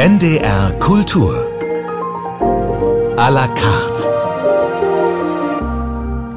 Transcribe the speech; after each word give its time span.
NDR 0.00 0.72
Kultur. 0.78 1.34
À 3.18 3.30
la 3.30 3.46
carte. 3.48 4.08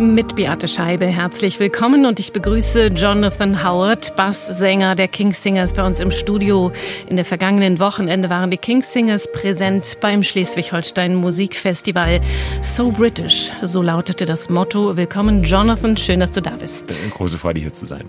Mit 0.03 0.35
Beate 0.35 0.67
Scheibe 0.67 1.05
herzlich 1.05 1.61
willkommen 1.61 2.05
und 2.05 2.19
ich 2.19 2.33
begrüße 2.33 2.87
Jonathan 2.87 3.63
Howard, 3.63 4.17
Basssänger 4.17 4.95
der 4.95 5.07
Kingsingers 5.07 5.71
bei 5.71 5.85
uns 5.85 6.01
im 6.01 6.11
Studio. 6.11 6.73
In 7.07 7.15
der 7.15 7.23
vergangenen 7.23 7.79
Wochenende 7.79 8.29
waren 8.29 8.51
die 8.51 8.57
Kingsingers 8.57 9.31
präsent 9.31 9.97
beim 10.01 10.25
Schleswig-Holstein 10.25 11.15
Musikfestival. 11.15 12.19
So 12.61 12.91
British, 12.91 13.49
so 13.61 13.81
lautete 13.81 14.25
das 14.25 14.49
Motto. 14.49 14.97
Willkommen 14.97 15.45
Jonathan, 15.45 15.95
schön, 15.95 16.19
dass 16.19 16.33
du 16.33 16.41
da 16.41 16.51
bist. 16.59 16.93
Große 17.11 17.37
Freude 17.37 17.61
hier 17.61 17.71
zu 17.71 17.85
sein. 17.85 18.03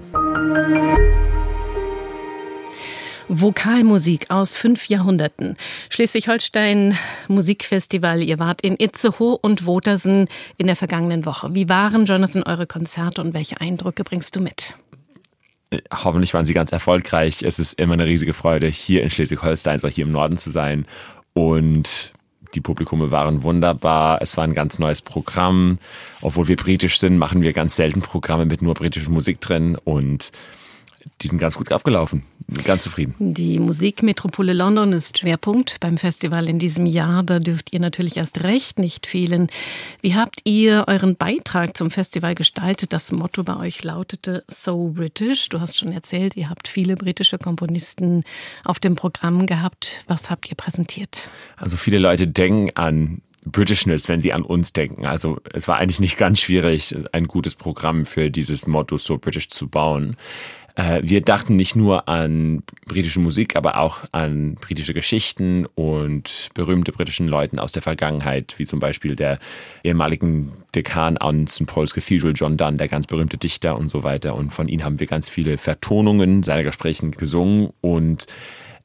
Vokalmusik 3.28 4.30
aus 4.30 4.56
fünf 4.56 4.88
Jahrhunderten. 4.88 5.56
Schleswig-Holstein 5.88 6.98
Musikfestival. 7.28 8.22
Ihr 8.22 8.38
wart 8.38 8.60
in 8.60 8.76
Itzehoe 8.78 9.38
und 9.40 9.66
Wotersen 9.66 10.28
in 10.56 10.66
der 10.66 10.76
vergangenen 10.76 11.24
Woche. 11.24 11.54
Wie 11.54 11.68
waren, 11.68 12.06
Jonathan, 12.06 12.42
eure 12.42 12.66
Konzerte 12.66 13.22
und 13.22 13.34
welche 13.34 13.60
Eindrücke 13.60 14.04
bringst 14.04 14.36
du 14.36 14.40
mit? 14.40 14.74
Hoffentlich 15.92 16.34
waren 16.34 16.44
sie 16.44 16.54
ganz 16.54 16.70
erfolgreich. 16.72 17.42
Es 17.42 17.58
ist 17.58 17.80
immer 17.80 17.94
eine 17.94 18.06
riesige 18.06 18.34
Freude, 18.34 18.66
hier 18.66 19.02
in 19.02 19.10
Schleswig-Holstein, 19.10 19.78
so 19.78 19.88
hier 19.88 20.04
im 20.04 20.12
Norden 20.12 20.36
zu 20.36 20.50
sein. 20.50 20.86
Und 21.32 22.12
die 22.54 22.60
Publikume 22.60 23.10
waren 23.10 23.42
wunderbar. 23.42 24.20
Es 24.22 24.36
war 24.36 24.44
ein 24.44 24.54
ganz 24.54 24.78
neues 24.78 25.02
Programm. 25.02 25.78
Obwohl 26.20 26.46
wir 26.46 26.56
britisch 26.56 26.98
sind, 26.98 27.18
machen 27.18 27.42
wir 27.42 27.52
ganz 27.52 27.76
selten 27.76 28.00
Programme 28.00 28.44
mit 28.44 28.62
nur 28.62 28.74
britischer 28.74 29.10
Musik 29.10 29.40
drin. 29.40 29.76
Und 29.82 30.30
die 31.22 31.28
sind 31.28 31.38
ganz 31.38 31.56
gut 31.56 31.72
abgelaufen. 31.72 32.24
Ganz 32.64 32.82
zufrieden. 32.82 33.14
Die 33.18 33.58
Musikmetropole 33.58 34.52
London 34.52 34.92
ist 34.92 35.18
Schwerpunkt 35.18 35.80
beim 35.80 35.96
Festival 35.96 36.46
in 36.46 36.58
diesem 36.58 36.84
Jahr. 36.84 37.22
Da 37.22 37.38
dürft 37.38 37.72
ihr 37.72 37.80
natürlich 37.80 38.18
erst 38.18 38.42
recht 38.42 38.78
nicht 38.78 39.06
fehlen. 39.06 39.48
Wie 40.02 40.14
habt 40.14 40.40
ihr 40.44 40.84
euren 40.86 41.16
Beitrag 41.16 41.74
zum 41.76 41.90
Festival 41.90 42.34
gestaltet? 42.34 42.92
Das 42.92 43.12
Motto 43.12 43.44
bei 43.44 43.56
euch 43.56 43.82
lautete 43.82 44.44
So 44.46 44.88
British. 44.88 45.48
Du 45.48 45.60
hast 45.60 45.78
schon 45.78 45.92
erzählt, 45.92 46.36
ihr 46.36 46.50
habt 46.50 46.68
viele 46.68 46.96
britische 46.96 47.38
Komponisten 47.38 48.24
auf 48.64 48.78
dem 48.78 48.94
Programm 48.94 49.46
gehabt. 49.46 50.04
Was 50.06 50.30
habt 50.30 50.50
ihr 50.50 50.56
präsentiert? 50.56 51.30
Also 51.56 51.78
viele 51.78 51.98
Leute 51.98 52.28
denken 52.28 52.76
an 52.76 53.22
Britishness, 53.46 54.08
wenn 54.08 54.20
sie 54.20 54.32
an 54.32 54.42
uns 54.42 54.72
denken. 54.72 55.06
Also 55.06 55.38
es 55.52 55.68
war 55.68 55.76
eigentlich 55.76 56.00
nicht 56.00 56.16
ganz 56.16 56.40
schwierig, 56.40 56.94
ein 57.12 57.26
gutes 57.26 57.54
Programm 57.54 58.06
für 58.06 58.30
dieses 58.30 58.66
Motto 58.66 58.96
So 58.98 59.18
British 59.18 59.48
zu 59.48 59.68
bauen. 59.68 60.16
Äh, 60.76 61.00
wir 61.02 61.20
dachten 61.20 61.56
nicht 61.56 61.76
nur 61.76 62.08
an 62.08 62.62
britische 62.86 63.20
Musik, 63.20 63.56
aber 63.56 63.78
auch 63.78 63.98
an 64.12 64.54
britische 64.54 64.94
Geschichten 64.94 65.66
und 65.74 66.48
berühmte 66.54 66.92
britischen 66.92 67.28
Leuten 67.28 67.58
aus 67.58 67.72
der 67.72 67.82
Vergangenheit, 67.82 68.54
wie 68.58 68.66
zum 68.66 68.80
Beispiel 68.80 69.14
der 69.14 69.38
ehemaligen 69.84 70.52
Dekan 70.74 71.16
an 71.16 71.46
St. 71.46 71.66
Paul's 71.66 71.94
Cathedral, 71.94 72.32
John 72.34 72.56
Donne, 72.56 72.76
der 72.76 72.88
ganz 72.88 73.06
berühmte 73.06 73.38
Dichter 73.38 73.76
und 73.76 73.88
so 73.88 74.02
weiter. 74.02 74.34
Und 74.34 74.52
von 74.52 74.68
ihm 74.68 74.84
haben 74.84 75.00
wir 75.00 75.06
ganz 75.06 75.28
viele 75.28 75.58
Vertonungen 75.58 76.42
seiner 76.42 76.62
Gespräche 76.62 77.08
gesungen 77.10 77.70
und 77.80 78.26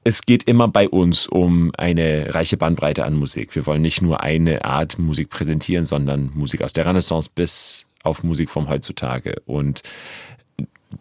es 0.04 0.22
geht 0.22 0.44
immer 0.44 0.68
bei 0.70 0.88
uns 0.88 1.28
um 1.28 1.72
eine 1.78 2.34
reiche 2.34 2.56
Bandbreite 2.56 3.04
an 3.04 3.16
Musik. 3.16 3.54
Wir 3.54 3.66
wollen 3.66 3.82
nicht 3.82 4.02
nur 4.02 4.22
eine 4.22 4.64
Art 4.64 4.98
Musik 4.98 5.30
präsentieren, 5.30 5.86
sondern 5.86 6.32
Musik 6.34 6.62
aus 6.62 6.72
der 6.72 6.86
Renaissance 6.86 7.30
bis 7.34 7.86
auf 8.04 8.24
Musik 8.24 8.50
vom 8.50 8.70
heutzutage. 8.70 9.42
Und 9.46 9.82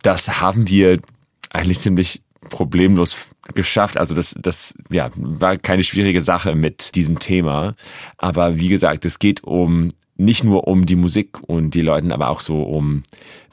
das 0.02 0.41
haben 0.41 0.68
wir 0.68 0.98
eigentlich 1.50 1.78
ziemlich 1.80 2.22
problemlos 2.50 3.16
geschafft. 3.54 3.96
Also 3.96 4.14
das, 4.14 4.34
das 4.38 4.74
ja, 4.91 5.10
war 5.16 5.56
keine 5.56 5.84
schwierige 5.84 6.20
Sache 6.20 6.54
mit 6.54 6.94
diesem 6.94 7.18
Thema. 7.18 7.74
Aber 8.16 8.58
wie 8.58 8.69
gesagt, 8.69 9.04
es 9.04 9.19
geht 9.19 9.44
um 9.44 9.91
nicht 10.16 10.44
nur 10.44 10.66
um 10.66 10.84
die 10.84 10.97
Musik 10.97 11.38
und 11.47 11.70
die 11.70 11.81
Leuten, 11.81 12.12
aber 12.12 12.28
auch 12.28 12.41
so 12.41 12.62
um 12.62 13.03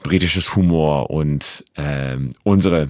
britisches 0.04 0.56
Humor 0.56 1.10
und 1.10 1.64
ähm, 1.76 2.32
unsere 2.44 2.90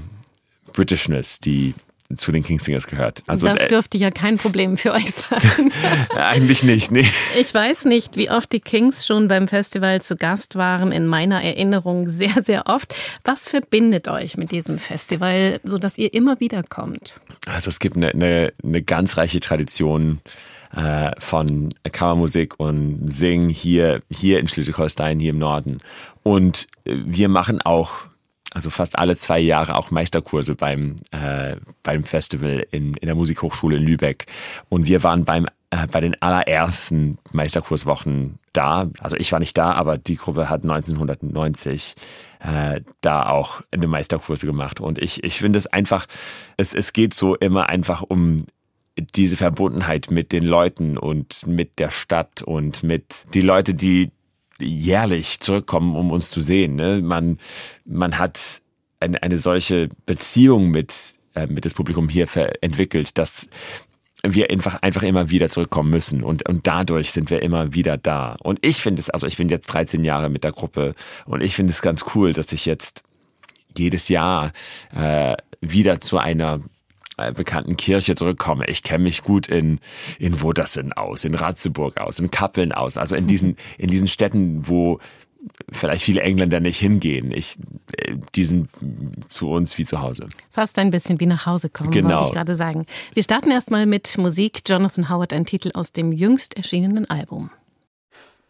Britishness, 0.73 1.39
die 1.39 1.73
zu 2.15 2.31
den 2.31 2.43
Kingsingers 2.43 2.87
gehört. 2.87 3.23
Also, 3.25 3.47
das 3.47 3.65
äh, 3.65 3.67
dürfte 3.67 3.97
ja 3.97 4.11
kein 4.11 4.37
Problem 4.37 4.77
für 4.77 4.93
euch 4.93 5.11
sein. 5.11 5.71
Eigentlich 6.15 6.63
nicht, 6.63 6.91
nee. 6.91 7.07
Ich 7.39 7.53
weiß 7.53 7.85
nicht, 7.85 8.15
wie 8.15 8.29
oft 8.29 8.51
die 8.51 8.59
Kings 8.59 9.05
schon 9.05 9.27
beim 9.27 9.47
Festival 9.47 10.01
zu 10.01 10.15
Gast 10.15 10.55
waren. 10.55 10.91
In 10.91 11.07
meiner 11.07 11.43
Erinnerung 11.43 12.09
sehr, 12.09 12.43
sehr 12.43 12.67
oft. 12.67 12.93
Was 13.23 13.47
verbindet 13.47 14.07
euch 14.07 14.37
mit 14.37 14.51
diesem 14.51 14.77
Festival, 14.77 15.59
sodass 15.63 15.97
ihr 15.97 16.13
immer 16.13 16.39
wieder 16.39 16.63
kommt? 16.63 17.19
Also 17.47 17.69
es 17.69 17.79
gibt 17.79 17.97
eine, 17.97 18.09
eine, 18.09 18.53
eine 18.63 18.83
ganz 18.83 19.17
reiche 19.17 19.39
Tradition 19.39 20.21
äh, 20.75 21.11
von 21.19 21.69
Kammermusik 21.91 22.59
und 22.59 23.11
Singen 23.11 23.49
hier, 23.49 24.01
hier 24.11 24.39
in 24.39 24.47
Schleswig-Holstein, 24.47 25.19
hier 25.19 25.31
im 25.31 25.39
Norden. 25.39 25.79
Und 26.21 26.67
wir 26.83 27.29
machen 27.29 27.61
auch 27.61 28.05
also 28.55 28.69
fast 28.69 28.97
alle 28.97 29.17
zwei 29.17 29.39
Jahre 29.39 29.75
auch 29.75 29.91
Meisterkurse 29.91 30.55
beim, 30.55 30.95
äh, 31.11 31.57
beim 31.83 32.05
Festival 32.05 32.65
in, 32.71 32.93
in 32.93 33.05
der 33.05 33.15
Musikhochschule 33.15 33.75
in 33.75 33.83
Lübeck. 33.83 34.27
Und 34.69 34.87
wir 34.87 35.03
waren 35.03 35.25
beim, 35.25 35.45
äh, 35.71 35.87
bei 35.87 35.99
den 35.99 36.19
allerersten 36.21 37.17
Meisterkurswochen 37.33 38.39
da. 38.53 38.89
Also 39.01 39.17
ich 39.17 39.33
war 39.33 39.39
nicht 39.39 39.57
da, 39.57 39.73
aber 39.73 39.97
die 39.97 40.15
Gruppe 40.15 40.49
hat 40.49 40.63
1990 40.63 41.95
äh, 42.39 42.79
da 43.01 43.27
auch 43.27 43.61
eine 43.71 43.87
Meisterkurse 43.87 44.45
gemacht. 44.45 44.79
Und 44.79 44.99
ich, 44.99 45.21
ich 45.25 45.39
finde 45.39 45.59
es 45.59 45.67
einfach, 45.67 46.05
es, 46.55 46.73
es 46.73 46.93
geht 46.93 47.13
so 47.13 47.35
immer 47.35 47.67
einfach 47.67 48.03
um 48.03 48.45
diese 49.17 49.35
Verbundenheit 49.35 50.11
mit 50.11 50.31
den 50.31 50.45
Leuten 50.45 50.97
und 50.97 51.45
mit 51.45 51.77
der 51.77 51.89
Stadt 51.89 52.41
und 52.41 52.83
mit 52.83 53.25
die 53.33 53.41
Leute, 53.41 53.73
die 53.73 54.11
jährlich 54.59 55.39
zurückkommen, 55.39 55.95
um 55.95 56.11
uns 56.11 56.29
zu 56.29 56.41
sehen. 56.41 56.75
Ne? 56.75 57.01
Man, 57.01 57.39
man 57.85 58.17
hat 58.17 58.61
eine, 58.99 59.21
eine 59.21 59.37
solche 59.37 59.89
Beziehung 60.05 60.69
mit, 60.69 60.93
äh, 61.33 61.47
mit 61.47 61.65
das 61.65 61.73
Publikum 61.73 62.09
hier 62.09 62.27
entwickelt, 62.61 63.17
dass 63.17 63.47
wir 64.23 64.49
einfach, 64.49 64.81
einfach 64.81 65.03
immer 65.03 65.29
wieder 65.29 65.49
zurückkommen 65.49 65.89
müssen 65.89 66.23
und, 66.23 66.47
und 66.47 66.65
dadurch 66.65 67.11
sind 67.11 67.29
wir 67.29 67.43
immer 67.43 67.73
wieder 67.73 67.97
da. 67.97 68.37
Und 68.41 68.59
ich 68.65 68.77
finde 68.77 68.99
es, 68.99 69.09
also 69.09 69.27
ich 69.27 69.37
bin 69.37 69.49
jetzt 69.49 69.67
13 69.67 70.03
Jahre 70.03 70.29
mit 70.29 70.43
der 70.43 70.51
Gruppe 70.51 70.95
und 71.25 71.41
ich 71.41 71.55
finde 71.55 71.71
es 71.71 71.81
ganz 71.81 72.05
cool, 72.15 72.33
dass 72.33 72.51
ich 72.51 72.65
jetzt 72.65 73.03
jedes 73.77 74.09
Jahr 74.09 74.51
äh, 74.95 75.35
wieder 75.61 75.99
zu 75.99 76.17
einer 76.17 76.61
bekannten 77.33 77.77
Kirche 77.77 78.15
zurückkomme. 78.15 78.67
Ich 78.67 78.83
kenne 78.83 79.05
mich 79.05 79.23
gut 79.23 79.47
in, 79.47 79.79
in 80.19 80.41
Wodersen 80.41 80.93
aus, 80.93 81.25
in 81.25 81.35
Ratzeburg 81.35 81.97
aus, 81.97 82.19
in 82.19 82.31
Kappeln 82.31 82.71
aus, 82.71 82.97
also 82.97 83.15
in 83.15 83.27
diesen, 83.27 83.57
in 83.77 83.89
diesen 83.89 84.07
Städten, 84.07 84.67
wo 84.67 84.99
vielleicht 85.71 86.03
viele 86.03 86.21
Engländer 86.21 86.59
nicht 86.59 86.79
hingehen. 86.79 87.31
Ich, 87.31 87.57
äh, 87.97 88.15
die 88.35 88.43
sind 88.43 88.69
zu 89.29 89.49
uns 89.49 89.77
wie 89.77 89.85
zu 89.85 90.01
Hause. 90.01 90.27
Fast 90.49 90.77
ein 90.79 90.91
bisschen 90.91 91.19
wie 91.19 91.25
nach 91.25 91.45
Hause 91.45 91.69
kommen, 91.69 91.91
genau. 91.91 92.09
wollte 92.09 92.27
ich 92.27 92.33
gerade 92.33 92.55
sagen. 92.55 92.85
Wir 93.13 93.23
starten 93.23 93.51
erstmal 93.51 93.85
mit 93.85 94.17
Musik. 94.17 94.61
Jonathan 94.67 95.09
Howard, 95.09 95.33
ein 95.33 95.45
Titel 95.45 95.71
aus 95.73 95.91
dem 95.91 96.11
jüngst 96.11 96.57
erschienenen 96.57 97.09
Album. 97.09 97.49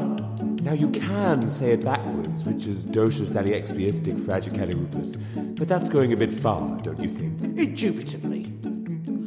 Now 0.68 0.74
you 0.74 0.90
can 0.90 1.48
say 1.48 1.70
it 1.70 1.82
backwards, 1.82 2.44
which 2.44 2.66
is 2.66 2.84
docious 2.84 3.34
aliexpiistic 3.34 4.20
fragicalirupus, 4.20 5.56
but 5.56 5.66
that's 5.66 5.88
going 5.88 6.12
a 6.12 6.16
bit 6.18 6.30
far, 6.30 6.76
don't 6.82 7.00
you 7.00 7.08
think? 7.08 7.40
Indubitably. 7.58 8.52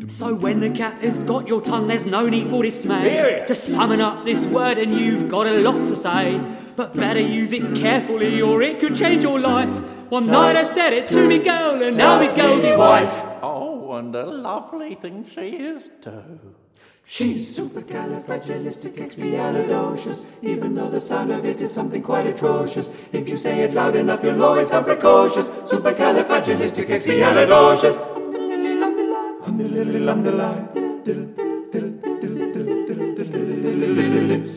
So 0.08 0.36
when 0.36 0.60
the 0.60 0.70
cat 0.70 1.04
has 1.04 1.18
got 1.18 1.48
your 1.48 1.60
tongue, 1.60 1.88
there's 1.88 2.06
no 2.06 2.30
need 2.30 2.46
for 2.46 2.62
dismay. 2.62 3.44
Just 3.48 3.64
summon 3.64 4.02
up 4.02 4.24
this 4.24 4.46
word 4.46 4.78
and 4.78 4.94
you've 4.94 5.32
got 5.32 5.48
a 5.48 5.58
lot 5.62 5.80
to 5.88 5.96
say. 5.96 6.40
But 6.76 6.94
better 6.94 7.20
use 7.20 7.54
it 7.54 7.76
carefully 7.76 8.40
or 8.40 8.62
it 8.62 8.80
could 8.80 8.96
change 8.96 9.24
your 9.24 9.40
life. 9.40 9.74
One 10.12 10.28
night 10.28 10.56
I 10.56 10.62
said 10.62 10.94
it 10.94 11.08
to 11.08 11.28
me 11.28 11.40
girl 11.40 11.82
and 11.82 11.98
now 11.98 12.20
me 12.20 12.28
girl's 12.36 12.64
your 12.64 12.78
wife. 12.78 13.20
Oh, 13.42 13.94
and 13.94 14.14
a 14.16 14.28
lovely 14.28 14.94
thing 14.94 15.26
she 15.26 15.58
is 15.58 15.92
too. 16.02 16.40
She's 17.04 17.58
supercalifragilisticexpialidocious, 17.58 20.26
even 20.42 20.76
though 20.76 20.90
the 20.90 21.00
sound 21.00 21.32
of 21.32 21.46
it 21.46 21.62
is 21.62 21.74
something 21.74 22.02
quite 22.02 22.26
atrocious. 22.26 22.92
If 23.12 23.28
you 23.28 23.38
say 23.38 23.62
it 23.62 23.74
loud 23.74 23.96
enough, 23.96 24.24
you'll 24.24 24.44
always 24.44 24.70
sound 24.70 24.86
precocious. 24.86 25.50
Supercalifragilisticexpialidocious. 25.50 28.08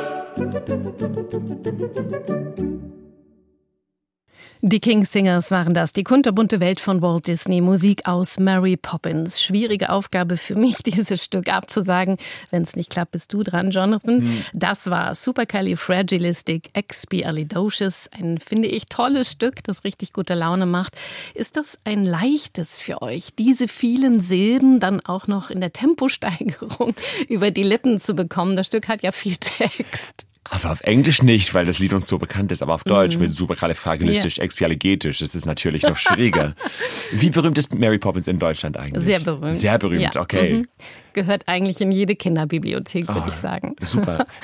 Die 4.62 4.82
King 4.82 5.06
Singers 5.06 5.52
waren 5.52 5.74
das, 5.74 5.94
die 5.94 6.04
kunterbunte 6.04 6.60
Welt 6.60 6.82
von 6.82 7.02
Walt 7.02 7.28
Disney, 7.28 7.62
Musik 7.62 8.06
aus 8.06 8.40
Mary 8.40 8.76
Poppins. 8.76 9.42
Schwierige 9.42 9.90
Aufgabe 9.90 10.36
für 10.36 10.56
mich, 10.56 10.78
dieses 10.86 11.24
Stück 11.24 11.48
abzusagen. 11.48 12.18
Wenn 12.52 12.64
es 12.64 12.76
nicht 12.76 12.90
klappt, 12.90 13.12
bist 13.12 13.32
du 13.32 13.44
dran, 13.44 13.72
Jonathan. 13.72 14.22
Hm. 14.24 14.44
Das 14.54 14.90
war 14.90 15.16
Supercalifragilistic 15.16 16.72
Expialidocious, 16.74 18.10
ein, 18.12 18.38
finde 18.38 18.68
ich, 18.68 18.88
tolles 18.88 19.32
Stück, 19.32 19.64
das 19.64 19.86
richtig 19.86 20.12
gute 20.12 20.34
Laune 20.34 20.66
macht. 20.66 20.94
Ist 21.36 21.56
das 21.56 21.80
ein 21.86 22.06
leichtes 22.06 22.82
für 22.82 23.02
euch, 23.02 23.30
diese 23.40 23.70
vielen 23.70 24.22
Silben 24.22 24.82
dann 24.82 25.00
auch 25.06 25.28
noch 25.28 25.52
in 25.52 25.62
der 25.62 25.72
Temposteigerung 25.72 26.96
über 27.30 27.52
die 27.52 27.64
Lippen 27.64 28.02
zu 28.02 28.14
bekommen? 28.14 28.58
Das 28.58 28.68
Stück 28.68 28.90
hat 28.90 29.04
ja 29.04 29.14
viel 29.14 29.38
Text. 29.38 30.29
Also 30.50 30.70
auf 30.70 30.82
Englisch 30.82 31.22
nicht, 31.22 31.54
weil 31.54 31.66
das 31.66 31.80
Lied 31.80 31.94
uns 31.94 32.08
so 32.08 32.18
bekannt 32.18 32.52
ist, 32.52 32.64
aber 32.64 32.74
auf 32.74 32.84
Deutsch 32.84 33.18
mm. 33.18 33.20
mit 33.20 33.34
superkalifragilistisch, 33.34 34.38
yeah. 34.38 34.46
expialigetisch, 34.46 35.20
das 35.20 35.36
ist 35.36 35.46
natürlich 35.46 35.84
noch 35.84 35.98
schwieriger. 35.98 36.56
Wie 37.12 37.30
berühmt 37.30 37.58
ist 37.58 37.74
Mary 37.74 38.00
Poppins 38.00 38.28
in 38.28 38.40
Deutschland 38.40 38.78
eigentlich? 38.78 39.06
Sehr 39.06 39.20
berühmt. 39.20 39.58
Sehr 39.58 39.78
berühmt, 39.78 40.16
ja. 40.16 40.22
okay. 40.22 40.54
Mhm. 40.54 40.68
Gehört 41.14 41.48
eigentlich 41.48 41.82
in 41.82 41.92
jede 41.92 42.16
Kinderbibliothek, 42.16 43.08
würde 43.08 43.24
oh, 43.26 43.28
ich 43.28 43.36
sagen. 43.36 43.76
Super. 43.82 44.26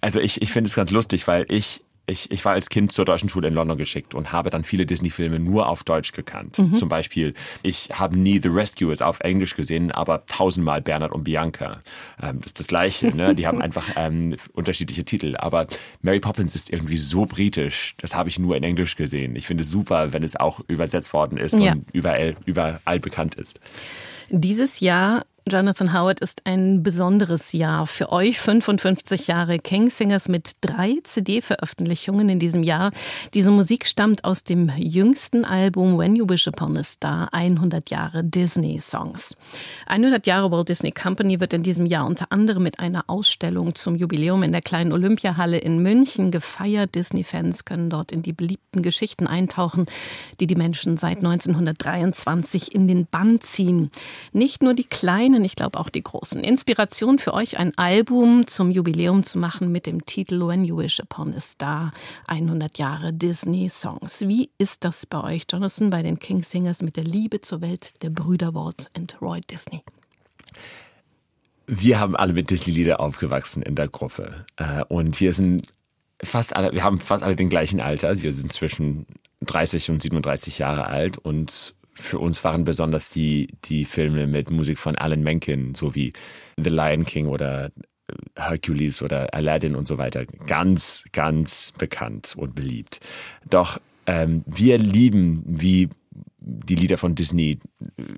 Also 0.00 0.20
ich, 0.20 0.42
ich 0.42 0.52
finde 0.52 0.68
es 0.68 0.74
ganz 0.74 0.90
lustig, 0.90 1.28
weil 1.28 1.46
ich 1.48 1.82
ich, 2.12 2.30
ich 2.30 2.44
war 2.44 2.52
als 2.52 2.68
Kind 2.68 2.92
zur 2.92 3.04
deutschen 3.04 3.28
Schule 3.28 3.48
in 3.48 3.54
London 3.54 3.78
geschickt 3.78 4.14
und 4.14 4.32
habe 4.32 4.50
dann 4.50 4.64
viele 4.64 4.86
Disney-Filme 4.86 5.38
nur 5.38 5.68
auf 5.68 5.82
Deutsch 5.82 6.12
gekannt. 6.12 6.58
Mhm. 6.58 6.76
Zum 6.76 6.88
Beispiel, 6.88 7.34
ich 7.62 7.88
habe 7.92 8.16
nie 8.18 8.40
The 8.40 8.48
Rescuers 8.48 9.02
auf 9.02 9.20
Englisch 9.20 9.56
gesehen, 9.56 9.90
aber 9.90 10.24
tausendmal 10.26 10.82
Bernhard 10.82 11.12
und 11.12 11.24
Bianca. 11.24 11.82
Ähm, 12.22 12.38
das 12.38 12.48
ist 12.48 12.60
das 12.60 12.66
Gleiche. 12.68 13.16
Ne? 13.16 13.34
Die 13.34 13.46
haben 13.46 13.62
einfach 13.62 13.88
ähm, 13.96 14.36
unterschiedliche 14.52 15.04
Titel. 15.04 15.36
Aber 15.38 15.66
Mary 16.02 16.20
Poppins 16.20 16.54
ist 16.54 16.70
irgendwie 16.70 16.98
so 16.98 17.26
britisch. 17.26 17.94
Das 17.98 18.14
habe 18.14 18.28
ich 18.28 18.38
nur 18.38 18.56
in 18.56 18.62
Englisch 18.62 18.94
gesehen. 18.96 19.34
Ich 19.34 19.46
finde 19.46 19.62
es 19.62 19.70
super, 19.70 20.12
wenn 20.12 20.22
es 20.22 20.36
auch 20.36 20.60
übersetzt 20.68 21.12
worden 21.14 21.38
ist 21.38 21.58
ja. 21.58 21.72
und 21.72 21.86
überall, 21.92 22.36
überall 22.44 23.00
bekannt 23.00 23.36
ist. 23.36 23.58
Dieses 24.28 24.80
Jahr 24.80 25.24
Jonathan 25.48 25.92
Howard 25.92 26.20
ist 26.20 26.42
ein 26.44 26.84
besonderes 26.84 27.52
Jahr 27.52 27.88
für 27.88 28.12
euch. 28.12 28.38
55 28.38 29.26
Jahre 29.26 29.58
King 29.58 29.90
Singers 29.90 30.28
mit 30.28 30.52
drei 30.60 30.98
CD-Veröffentlichungen 31.02 32.28
in 32.28 32.38
diesem 32.38 32.62
Jahr. 32.62 32.92
Diese 33.34 33.50
Musik 33.50 33.86
stammt 33.88 34.24
aus 34.24 34.44
dem 34.44 34.70
jüngsten 34.78 35.44
Album 35.44 35.98
When 35.98 36.14
You 36.14 36.28
Wish 36.28 36.46
Upon 36.46 36.76
a 36.76 36.84
Star, 36.84 37.28
100 37.32 37.90
Jahre 37.90 38.22
Disney 38.22 38.78
Songs. 38.80 39.34
100 39.86 40.28
Jahre 40.28 40.52
Walt 40.52 40.68
Disney 40.68 40.92
Company 40.92 41.40
wird 41.40 41.54
in 41.54 41.64
diesem 41.64 41.86
Jahr 41.86 42.06
unter 42.06 42.30
anderem 42.30 42.62
mit 42.62 42.78
einer 42.78 43.02
Ausstellung 43.08 43.74
zum 43.74 43.96
Jubiläum 43.96 44.44
in 44.44 44.52
der 44.52 44.62
kleinen 44.62 44.92
Olympiahalle 44.92 45.58
in 45.58 45.82
München 45.82 46.30
gefeiert. 46.30 46.94
Disney-Fans 46.94 47.64
können 47.64 47.90
dort 47.90 48.12
in 48.12 48.22
die 48.22 48.32
beliebten 48.32 48.82
Geschichten 48.82 49.26
eintauchen, 49.26 49.86
die 50.38 50.46
die 50.46 50.56
Menschen 50.56 50.98
seit 50.98 51.18
1923 51.18 52.72
in 52.72 52.86
den 52.86 53.06
Bann 53.06 53.40
ziehen. 53.40 53.90
Nicht 54.32 54.62
nur 54.62 54.74
die 54.74 54.84
kleinen 54.84 55.31
kleinen, 55.32 55.44
ich 55.44 55.56
glaube 55.56 55.78
auch 55.78 55.88
die 55.88 56.02
großen. 56.02 56.42
Inspiration 56.42 57.18
für 57.18 57.34
euch, 57.34 57.58
ein 57.58 57.76
Album 57.78 58.46
zum 58.46 58.70
Jubiläum 58.70 59.22
zu 59.22 59.38
machen 59.38 59.72
mit 59.72 59.86
dem 59.86 60.04
Titel 60.04 60.46
When 60.46 60.64
You 60.64 60.76
Wish 60.78 61.00
Upon 61.00 61.34
a 61.34 61.40
Star, 61.40 61.92
100 62.26 62.78
Jahre 62.78 63.12
Disney 63.12 63.68
Songs. 63.68 64.22
Wie 64.26 64.50
ist 64.58 64.84
das 64.84 65.06
bei 65.06 65.22
euch, 65.24 65.44
Jonathan, 65.50 65.90
bei 65.90 66.02
den 66.02 66.18
King 66.18 66.42
Singers 66.42 66.82
mit 66.82 66.96
der 66.96 67.04
Liebe 67.04 67.40
zur 67.40 67.60
Welt 67.60 68.02
der 68.02 68.10
Brüder 68.10 68.54
Walt 68.54 68.90
und 68.96 69.20
Roy 69.20 69.40
Disney? 69.40 69.82
Wir 71.66 71.98
haben 71.98 72.16
alle 72.16 72.34
mit 72.34 72.50
Disney-Lieder 72.50 73.00
aufgewachsen 73.00 73.62
in 73.62 73.74
der 73.74 73.88
Gruppe. 73.88 74.44
Äh, 74.56 74.84
und 74.88 75.20
wir 75.20 75.32
sind 75.32 75.62
fast 76.22 76.54
alle, 76.54 76.72
wir 76.72 76.84
haben 76.84 77.00
fast 77.00 77.22
alle 77.22 77.36
den 77.36 77.48
gleichen 77.48 77.80
Alter. 77.80 78.22
Wir 78.22 78.34
sind 78.34 78.52
zwischen 78.52 79.06
30 79.40 79.90
und 79.90 80.02
37 80.02 80.58
Jahre 80.58 80.86
alt 80.86 81.16
und 81.16 81.74
für 82.02 82.18
uns 82.18 82.44
waren 82.44 82.64
besonders 82.64 83.10
die, 83.10 83.48
die 83.64 83.84
Filme 83.84 84.26
mit 84.26 84.50
Musik 84.50 84.78
von 84.78 84.96
Alan 84.96 85.22
Menken, 85.22 85.74
so 85.74 85.94
wie 85.94 86.12
The 86.56 86.70
Lion 86.70 87.04
King 87.04 87.28
oder 87.28 87.70
Hercules 88.36 89.02
oder 89.02 89.32
Aladdin 89.34 89.74
und 89.74 89.86
so 89.86 89.98
weiter, 89.98 90.26
ganz, 90.26 91.04
ganz 91.12 91.72
bekannt 91.78 92.34
und 92.36 92.54
beliebt. 92.54 93.00
Doch 93.48 93.80
ähm, 94.06 94.44
wir 94.46 94.78
lieben, 94.78 95.42
wie 95.46 95.88
die 96.44 96.74
Lieder 96.74 96.98
von 96.98 97.14
Disney 97.14 97.60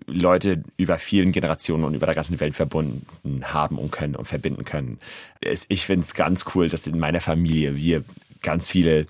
Leute 0.06 0.62
über 0.78 0.98
vielen 0.98 1.30
Generationen 1.30 1.84
und 1.84 1.94
über 1.94 2.06
der 2.06 2.14
ganzen 2.14 2.40
Welt 2.40 2.54
verbunden 2.54 3.04
haben 3.44 3.78
und 3.78 3.92
können 3.92 4.16
und 4.16 4.26
verbinden 4.26 4.64
können. 4.64 4.98
Ich 5.68 5.84
finde 5.84 6.04
es 6.04 6.14
ganz 6.14 6.44
cool, 6.54 6.68
dass 6.68 6.86
in 6.86 6.98
meiner 6.98 7.20
Familie 7.20 7.76
wir 7.76 8.02
ganz 8.40 8.68
viele 8.68 9.06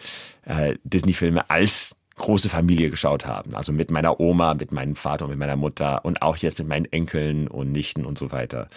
äh, 0.46 0.74
Disney-Filme 0.82 1.48
als 1.48 1.94
große 2.16 2.48
Familie 2.48 2.90
geschaut 2.90 3.26
haben. 3.26 3.54
Also 3.54 3.72
mit 3.72 3.90
meiner 3.90 4.20
Oma, 4.20 4.54
mit 4.54 4.70
meinem 4.70 4.94
Vater 4.94 5.24
und 5.24 5.32
mit 5.32 5.38
meiner 5.38 5.56
Mutter 5.56 6.04
und 6.04 6.22
auch 6.22 6.36
jetzt 6.36 6.58
mit 6.58 6.68
meinen 6.68 6.84
Enkeln 6.86 7.48
und 7.48 7.72
Nichten 7.72 8.06
und 8.06 8.18
so 8.18 8.30
weiter. 8.30 8.68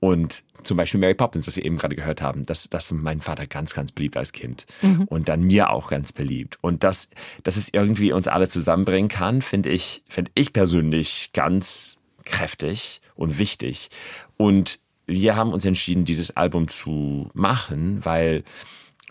Und 0.00 0.44
zum 0.62 0.76
Beispiel 0.76 1.00
Mary 1.00 1.14
Poppins, 1.14 1.46
das 1.46 1.56
wir 1.56 1.64
eben 1.64 1.76
gerade 1.76 1.96
gehört 1.96 2.22
haben, 2.22 2.46
das, 2.46 2.68
das 2.70 2.90
war 2.90 2.98
mein 2.98 3.20
Vater 3.20 3.46
ganz, 3.46 3.74
ganz 3.74 3.90
beliebt 3.90 4.16
als 4.16 4.32
Kind. 4.32 4.66
Mhm. 4.82 5.04
Und 5.04 5.28
dann 5.28 5.42
mir 5.42 5.70
auch 5.70 5.90
ganz 5.90 6.12
beliebt. 6.12 6.58
Und 6.60 6.84
das, 6.84 7.10
dass 7.42 7.56
es 7.56 7.68
irgendwie 7.72 8.12
uns 8.12 8.28
alle 8.28 8.48
zusammenbringen 8.48 9.08
kann, 9.08 9.42
finde 9.42 9.70
ich, 9.70 10.04
finde 10.08 10.30
ich 10.34 10.52
persönlich 10.52 11.30
ganz 11.32 11.98
kräftig 12.24 13.00
und 13.16 13.38
wichtig. 13.38 13.90
Und 14.36 14.78
wir 15.06 15.36
haben 15.36 15.52
uns 15.52 15.64
entschieden, 15.64 16.04
dieses 16.04 16.36
Album 16.36 16.68
zu 16.68 17.30
machen, 17.34 18.04
weil 18.04 18.44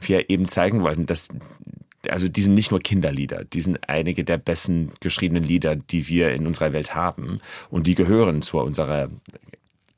wir 0.02 0.30
eben 0.30 0.48
zeigen 0.48 0.82
wollten, 0.82 1.06
dass 1.06 1.30
also 2.10 2.28
die 2.28 2.42
sind 2.42 2.54
nicht 2.54 2.72
nur 2.72 2.80
Kinderlieder, 2.80 3.44
die 3.46 3.62
sind 3.62 3.80
einige 3.88 4.24
der 4.24 4.38
besten 4.38 4.92
geschriebenen 5.00 5.44
Lieder, 5.44 5.76
die 5.76 6.08
wir 6.08 6.34
in 6.34 6.48
unserer 6.48 6.74
Welt 6.74 6.96
haben. 6.96 7.40
Und 7.70 7.88
die 7.88 7.96
gehören 7.96 8.42
zu 8.42 8.60
unserer 8.60 9.10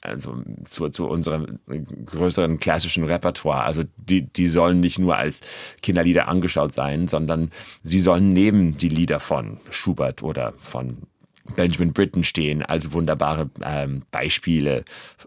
also 0.05 0.43
zu, 0.65 0.89
zu 0.89 1.07
unserem 1.07 1.59
größeren 2.05 2.59
klassischen 2.59 3.05
Repertoire. 3.05 3.63
Also 3.63 3.83
die, 3.97 4.21
die 4.21 4.47
sollen 4.47 4.79
nicht 4.79 4.99
nur 4.99 5.17
als 5.17 5.41
Kinderlieder 5.81 6.27
angeschaut 6.27 6.73
sein, 6.73 7.07
sondern 7.07 7.49
sie 7.81 7.99
sollen 7.99 8.33
neben 8.33 8.77
die 8.77 8.89
Lieder 8.89 9.19
von 9.19 9.57
Schubert 9.71 10.23
oder 10.23 10.53
von 10.59 10.97
Benjamin 11.55 11.93
Britten 11.93 12.23
stehen 12.23 12.63
als 12.63 12.91
wunderbare 12.91 13.49
ähm, 13.63 14.03
Beispiele, 14.11 14.83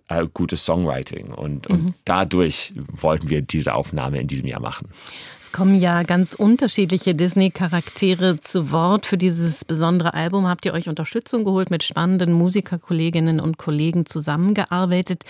äh, 0.08 0.26
gutes 0.32 0.64
Songwriting. 0.64 1.28
Und, 1.32 1.66
und 1.68 1.94
dadurch 2.04 2.72
wollten 2.92 3.30
wir 3.30 3.42
diese 3.42 3.74
Aufnahme 3.74 4.20
in 4.20 4.26
diesem 4.26 4.46
Jahr 4.46 4.60
machen. 4.60 4.88
Es 5.40 5.52
kommen 5.52 5.80
ja 5.80 6.02
ganz 6.02 6.34
unterschiedliche 6.34 7.14
Disney-Charaktere 7.14 8.40
zu 8.40 8.70
Wort. 8.70 9.06
Für 9.06 9.16
dieses 9.16 9.64
besondere 9.64 10.12
Album 10.14 10.46
habt 10.46 10.64
ihr 10.66 10.74
euch 10.74 10.88
Unterstützung 10.88 11.44
geholt, 11.44 11.70
mit 11.70 11.82
spannenden 11.84 12.32
Musikerkolleginnen 12.32 13.40
und 13.40 13.56
Kollegen 13.56 14.04
zusammengearbeitet. 14.04 15.24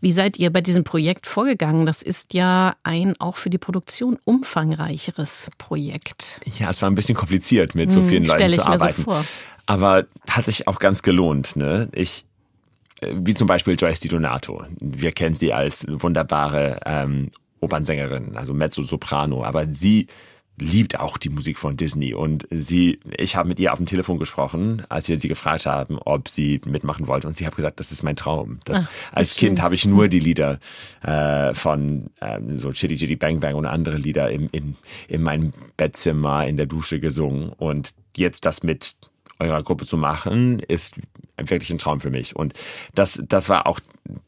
Wie 0.00 0.10
seid 0.12 0.36
ihr 0.38 0.50
bei 0.52 0.60
diesem 0.62 0.82
Projekt 0.82 1.26
vorgegangen? 1.28 1.86
Das 1.86 2.02
ist 2.02 2.34
ja 2.34 2.74
ein 2.82 3.14
auch 3.20 3.36
für 3.36 3.50
die 3.50 3.58
Produktion 3.58 4.18
umfangreicheres 4.24 5.48
Projekt. 5.58 6.40
Ja, 6.58 6.70
es 6.70 6.82
war 6.82 6.90
ein 6.90 6.94
bisschen 6.96 7.14
kompliziert, 7.14 7.74
mit 7.74 7.92
so 7.92 8.00
Hm, 8.00 8.08
vielen 8.08 8.24
stell 8.24 8.38
Leuten 8.40 8.50
ich 8.54 8.60
zu 8.60 8.68
mir 8.68 8.78
so 8.78 8.84
arbeiten. 8.84 9.02
vor. 9.04 9.24
Aber 9.66 10.06
hat 10.28 10.46
sich 10.46 10.66
auch 10.66 10.78
ganz 10.78 11.02
gelohnt. 11.02 11.56
Ne? 11.56 11.88
Ich, 11.92 12.24
äh, 13.00 13.12
wie 13.14 13.34
zum 13.34 13.46
Beispiel 13.46 13.76
Joyce 13.78 14.00
Di 14.00 14.08
Donato. 14.08 14.64
Wir 14.80 15.12
kennen 15.12 15.34
sie 15.34 15.52
als 15.52 15.86
wunderbare 15.88 16.80
ähm, 16.84 17.30
Opernsängerin, 17.60 18.36
also 18.36 18.52
Mezzo-Soprano. 18.54 19.44
Aber 19.44 19.72
sie 19.72 20.08
liebt 20.58 21.00
auch 21.00 21.16
die 21.16 21.30
Musik 21.30 21.58
von 21.58 21.76
Disney 21.76 22.14
und 22.14 22.46
sie, 22.50 23.00
ich 23.16 23.36
habe 23.36 23.48
mit 23.48 23.58
ihr 23.58 23.72
auf 23.72 23.78
dem 23.78 23.86
Telefon 23.86 24.18
gesprochen, 24.18 24.82
als 24.88 25.08
wir 25.08 25.18
sie 25.18 25.28
gefragt 25.28 25.66
haben, 25.66 25.98
ob 25.98 26.28
sie 26.28 26.60
mitmachen 26.66 27.06
wollte 27.06 27.26
und 27.26 27.36
sie 27.36 27.46
hat 27.46 27.56
gesagt, 27.56 27.80
das 27.80 27.90
ist 27.90 28.02
mein 28.02 28.16
Traum. 28.16 28.60
Das, 28.64 28.84
Ah, 28.84 28.88
als. 29.12 29.36
Kind 29.36 29.62
habe 29.62 29.74
ich 29.74 29.86
nur 29.86 30.08
die 30.08 30.20
Lieder 30.20 30.60
äh, 31.02 31.54
von 31.54 32.10
ähm, 32.20 32.58
so 32.58 32.70
Chitty 32.72 32.96
Chitty 32.96 33.16
Bang 33.16 33.40
Bang 33.40 33.54
und 33.54 33.66
andere 33.66 33.96
Lieder 33.96 34.30
im, 34.30 34.48
in, 34.52 34.76
in 35.08 35.22
meinem 35.22 35.52
Bettzimmer 35.76 36.46
in 36.46 36.56
der 36.56 36.66
Dusche 36.66 37.00
gesungen 37.00 37.48
und 37.50 37.94
jetzt 38.16 38.44
das 38.44 38.62
mit 38.62 38.94
eurer 39.42 39.62
Gruppe 39.62 39.86
zu 39.86 39.96
machen, 39.96 40.58
ist 40.60 40.94
wirklich 41.36 41.70
ein 41.70 41.78
Traum 41.78 42.00
für 42.00 42.10
mich. 42.10 42.36
Und 42.36 42.54
das, 42.94 43.22
das 43.26 43.48
war 43.48 43.66
auch 43.66 43.80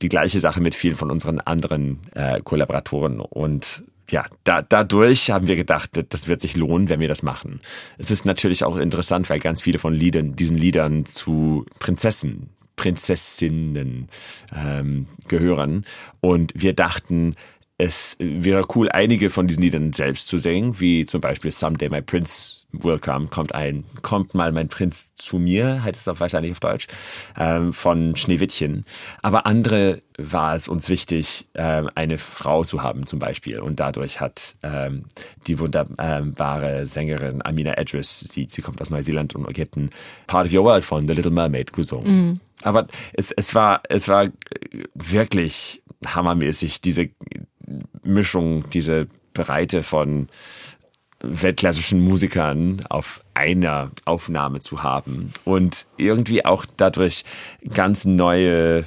die 0.03 0.09
gleiche 0.09 0.41
Sache 0.41 0.61
mit 0.61 0.75
vielen 0.75 0.97
von 0.97 1.11
unseren 1.11 1.41
anderen 1.41 2.01
äh, 2.15 2.41
Kollaboratoren. 2.41 3.21
Und 3.21 3.85
ja, 4.11 4.27
da, 4.45 4.63
dadurch 4.63 5.31
haben 5.31 5.47
wir 5.47 5.57
gedacht, 5.57 5.91
das 6.09 6.29
wird 6.29 6.41
sich 6.41 6.57
lohnen, 6.57 6.89
wenn 6.89 7.01
wir 7.01 7.09
das 7.09 7.23
machen. 7.23 7.61
Es 7.99 8.11
ist 8.11 8.25
natürlich 8.25 8.65
auch 8.65 8.77
interessant, 8.77 9.31
weil 9.31 9.39
ganz 9.39 9.63
viele 9.63 9.79
von 9.79 9.95
Liedern, 9.95 10.37
diesen 10.37 10.59
Liedern 10.59 11.07
zu 11.07 11.65
Prinzessin, 11.79 12.51
Prinzessinnen 12.77 14.09
ähm, 14.55 15.07
gehören. 15.29 15.83
Und 16.21 16.53
wir 16.55 16.75
dachten, 16.75 17.35
es 17.77 18.17
wäre 18.21 18.65
cool, 18.77 18.89
einige 18.89 19.31
von 19.31 19.49
diesen 19.49 19.63
Liedern 19.63 19.93
selbst 19.93 20.29
zu 20.29 20.39
singen, 20.39 20.79
wie 20.79 21.07
zum 21.07 21.21
Beispiel 21.21 21.51
Someday 21.51 21.89
My 21.89 22.03
Prince 22.03 22.65
Will 22.71 23.01
Come, 23.01 23.27
kommt 23.27 23.53
ein, 23.53 23.85
kommt 24.03 24.35
mal 24.35 24.53
mein 24.53 24.69
Prinz 24.69 25.13
zu 25.17 25.39
mir, 25.39 25.83
heißt 25.83 25.97
es 26.01 26.07
auch 26.07 26.21
wahrscheinlich 26.21 26.53
auf 26.53 26.61
Deutsch, 26.61 26.87
ähm, 27.37 27.73
von 27.73 28.15
Schneewittchen. 28.15 28.85
Aber 29.23 29.47
andere 29.47 30.03
war 30.19 30.55
es 30.55 30.69
uns 30.69 30.89
wichtig, 30.89 31.49
ähm, 31.55 31.91
eine 31.97 32.19
Frau 32.19 32.63
zu 32.63 32.83
haben 32.83 33.07
zum 33.07 33.19
Beispiel. 33.19 33.59
Und 33.59 33.81
dadurch 33.81 34.21
hat 34.21 34.57
ähm, 34.63 35.07
die 35.49 35.59
wunderbare 35.59 36.87
Sängerin 36.87 37.43
Amina 37.45 37.77
Edris, 37.77 38.21
sie, 38.21 38.47
sie 38.49 38.63
kommt 38.63 38.81
aus 38.81 38.91
Neuseeland 38.91 39.35
und 39.35 39.49
Ägypten, 39.49 39.91
Part 40.29 40.47
of 40.47 40.53
Your 40.53 40.65
World 40.65 40.85
von 40.85 41.09
The 41.09 41.15
Little 41.15 41.33
Mermaid 41.33 41.73
gesungen. 41.73 42.41
Aber 42.63 42.87
es, 43.13 43.33
es 43.33 43.53
war, 43.55 43.83
es 43.89 44.07
war 44.07 44.29
wirklich 44.95 45.83
hammermäßig, 46.07 46.81
diese 46.81 47.11
Mischung, 48.03 48.69
diese 48.71 49.07
Breite 49.33 49.83
von 49.83 50.29
weltklassischen 51.21 52.01
Musikern 52.01 52.85
auf 52.89 53.23
einer 53.35 53.91
Aufnahme 54.05 54.61
zu 54.61 54.83
haben 54.83 55.33
und 55.45 55.87
irgendwie 55.97 56.45
auch 56.45 56.67
dadurch 56.77 57.25
ganz 57.73 58.05
neue 58.05 58.85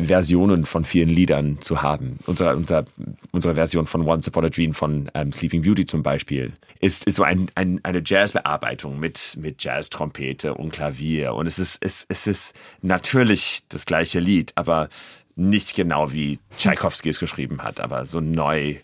Versionen 0.00 0.66
von 0.66 0.84
vielen 0.84 1.08
Liedern 1.08 1.60
zu 1.60 1.82
haben. 1.82 2.18
Unsere, 2.26 2.56
unser, 2.56 2.84
unsere 3.30 3.54
Version 3.54 3.86
von 3.86 4.06
Once 4.06 4.26
Upon 4.26 4.46
a 4.46 4.48
Dream 4.48 4.74
von 4.74 5.08
ähm, 5.14 5.32
Sleeping 5.32 5.62
Beauty 5.62 5.86
zum 5.86 6.02
Beispiel 6.02 6.52
ist, 6.80 7.04
ist 7.04 7.14
so 7.16 7.22
ein, 7.22 7.48
ein, 7.54 7.80
eine 7.84 8.02
Jazzbearbeitung 8.04 8.98
mit, 8.98 9.38
mit 9.40 9.62
Jazz-Trompete 9.62 10.54
und 10.54 10.72
Klavier. 10.72 11.34
Und 11.34 11.46
es 11.46 11.60
ist, 11.60 11.78
es, 11.80 12.04
es 12.08 12.26
ist 12.26 12.56
natürlich 12.82 13.62
das 13.68 13.86
gleiche 13.86 14.18
Lied, 14.18 14.52
aber 14.56 14.88
nicht 15.36 15.74
genau 15.74 16.12
wie 16.12 16.38
Tchaikovsky 16.58 17.08
es 17.08 17.18
geschrieben 17.18 17.62
hat, 17.62 17.80
aber 17.80 18.06
so 18.06 18.20
neu 18.20 18.76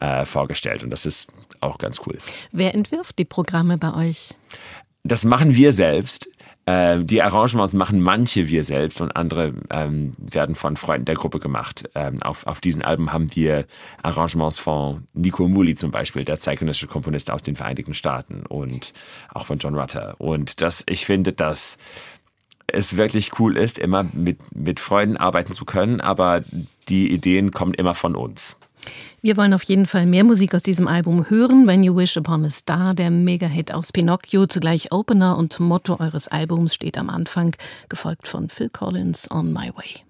äh, 0.00 0.24
vorgestellt. 0.24 0.82
Und 0.82 0.90
das 0.90 1.06
ist 1.06 1.28
auch 1.60 1.78
ganz 1.78 2.00
cool. 2.06 2.18
Wer 2.50 2.74
entwirft 2.74 3.18
die 3.18 3.24
Programme 3.24 3.78
bei 3.78 3.94
euch? 3.94 4.34
Das 5.04 5.24
machen 5.24 5.54
wir 5.54 5.72
selbst. 5.72 6.28
Äh, 6.64 7.02
die 7.02 7.22
Arrangements 7.22 7.74
machen 7.74 8.00
manche 8.00 8.48
wir 8.48 8.62
selbst 8.62 9.00
und 9.00 9.16
andere 9.16 9.52
ähm, 9.70 10.12
werden 10.18 10.54
von 10.54 10.76
Freunden 10.76 11.06
der 11.06 11.16
Gruppe 11.16 11.40
gemacht. 11.40 11.88
Ähm, 11.94 12.22
auf, 12.22 12.46
auf 12.46 12.60
diesen 12.60 12.82
Alben 12.82 13.12
haben 13.12 13.34
wir 13.34 13.66
Arrangements 14.02 14.60
von 14.60 15.04
Nico 15.12 15.48
Muli 15.48 15.74
zum 15.74 15.90
Beispiel, 15.90 16.24
der 16.24 16.38
zeitgenössische 16.38 16.86
Komponist 16.86 17.32
aus 17.32 17.42
den 17.42 17.56
Vereinigten 17.56 17.94
Staaten 17.94 18.46
und 18.46 18.92
auch 19.34 19.46
von 19.46 19.58
John 19.58 19.74
Rutter. 19.74 20.14
Und 20.18 20.62
das, 20.62 20.84
ich 20.86 21.04
finde, 21.04 21.32
dass 21.32 21.78
es 22.72 22.96
wirklich 22.96 23.38
cool 23.38 23.56
ist, 23.56 23.78
immer 23.78 24.04
mit, 24.12 24.38
mit 24.54 24.80
Freunden 24.80 25.16
arbeiten 25.16 25.52
zu 25.52 25.64
können, 25.64 26.00
aber 26.00 26.42
die 26.88 27.12
Ideen 27.12 27.52
kommen 27.52 27.74
immer 27.74 27.94
von 27.94 28.16
uns. 28.16 28.56
Wir 29.20 29.36
wollen 29.36 29.54
auf 29.54 29.62
jeden 29.62 29.86
Fall 29.86 30.06
mehr 30.06 30.24
Musik 30.24 30.54
aus 30.54 30.62
diesem 30.62 30.88
Album 30.88 31.30
hören. 31.30 31.68
When 31.68 31.84
You 31.84 31.94
Wish 31.94 32.16
Upon 32.16 32.44
a 32.44 32.50
Star, 32.50 32.94
der 32.94 33.10
Mega-Hit 33.10 33.72
aus 33.72 33.92
Pinocchio, 33.92 34.46
zugleich 34.46 34.90
Opener 34.90 35.38
und 35.38 35.60
Motto 35.60 36.00
eures 36.00 36.26
Albums, 36.26 36.74
steht 36.74 36.98
am 36.98 37.08
Anfang, 37.08 37.54
gefolgt 37.88 38.26
von 38.26 38.48
Phil 38.48 38.70
Collins 38.70 39.30
On 39.30 39.52
My 39.52 39.70
Way. 39.76 40.02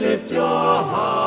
Lift 0.00 0.30
your 0.30 0.42
heart. 0.42 1.25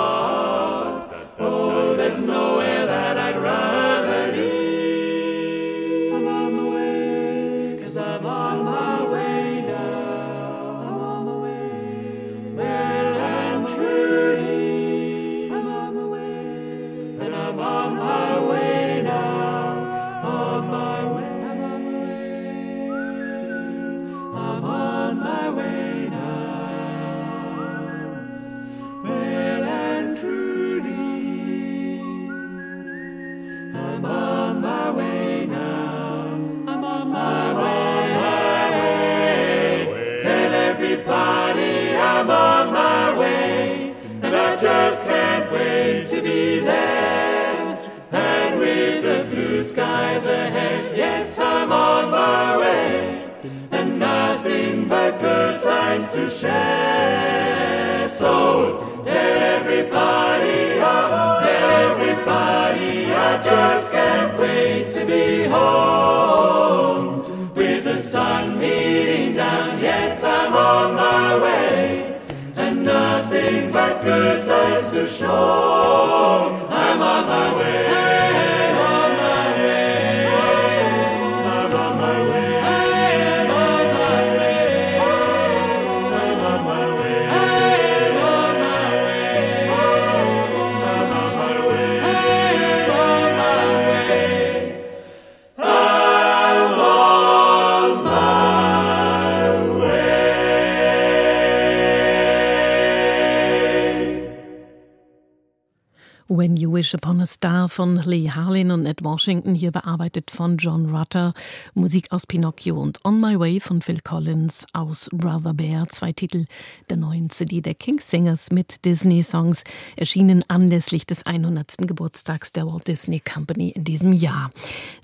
When 106.31 106.57
You 106.57 106.71
Wish 106.71 106.93
Upon 106.93 107.21
a 107.21 107.25
Star 107.25 107.67
von 107.67 108.03
Lee 108.05 108.29
Harlin 108.29 108.69
und 108.69 108.85
Ed 108.85 109.03
Washington, 109.03 109.55
hier 109.55 109.71
bearbeitet 109.71 110.29
von 110.29 110.57
John 110.57 110.95
Rutter. 110.95 111.33
Musik 111.73 112.11
aus 112.11 112.27
Pinocchio 112.27 112.79
und 112.79 113.03
On 113.03 113.19
My 113.19 113.39
Way 113.39 113.59
von 113.59 113.81
Phil 113.81 113.99
Collins 114.01 114.67
aus 114.73 115.09
Brother 115.11 115.55
Bear. 115.55 115.89
Zwei 115.89 116.13
Titel 116.13 116.45
der 116.87 116.97
neuen 116.97 117.31
CD 117.31 117.61
der 117.61 117.73
King 117.73 117.99
Singers 117.99 118.51
mit 118.51 118.85
Disney-Songs, 118.85 119.63
erschienen 119.95 120.45
anlässlich 120.47 121.07
des 121.07 121.25
100. 121.25 121.87
Geburtstags 121.87 122.53
der 122.53 122.67
Walt 122.67 122.87
Disney 122.87 123.19
Company 123.19 123.69
in 123.69 123.83
diesem 123.83 124.13
Jahr. 124.13 124.51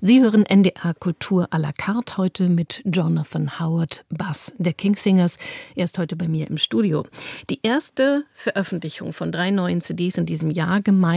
Sie 0.00 0.22
hören 0.22 0.44
NDR 0.44 0.94
Kultur 0.94 1.48
à 1.50 1.58
la 1.58 1.72
carte 1.72 2.18
heute 2.18 2.48
mit 2.48 2.82
Jonathan 2.84 3.58
Howard, 3.58 4.04
Bass 4.10 4.54
der 4.58 4.74
King 4.74 4.94
Singers. 4.94 5.38
Er 5.74 5.86
ist 5.86 5.98
heute 5.98 6.14
bei 6.14 6.28
mir 6.28 6.46
im 6.48 6.58
Studio. 6.58 7.04
Die 7.50 7.58
erste 7.64 8.24
Veröffentlichung 8.32 9.12
von 9.12 9.32
drei 9.32 9.50
neuen 9.50 9.80
CDs 9.80 10.18
in 10.18 10.26
diesem 10.26 10.52
Jahr, 10.52 10.80
gemeinsam 10.80 11.15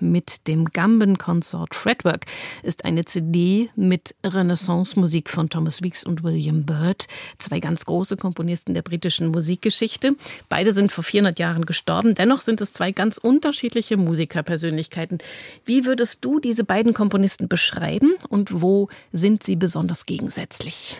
mit 0.00 0.46
dem 0.46 0.66
Gamben 0.66 1.18
Consort 1.18 1.74
Fretwork, 1.74 2.26
ist 2.62 2.84
eine 2.84 3.04
CD 3.04 3.68
mit 3.74 4.14
Renaissance-Musik 4.24 5.28
von 5.28 5.48
Thomas 5.48 5.82
Weeks 5.82 6.04
und 6.04 6.22
William 6.22 6.64
Byrd, 6.64 7.08
zwei 7.38 7.58
ganz 7.58 7.84
große 7.84 8.16
Komponisten 8.16 8.74
der 8.74 8.82
britischen 8.82 9.32
Musikgeschichte. 9.32 10.14
Beide 10.48 10.72
sind 10.72 10.92
vor 10.92 11.02
400 11.02 11.38
Jahren 11.38 11.66
gestorben. 11.66 12.14
Dennoch 12.14 12.42
sind 12.42 12.60
es 12.60 12.72
zwei 12.72 12.92
ganz 12.92 13.18
unterschiedliche 13.18 13.96
Musikerpersönlichkeiten. 13.96 15.18
Wie 15.64 15.84
würdest 15.84 16.24
du 16.24 16.38
diese 16.38 16.62
beiden 16.62 16.94
Komponisten 16.94 17.48
beschreiben 17.48 18.14
und 18.28 18.62
wo 18.62 18.88
sind 19.12 19.42
sie 19.42 19.56
besonders 19.56 20.06
gegensätzlich? 20.06 20.96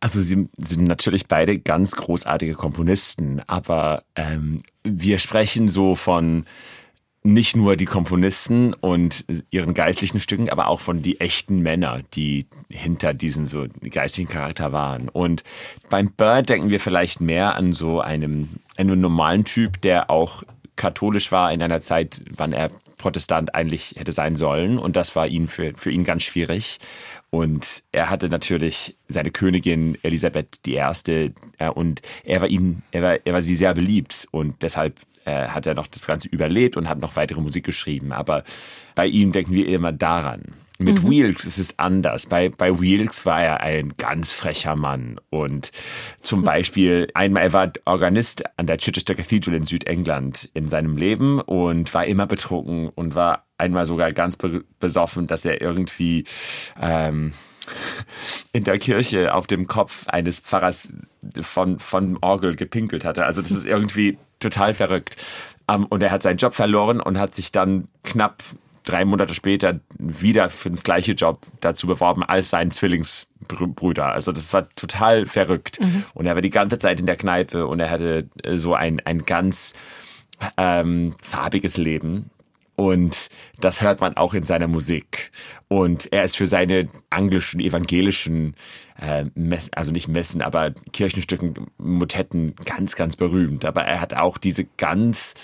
Also 0.00 0.20
sie 0.20 0.48
sind 0.58 0.88
natürlich 0.88 1.28
beide 1.28 1.60
ganz 1.60 1.92
großartige 1.92 2.54
Komponisten, 2.54 3.40
aber 3.46 4.02
ähm, 4.16 4.60
wir 4.82 5.18
sprechen 5.18 5.68
so 5.68 5.94
von 5.94 6.44
nicht 7.24 7.56
nur 7.56 7.76
die 7.76 7.84
Komponisten 7.84 8.74
und 8.74 9.24
ihren 9.50 9.74
geistlichen 9.74 10.18
Stücken, 10.18 10.50
aber 10.50 10.68
auch 10.68 10.80
von 10.80 11.02
die 11.02 11.20
echten 11.20 11.60
Männer, 11.60 12.00
die 12.14 12.46
hinter 12.68 13.14
diesen 13.14 13.46
so 13.46 13.66
geistlichen 13.90 14.28
Charakter 14.28 14.72
waren. 14.72 15.08
Und 15.08 15.44
beim 15.88 16.10
Bird 16.10 16.48
denken 16.48 16.70
wir 16.70 16.80
vielleicht 16.80 17.20
mehr 17.20 17.54
an 17.54 17.74
so 17.74 18.00
einem, 18.00 18.48
einen 18.76 19.00
normalen 19.00 19.44
Typ, 19.44 19.80
der 19.82 20.10
auch 20.10 20.42
katholisch 20.74 21.30
war 21.30 21.52
in 21.52 21.62
einer 21.62 21.80
Zeit, 21.80 22.22
wann 22.36 22.52
er 22.52 22.70
Protestant 22.98 23.54
eigentlich 23.54 23.94
hätte 23.96 24.12
sein 24.12 24.36
sollen. 24.36 24.78
Und 24.78 24.96
das 24.96 25.14
war 25.14 25.26
ihn 25.28 25.46
für, 25.46 25.72
für 25.76 25.90
ihn 25.90 26.04
ganz 26.04 26.24
schwierig. 26.24 26.78
Und 27.30 27.82
er 27.92 28.10
hatte 28.10 28.28
natürlich 28.28 28.96
seine 29.08 29.30
Königin 29.30 29.96
Elisabeth 30.02 30.60
I. 30.66 30.78
Äh, 31.58 31.68
und 31.72 32.02
er 32.24 32.40
war 32.40 32.48
ihn, 32.48 32.82
er 32.90 33.02
war, 33.02 33.18
er 33.24 33.32
war 33.32 33.42
sie 33.42 33.54
sehr 33.54 33.74
beliebt. 33.74 34.26
Und 34.32 34.62
deshalb 34.62 35.00
äh, 35.24 35.48
hat 35.48 35.66
er 35.66 35.74
noch 35.74 35.86
das 35.86 36.06
Ganze 36.06 36.28
überlebt 36.28 36.76
und 36.76 36.88
hat 36.88 37.00
noch 37.00 37.16
weitere 37.16 37.40
Musik 37.40 37.64
geschrieben. 37.64 38.12
Aber 38.12 38.44
bei 38.94 39.06
ihm 39.06 39.32
denken 39.32 39.52
wir 39.52 39.68
immer 39.68 39.92
daran. 39.92 40.42
Mit 40.78 41.02
mhm. 41.02 41.10
Wilkes 41.10 41.44
ist 41.44 41.58
es 41.58 41.78
anders. 41.78 42.26
Bei, 42.26 42.48
bei 42.48 42.78
Wilkes 42.80 43.24
war 43.24 43.42
er 43.42 43.60
ein 43.60 43.94
ganz 43.98 44.32
frecher 44.32 44.76
Mann. 44.76 45.20
Und 45.30 45.70
zum 46.22 46.42
Beispiel 46.42 47.08
einmal, 47.14 47.44
er 47.44 47.52
war 47.52 47.72
Organist 47.84 48.44
an 48.58 48.66
der 48.66 48.78
Chichester 48.78 49.14
Cathedral 49.14 49.54
in 49.54 49.64
Südengland 49.64 50.50
in 50.54 50.68
seinem 50.68 50.96
Leben 50.96 51.40
und 51.40 51.92
war 51.94 52.04
immer 52.06 52.26
betrunken 52.26 52.88
und 52.88 53.14
war 53.14 53.46
einmal 53.58 53.86
sogar 53.86 54.10
ganz 54.10 54.36
besoffen, 54.80 55.26
dass 55.26 55.44
er 55.44 55.60
irgendwie 55.60 56.24
ähm, 56.80 57.32
in 58.52 58.64
der 58.64 58.78
Kirche 58.78 59.34
auf 59.34 59.46
dem 59.46 59.66
Kopf 59.66 60.08
eines 60.08 60.40
Pfarrers 60.40 60.88
von, 61.40 61.78
von 61.78 62.18
Orgel 62.20 62.56
gepinkelt 62.56 63.04
hatte. 63.04 63.24
Also 63.24 63.40
das 63.40 63.52
ist 63.52 63.66
irgendwie 63.66 64.18
total 64.42 64.74
verrückt. 64.74 65.16
Um, 65.68 65.82
ähm, 65.82 65.86
und 65.86 66.02
er 66.02 66.10
hat 66.10 66.22
seinen 66.22 66.38
Job 66.38 66.54
verloren 66.54 67.00
und 67.00 67.18
hat 67.18 67.34
sich 67.34 67.52
dann 67.52 67.88
knapp 68.02 68.42
drei 68.84 69.04
Monate 69.04 69.34
später 69.34 69.80
wieder 69.98 70.50
für 70.50 70.70
das 70.70 70.82
gleiche 70.82 71.12
Job 71.12 71.40
dazu 71.60 71.86
beworben 71.86 72.22
als 72.24 72.50
sein 72.50 72.70
Zwillingsbrüder. 72.70 74.06
Also 74.06 74.32
das 74.32 74.52
war 74.52 74.68
total 74.74 75.26
verrückt. 75.26 75.80
Mhm. 75.80 76.04
Und 76.14 76.26
er 76.26 76.34
war 76.34 76.42
die 76.42 76.50
ganze 76.50 76.78
Zeit 76.78 77.00
in 77.00 77.06
der 77.06 77.16
Kneipe 77.16 77.66
und 77.66 77.80
er 77.80 77.90
hatte 77.90 78.28
äh, 78.42 78.56
so 78.56 78.74
ein, 78.74 79.00
ein 79.04 79.24
ganz 79.24 79.74
ähm, 80.56 81.14
farbiges 81.22 81.76
Leben. 81.76 82.30
Und 82.74 83.28
das 83.60 83.82
hört 83.82 84.00
man 84.00 84.16
auch 84.16 84.34
in 84.34 84.44
seiner 84.44 84.66
Musik. 84.66 85.30
Und 85.68 86.12
er 86.12 86.24
ist 86.24 86.36
für 86.36 86.46
seine 86.46 86.88
anglischen, 87.10 87.60
evangelischen, 87.60 88.54
äh, 89.02 89.24
Mess, 89.34 89.70
also 89.74 89.90
nicht 89.90 90.08
Messen, 90.08 90.42
aber 90.42 90.72
Kirchenstücken, 90.92 91.54
Motetten 91.78 92.54
ganz, 92.64 92.94
ganz 92.94 93.16
berühmt. 93.16 93.64
Aber 93.64 93.82
er 93.82 94.00
hat 94.00 94.14
auch 94.14 94.38
diese 94.38 94.64
ganz 94.76 95.34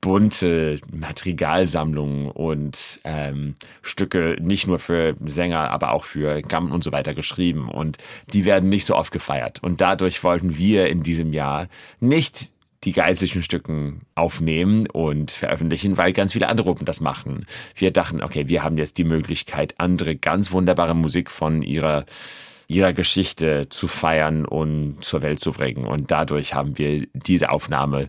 bunte 0.00 0.80
Materialsammlung 0.92 2.28
und 2.30 3.00
ähm, 3.04 3.54
Stücke 3.82 4.36
nicht 4.40 4.66
nur 4.66 4.78
für 4.78 5.16
Sänger, 5.24 5.70
aber 5.70 5.92
auch 5.92 6.04
für 6.04 6.42
Gammen 6.42 6.72
und 6.72 6.82
so 6.82 6.92
weiter 6.92 7.14
geschrieben. 7.14 7.68
Und 7.68 7.98
die 8.32 8.44
werden 8.44 8.68
nicht 8.68 8.84
so 8.84 8.96
oft 8.96 9.12
gefeiert. 9.12 9.62
Und 9.62 9.80
dadurch 9.80 10.24
wollten 10.24 10.58
wir 10.58 10.88
in 10.88 11.02
diesem 11.02 11.32
Jahr 11.32 11.68
nicht 12.00 12.52
die 12.82 12.92
geistlichen 12.92 13.42
Stücken 13.42 14.02
aufnehmen 14.14 14.86
und 14.90 15.30
veröffentlichen, 15.30 15.96
weil 15.96 16.12
ganz 16.12 16.34
viele 16.34 16.48
andere 16.48 16.66
Gruppen 16.66 16.84
das 16.84 17.00
machen. 17.00 17.46
Wir 17.74 17.92
dachten, 17.92 18.22
okay, 18.22 18.48
wir 18.48 18.62
haben 18.62 18.76
jetzt 18.76 18.98
die 18.98 19.04
Möglichkeit, 19.04 19.74
andere 19.78 20.16
ganz 20.16 20.52
wunderbare 20.52 20.94
Musik 20.94 21.30
von 21.30 21.62
ihrer 21.62 22.04
ihrer 22.74 22.92
Geschichte 22.92 23.68
zu 23.70 23.86
feiern 23.88 24.44
und 24.44 24.98
zur 25.00 25.22
Welt 25.22 25.40
zu 25.40 25.52
bringen. 25.52 25.86
Und 25.86 26.10
dadurch 26.10 26.54
haben 26.54 26.76
wir 26.78 27.06
diese 27.12 27.50
Aufnahme 27.50 28.08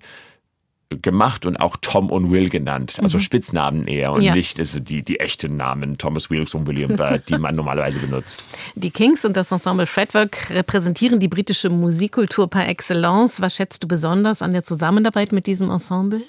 gemacht 0.89 1.45
und 1.45 1.58
auch 1.58 1.78
Tom 1.82 2.12
und 2.12 2.32
Will 2.32 2.49
genannt, 2.49 2.99
also 3.01 3.17
mhm. 3.17 3.21
Spitznamen 3.21 3.88
eher 3.88 4.13
und 4.13 4.21
ja. 4.21 4.36
nicht 4.36 4.60
also 4.60 4.80
die, 4.80 5.04
die 5.04 5.19
echten 5.19 5.58
Namen 5.58 5.97
Thomas 5.97 6.30
Wilkes 6.30 6.54
und 6.54 6.67
William 6.67 6.95
Byrd, 6.97 7.30
die 7.30 7.38
man 7.38 7.56
normalerweise 7.56 7.99
benutzt. 7.99 8.43
Die 8.75 8.91
Kings 8.91 9.25
und 9.25 9.36
das 9.36 9.51
Ensemble 9.51 9.88
Fretwork 9.88 10.49
repräsentieren 10.51 11.19
die 11.19 11.28
britische 11.28 11.69
Musikkultur 11.69 12.49
par 12.49 12.67
excellence. 12.67 13.41
Was 13.41 13.56
schätzt 13.56 13.84
du 13.84 13.88
besonders 13.88 14.41
an 14.41 14.54
der 14.54 14.63
Zusammenarbeit 14.63 15.32
mit 15.32 15.47
diesem 15.47 15.69
Ensemble? 15.71 16.21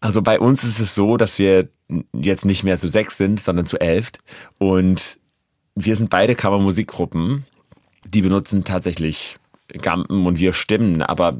Also 0.00 0.20
bei 0.20 0.40
uns 0.40 0.64
ist 0.64 0.80
es 0.80 0.94
so, 0.94 1.16
dass 1.16 1.38
wir 1.38 1.68
jetzt 2.12 2.44
nicht 2.44 2.64
mehr 2.64 2.78
zu 2.78 2.88
sechs 2.88 3.16
sind, 3.16 3.40
sondern 3.40 3.66
zu 3.66 3.78
elf 3.78 4.12
und 4.58 5.19
wir 5.74 5.96
sind 5.96 6.10
beide 6.10 6.34
Kammermusikgruppen, 6.34 7.46
die 8.04 8.22
benutzen 8.22 8.64
tatsächlich 8.64 9.38
Gampen 9.80 10.26
und 10.26 10.38
wir 10.38 10.52
Stimmen, 10.52 11.02
aber 11.02 11.38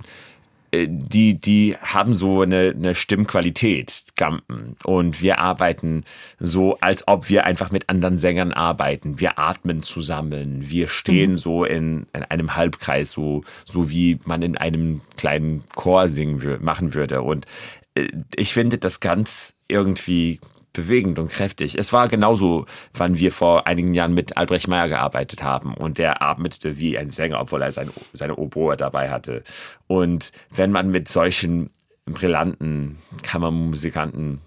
äh, 0.72 0.86
die, 0.88 1.34
die 1.34 1.76
haben 1.80 2.14
so 2.14 2.42
eine, 2.42 2.74
eine 2.76 2.94
Stimmqualität, 2.94 4.04
Gampen. 4.16 4.76
Und 4.84 5.20
wir 5.20 5.38
arbeiten 5.38 6.04
so, 6.38 6.76
als 6.80 7.08
ob 7.08 7.28
wir 7.28 7.44
einfach 7.44 7.72
mit 7.72 7.88
anderen 7.88 8.18
Sängern 8.18 8.52
arbeiten. 8.52 9.20
Wir 9.20 9.38
atmen 9.38 9.82
zusammen. 9.82 10.70
Wir 10.70 10.88
stehen 10.88 11.32
mhm. 11.32 11.36
so 11.36 11.64
in, 11.64 12.06
in 12.12 12.22
einem 12.24 12.54
Halbkreis, 12.54 13.10
so, 13.10 13.42
so 13.64 13.90
wie 13.90 14.18
man 14.24 14.42
in 14.42 14.56
einem 14.56 15.00
kleinen 15.16 15.64
Chor 15.74 16.08
singen 16.08 16.58
machen 16.62 16.94
würde. 16.94 17.22
Und 17.22 17.46
äh, 17.94 18.08
ich 18.36 18.52
finde 18.52 18.78
das 18.78 19.00
ganz 19.00 19.54
irgendwie 19.68 20.40
bewegend 20.72 21.18
und 21.18 21.30
kräftig. 21.30 21.76
Es 21.76 21.92
war 21.92 22.08
genauso, 22.08 22.66
wann 22.94 23.18
wir 23.18 23.32
vor 23.32 23.66
einigen 23.66 23.94
Jahren 23.94 24.14
mit 24.14 24.36
Albrecht 24.36 24.68
Meyer 24.68 24.88
gearbeitet 24.88 25.42
haben 25.42 25.74
und 25.74 25.98
der 25.98 26.22
atmete 26.22 26.78
wie 26.78 26.96
ein 26.96 27.10
Sänger, 27.10 27.40
obwohl 27.40 27.62
er 27.62 27.72
sein, 27.72 27.90
seine 28.12 28.36
Oboe 28.36 28.76
dabei 28.76 29.10
hatte. 29.10 29.42
Und 29.86 30.32
wenn 30.50 30.70
man 30.70 30.90
mit 30.90 31.08
solchen 31.08 31.70
brillanten 32.06 32.98
Kammermusikanten 33.22 34.40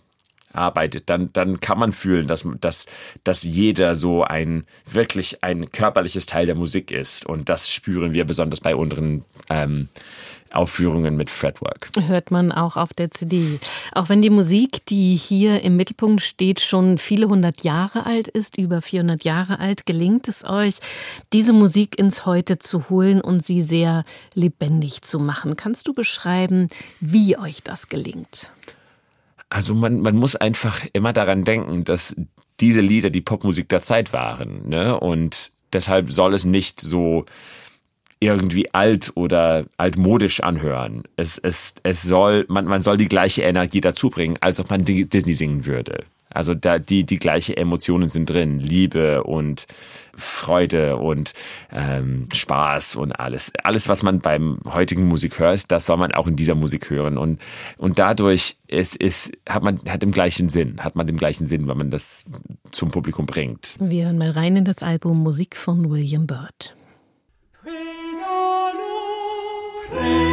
arbeitet, 0.54 1.10
dann, 1.10 1.32
dann 1.34 1.60
kann 1.60 1.80
man 1.80 1.92
fühlen, 1.92 2.28
dass, 2.28 2.48
dass, 2.62 2.86
dass 3.24 3.44
jeder 3.44 3.96
so 3.96 4.24
ein 4.24 4.66
wirklich 4.86 5.44
ein 5.44 5.72
körperliches 5.72 6.26
Teil 6.26 6.46
der 6.46 6.56
Musik 6.56 6.92
ist. 6.92 7.26
Und 7.26 7.50
das 7.50 7.72
spüren 7.72 8.14
wir 8.14 8.26
besonders 8.26 8.62
bei 8.62 8.76
unseren 8.76 9.26
ähm, 9.50 9.90
Aufführungen 10.54 11.16
mit 11.16 11.30
Fretwork. 11.30 11.90
Hört 12.00 12.32
man 12.32 12.52
auch 12.52 12.78
auf 12.78 12.94
der 12.94 13.12
CD. 13.12 13.60
Auch 13.94 14.10
wenn 14.10 14.22
die 14.22 14.30
Musik, 14.30 14.86
die 14.86 15.16
hier 15.16 15.62
im 15.62 15.76
Mittelpunkt 15.76 16.22
steht, 16.22 16.62
schon 16.62 16.98
viele 16.98 17.28
hundert 17.28 17.64
Jahre 17.64 18.06
alt 18.06 18.28
ist, 18.28 18.58
über 18.58 18.82
400 18.82 19.24
Jahre 19.24 19.60
alt, 19.60 19.86
gelingt 19.86 20.28
es 20.28 20.44
euch, 20.44 20.76
diese 21.34 21.54
Musik 21.54 21.98
ins 22.00 22.26
Heute 22.26 22.60
zu 22.60 22.90
holen 22.90 23.22
und 23.22 23.46
sie 23.46 23.62
sehr 23.62 24.04
lebendig 24.34 25.02
zu 25.02 25.20
machen. 25.20 25.56
Kannst 25.56 25.88
du 25.88 25.94
beschreiben, 25.94 26.68
wie 27.00 27.38
euch 27.38 27.64
das 27.64 27.88
gelingt? 27.88 28.52
Also 29.50 29.76
man, 29.76 30.02
man 30.02 30.16
muss 30.16 30.36
einfach 30.36 30.82
immer 30.94 31.14
daran 31.14 31.44
denken, 31.44 31.84
dass 31.84 32.16
diese 32.60 32.82
Lieder 32.82 33.10
die 33.10 33.22
Popmusik 33.22 33.70
der 33.70 33.82
Zeit 33.82 34.14
waren. 34.14 34.68
Ne? 34.68 35.00
Und 35.00 35.52
deshalb 35.74 36.12
soll 36.12 36.34
es 36.34 36.46
nicht 36.46 36.80
so 36.80 37.26
irgendwie 38.24 38.74
alt 38.74 39.12
oder 39.16 39.66
altmodisch 39.78 40.42
anhören. 40.42 41.04
Es, 41.18 41.38
es, 41.38 41.76
es 41.84 42.02
soll, 42.02 42.46
man, 42.48 42.66
man 42.66 42.82
soll 42.82 42.98
die 42.98 43.08
gleiche 43.08 43.44
Energie 43.44 43.82
dazu 43.82 44.10
bringen, 44.10 44.38
als 44.42 44.60
ob 44.60 44.70
man 44.70 44.84
Disney 44.86 45.34
singen 45.34 45.66
würde. 45.66 46.04
Also 46.34 46.56
da 46.56 46.80
die 46.80 47.04
die 47.04 47.20
gleiche 47.20 47.56
Emotionen 47.56 48.10
sind 48.10 48.30
drin, 48.30 48.60
Liebe 48.60 49.24
und 49.24 49.68
Freude 50.16 50.98
und 50.98 51.34
ähm, 51.72 52.28
Spaß 52.34 52.96
und 52.96 53.12
alles, 53.14 53.52
alles 53.64 53.88
was 53.88 54.04
man 54.04 54.20
beim 54.20 54.60
heutigen 54.66 55.08
Musik 55.08 55.40
hört, 55.40 55.72
das 55.72 55.86
soll 55.86 55.98
man 55.98 56.12
auch 56.12 56.28
in 56.28 56.36
dieser 56.36 56.56
Musik 56.56 56.90
hören 56.90 57.18
und 57.18 57.40
und 57.78 58.00
dadurch 58.00 58.58
ist 58.68 58.96
ist 58.96 59.32
hat 59.48 59.64
man 59.64 59.80
hat 59.88 60.04
im 60.04 60.12
gleichen 60.12 60.50
Sinn, 60.50 60.80
hat 60.80 60.96
man 60.96 61.08
den 61.08 61.18
gleichen 61.18 61.48
Sinn, 61.48 61.68
wenn 61.68 61.78
man 61.78 61.92
das 61.92 62.26
zum 62.72 62.90
Publikum 62.90 63.26
bringt. 63.26 63.76
Wir 63.80 64.06
hören 64.06 64.18
mal 64.18 64.32
rein 64.32 64.56
in 64.56 64.66
das 64.66 64.82
Album 64.82 65.22
Musik 65.22 65.56
von 65.56 65.90
William 65.90 66.26
Byrd. 66.26 66.76
Praise 69.94 70.33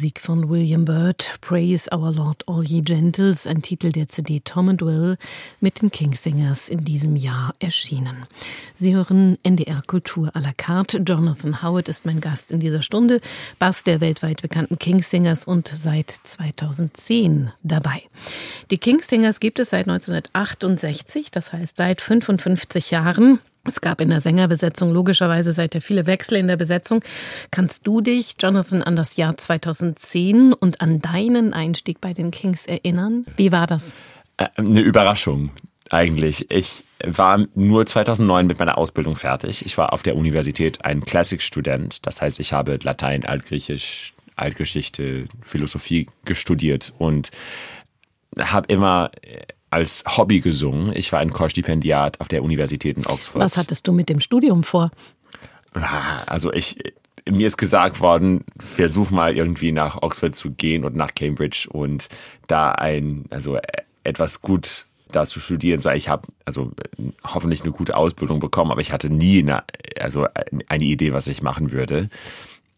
Musik 0.00 0.20
von 0.22 0.48
William 0.48 0.86
Byrd, 0.86 1.36
Praise 1.42 1.86
Our 1.92 2.10
Lord 2.10 2.48
All 2.48 2.64
Ye 2.64 2.80
Gentles, 2.80 3.46
ein 3.46 3.60
Titel 3.60 3.92
der 3.92 4.08
CD 4.08 4.40
Tom 4.42 4.70
and 4.70 4.80
Will 4.80 5.18
mit 5.60 5.82
den 5.82 5.90
Kingsingers 5.90 6.70
in 6.70 6.86
diesem 6.86 7.16
Jahr 7.16 7.54
erschienen. 7.58 8.24
Sie 8.74 8.96
hören 8.96 9.36
NDR 9.42 9.82
Kultur 9.86 10.34
à 10.34 10.40
la 10.40 10.54
carte. 10.54 11.02
Jonathan 11.06 11.62
Howard 11.62 11.90
ist 11.90 12.06
mein 12.06 12.22
Gast 12.22 12.50
in 12.50 12.60
dieser 12.60 12.80
Stunde, 12.80 13.20
Bass 13.58 13.84
der 13.84 14.00
weltweit 14.00 14.40
bekannten 14.40 14.78
Kingsingers 14.78 15.44
und 15.44 15.68
seit 15.68 16.10
2010 16.10 17.52
dabei. 17.62 18.04
Die 18.70 18.78
Kingsingers 18.78 19.38
gibt 19.38 19.58
es 19.58 19.68
seit 19.68 19.86
1968, 19.86 21.30
das 21.30 21.52
heißt 21.52 21.76
seit 21.76 22.00
55 22.00 22.90
Jahren. 22.90 23.38
Es 23.64 23.80
gab 23.80 24.00
in 24.00 24.10
der 24.10 24.20
Sängerbesetzung 24.20 24.92
logischerweise 24.92 25.52
seither 25.52 25.80
viele 25.80 26.06
Wechsel 26.06 26.38
in 26.38 26.48
der 26.48 26.56
Besetzung. 26.56 27.02
Kannst 27.50 27.86
du 27.86 28.00
dich, 28.00 28.36
Jonathan, 28.40 28.82
an 28.82 28.96
das 28.96 29.16
Jahr 29.16 29.36
2010 29.36 30.52
und 30.52 30.80
an 30.80 31.00
deinen 31.00 31.52
Einstieg 31.52 32.00
bei 32.00 32.14
den 32.14 32.30
Kings 32.30 32.66
erinnern? 32.66 33.26
Wie 33.36 33.52
war 33.52 33.66
das? 33.66 33.92
Äh, 34.38 34.48
eine 34.56 34.80
Überraschung 34.80 35.50
eigentlich. 35.90 36.50
Ich 36.50 36.84
war 37.04 37.44
nur 37.54 37.84
2009 37.84 38.46
mit 38.46 38.58
meiner 38.58 38.78
Ausbildung 38.78 39.16
fertig. 39.16 39.64
Ich 39.66 39.76
war 39.76 39.92
auf 39.92 40.02
der 40.02 40.16
Universität 40.16 40.84
ein 40.84 41.04
Classics-Student. 41.04 42.06
Das 42.06 42.22
heißt, 42.22 42.40
ich 42.40 42.52
habe 42.52 42.78
Latein, 42.82 43.24
Altgriechisch, 43.24 44.14
Altgeschichte, 44.36 45.26
Philosophie 45.42 46.08
gestudiert 46.24 46.94
und 46.98 47.30
habe 48.38 48.72
immer 48.72 49.10
als 49.70 50.04
Hobby 50.16 50.40
gesungen. 50.40 50.92
Ich 50.94 51.12
war 51.12 51.20
ein 51.20 51.32
Chorstipendiat 51.32 52.20
auf 52.20 52.28
der 52.28 52.42
Universität 52.42 52.96
in 52.96 53.06
Oxford. 53.06 53.40
Was 53.40 53.56
hattest 53.56 53.86
du 53.86 53.92
mit 53.92 54.08
dem 54.08 54.20
Studium 54.20 54.64
vor? 54.64 54.90
Ah, 55.74 56.24
also 56.26 56.52
ich, 56.52 56.76
mir 57.28 57.46
ist 57.46 57.56
gesagt 57.56 58.00
worden, 58.00 58.44
versuch 58.58 59.10
mal 59.10 59.36
irgendwie 59.36 59.72
nach 59.72 60.02
Oxford 60.02 60.34
zu 60.34 60.50
gehen 60.50 60.84
und 60.84 60.96
nach 60.96 61.14
Cambridge 61.14 61.68
und 61.70 62.08
da 62.48 62.72
ein, 62.72 63.26
also 63.30 63.58
etwas 64.02 64.42
gut 64.42 64.86
da 65.12 65.26
zu 65.26 65.40
studieren. 65.40 65.80
So, 65.80 65.90
ich 65.90 66.08
habe 66.08 66.28
also 66.44 66.72
hoffentlich 67.24 67.62
eine 67.62 67.72
gute 67.72 67.96
Ausbildung 67.96 68.40
bekommen, 68.40 68.70
aber 68.70 68.80
ich 68.80 68.92
hatte 68.92 69.10
nie 69.10 69.40
eine, 69.40 69.64
also 69.98 70.26
eine 70.68 70.84
Idee, 70.84 71.12
was 71.12 71.28
ich 71.28 71.42
machen 71.42 71.72
würde. 71.72 72.08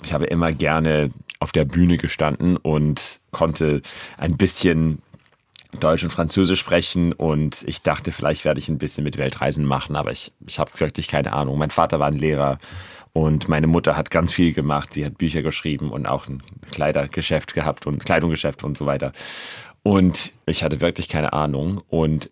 Ich 0.05 0.13
habe 0.13 0.27
immer 0.27 0.53
gerne 0.53 1.11
auf 1.41 1.53
der 1.53 1.65
Bühne 1.65 1.97
gestanden 1.97 2.57
und 2.57 3.21
konnte 3.31 3.83
ein 4.17 4.37
bisschen 4.37 5.01
Deutsch 5.81 6.05
und 6.05 6.11
Französisch 6.11 6.61
sprechen 6.61 7.13
und 7.13 7.65
ich 7.67 7.83
dachte, 7.83 8.13
vielleicht 8.13 8.45
werde 8.45 8.61
ich 8.61 8.69
ein 8.69 8.79
bisschen 8.79 9.05
mit 9.05 9.19
Weltreisen 9.19 9.65
machen, 9.65 9.97
aber 9.97 10.13
ich, 10.13 10.33
ich 10.47 10.59
habe 10.59 10.71
wirklich 10.79 11.09
keine 11.09 11.33
Ahnung. 11.33 11.59
Mein 11.59 11.71
Vater 11.71 11.99
war 11.99 12.09
ein 12.09 12.19
Lehrer 12.19 12.59
und 13.13 13.49
meine 13.49 13.67
Mutter 13.67 13.97
hat 13.97 14.11
ganz 14.11 14.33
viel 14.33 14.53
gemacht. 14.53 14.93
Sie 14.93 15.05
hat 15.05 15.19
Bücher 15.19 15.43
geschrieben 15.43 15.91
und 15.91 16.07
auch 16.07 16.29
ein 16.29 16.43
Kleidergeschäft 16.71 17.55
gehabt 17.55 17.87
und 17.87 18.05
Kleidungsgeschäft 18.05 18.65
und 18.65 18.77
so 18.77 18.87
weiter. 18.87 19.13
Und 19.83 20.33
ich 20.47 20.63
hatte 20.63 20.81
wirklich 20.81 21.09
keine 21.09 21.33
Ahnung 21.33 21.83
und 21.89 22.31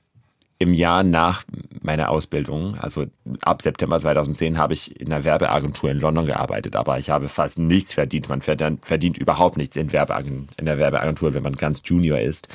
im 0.60 0.74
Jahr 0.74 1.02
nach 1.02 1.44
meiner 1.80 2.10
Ausbildung, 2.10 2.78
also 2.78 3.06
ab 3.40 3.62
September 3.62 3.98
2010, 3.98 4.58
habe 4.58 4.74
ich 4.74 5.00
in 5.00 5.10
einer 5.10 5.24
Werbeagentur 5.24 5.90
in 5.90 5.98
London 5.98 6.26
gearbeitet, 6.26 6.76
aber 6.76 6.98
ich 6.98 7.08
habe 7.08 7.30
fast 7.30 7.58
nichts 7.58 7.94
verdient. 7.94 8.28
Man 8.28 8.42
verdient, 8.42 9.16
überhaupt 9.16 9.56
nichts 9.56 9.78
in, 9.78 9.90
Werbeagentur, 9.90 10.48
in 10.58 10.66
der 10.66 10.76
Werbeagentur, 10.76 11.32
wenn 11.32 11.42
man 11.42 11.54
ganz 11.56 11.80
Junior 11.86 12.20
ist. 12.20 12.46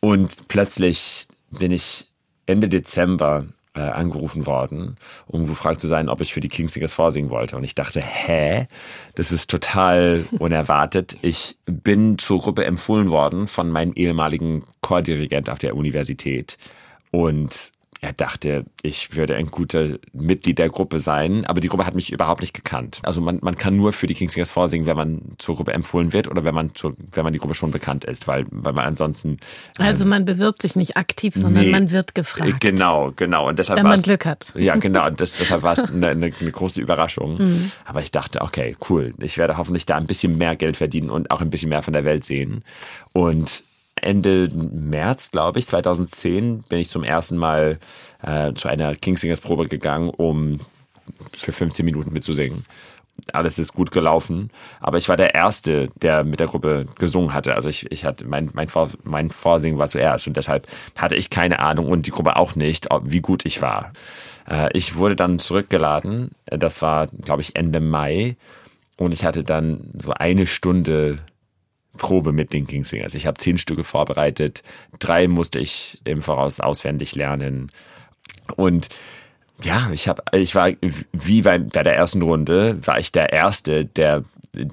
Und 0.00 0.48
plötzlich 0.48 1.26
bin 1.50 1.72
ich 1.72 2.08
Ende 2.46 2.68
Dezember 2.68 3.46
äh, 3.74 3.80
angerufen 3.80 4.46
worden, 4.46 4.96
um 5.26 5.46
gefragt 5.46 5.80
zu 5.80 5.86
sein, 5.86 6.08
ob 6.08 6.20
ich 6.20 6.32
für 6.32 6.40
die 6.40 6.48
Kingsingers 6.48 6.94
vorsingen 6.94 7.30
wollte. 7.30 7.56
Und 7.56 7.64
ich 7.64 7.74
dachte, 7.74 8.00
hä? 8.00 8.66
Das 9.14 9.32
ist 9.32 9.50
total 9.50 10.24
unerwartet. 10.38 11.16
Ich 11.22 11.56
bin 11.66 12.18
zur 12.18 12.40
Gruppe 12.40 12.64
empfohlen 12.64 13.10
worden 13.10 13.46
von 13.46 13.70
meinem 13.70 13.92
ehemaligen 13.94 14.64
Chordirigent 14.80 15.50
auf 15.50 15.58
der 15.58 15.76
Universität. 15.76 16.58
Und 17.10 17.72
er 18.00 18.12
dachte, 18.12 18.64
ich 18.82 19.16
würde 19.16 19.34
ein 19.34 19.46
guter 19.46 19.98
Mitglied 20.12 20.58
der 20.58 20.68
Gruppe 20.68 21.00
sein, 21.00 21.44
aber 21.46 21.60
die 21.60 21.68
Gruppe 21.68 21.84
hat 21.84 21.96
mich 21.96 22.12
überhaupt 22.12 22.42
nicht 22.42 22.54
gekannt. 22.54 23.00
Also 23.02 23.20
man, 23.20 23.38
man 23.42 23.56
kann 23.56 23.76
nur 23.76 23.92
für 23.92 24.06
die 24.06 24.14
Kingsingers 24.14 24.52
vorsingen, 24.52 24.86
wenn 24.86 24.96
man 24.96 25.20
zur 25.38 25.56
Gruppe 25.56 25.72
empfohlen 25.72 26.12
wird 26.12 26.28
oder 26.28 26.44
wenn 26.44 26.54
man 26.54 26.74
zur, 26.76 26.94
wenn 27.12 27.24
man 27.24 27.32
die 27.32 27.40
Gruppe 27.40 27.56
schon 27.56 27.72
bekannt 27.72 28.04
ist, 28.04 28.28
weil, 28.28 28.46
weil 28.50 28.72
man 28.72 28.84
ansonsten. 28.84 29.38
Ähm, 29.78 29.86
also 29.86 30.04
man 30.04 30.24
bewirbt 30.24 30.62
sich 30.62 30.76
nicht 30.76 30.96
aktiv, 30.96 31.34
sondern 31.34 31.64
nee, 31.64 31.70
man 31.70 31.90
wird 31.90 32.14
gefragt. 32.14 32.60
Genau, 32.60 33.10
genau. 33.16 33.48
Und 33.48 33.58
deshalb 33.58 33.80
wenn 33.80 33.88
man 33.88 34.00
Glück 34.00 34.26
hat. 34.26 34.52
Ja, 34.54 34.76
genau. 34.76 35.10
Das, 35.10 35.32
deshalb 35.32 35.62
war 35.62 35.72
es 35.72 35.80
eine, 35.80 36.08
eine, 36.08 36.32
eine 36.40 36.52
große 36.52 36.80
Überraschung. 36.80 37.38
Mhm. 37.38 37.72
Aber 37.84 38.00
ich 38.00 38.12
dachte, 38.12 38.42
okay, 38.42 38.76
cool. 38.88 39.12
Ich 39.18 39.38
werde 39.38 39.56
hoffentlich 39.56 39.86
da 39.86 39.96
ein 39.96 40.06
bisschen 40.06 40.38
mehr 40.38 40.54
Geld 40.54 40.76
verdienen 40.76 41.10
und 41.10 41.32
auch 41.32 41.40
ein 41.40 41.50
bisschen 41.50 41.70
mehr 41.70 41.82
von 41.82 41.92
der 41.92 42.04
Welt 42.04 42.24
sehen. 42.24 42.62
Und 43.12 43.64
Ende 44.02 44.48
März, 44.48 45.30
glaube 45.30 45.58
ich, 45.58 45.66
2010, 45.66 46.64
bin 46.68 46.78
ich 46.78 46.90
zum 46.90 47.04
ersten 47.04 47.36
Mal 47.36 47.78
äh, 48.22 48.52
zu 48.54 48.68
einer 48.68 48.94
Kingsingers 48.94 49.40
Probe 49.40 49.68
gegangen, 49.68 50.10
um 50.10 50.60
für 51.36 51.52
15 51.52 51.84
Minuten 51.84 52.12
mitzusingen. 52.12 52.64
Alles 53.32 53.58
ist 53.58 53.74
gut 53.74 53.90
gelaufen, 53.90 54.50
aber 54.80 54.96
ich 54.98 55.08
war 55.08 55.16
der 55.16 55.34
Erste, 55.34 55.88
der 56.00 56.22
mit 56.22 56.38
der 56.38 56.46
Gruppe 56.46 56.86
gesungen 56.98 57.34
hatte. 57.34 57.56
Also 57.56 57.68
ich, 57.68 57.90
ich 57.90 58.04
hatte 58.04 58.24
mein, 58.24 58.50
mein, 58.52 58.68
Vor, 58.68 58.90
mein 59.02 59.30
Vorsingen 59.30 59.78
war 59.78 59.88
zuerst 59.88 60.28
und 60.28 60.36
deshalb 60.36 60.68
hatte 60.96 61.16
ich 61.16 61.28
keine 61.28 61.58
Ahnung 61.58 61.88
und 61.88 62.06
die 62.06 62.12
Gruppe 62.12 62.36
auch 62.36 62.54
nicht, 62.54 62.88
wie 63.02 63.20
gut 63.20 63.44
ich 63.44 63.60
war. 63.60 63.92
Äh, 64.48 64.68
ich 64.72 64.96
wurde 64.96 65.16
dann 65.16 65.40
zurückgeladen. 65.40 66.30
Das 66.46 66.80
war, 66.80 67.08
glaube 67.08 67.42
ich, 67.42 67.56
Ende 67.56 67.80
Mai 67.80 68.36
und 68.96 69.12
ich 69.12 69.24
hatte 69.24 69.44
dann 69.44 69.90
so 69.98 70.12
eine 70.12 70.46
Stunde 70.46 71.18
Probe 71.98 72.32
mit 72.32 72.52
den 72.52 72.66
Kingsingers. 72.66 73.14
Ich 73.14 73.26
habe 73.26 73.38
zehn 73.38 73.58
Stücke 73.58 73.84
vorbereitet, 73.84 74.62
drei 74.98 75.28
musste 75.28 75.58
ich 75.58 76.00
im 76.04 76.22
Voraus 76.22 76.60
auswendig 76.60 77.14
lernen. 77.14 77.70
Und 78.56 78.88
ja, 79.62 79.90
ich 79.92 80.08
habe, 80.08 80.22
ich 80.32 80.54
war 80.54 80.70
wie 81.12 81.42
bei, 81.42 81.58
bei 81.58 81.82
der 81.82 81.96
ersten 81.96 82.22
Runde, 82.22 82.78
war 82.86 82.98
ich 82.98 83.12
der 83.12 83.32
Erste, 83.32 83.84
der 83.84 84.24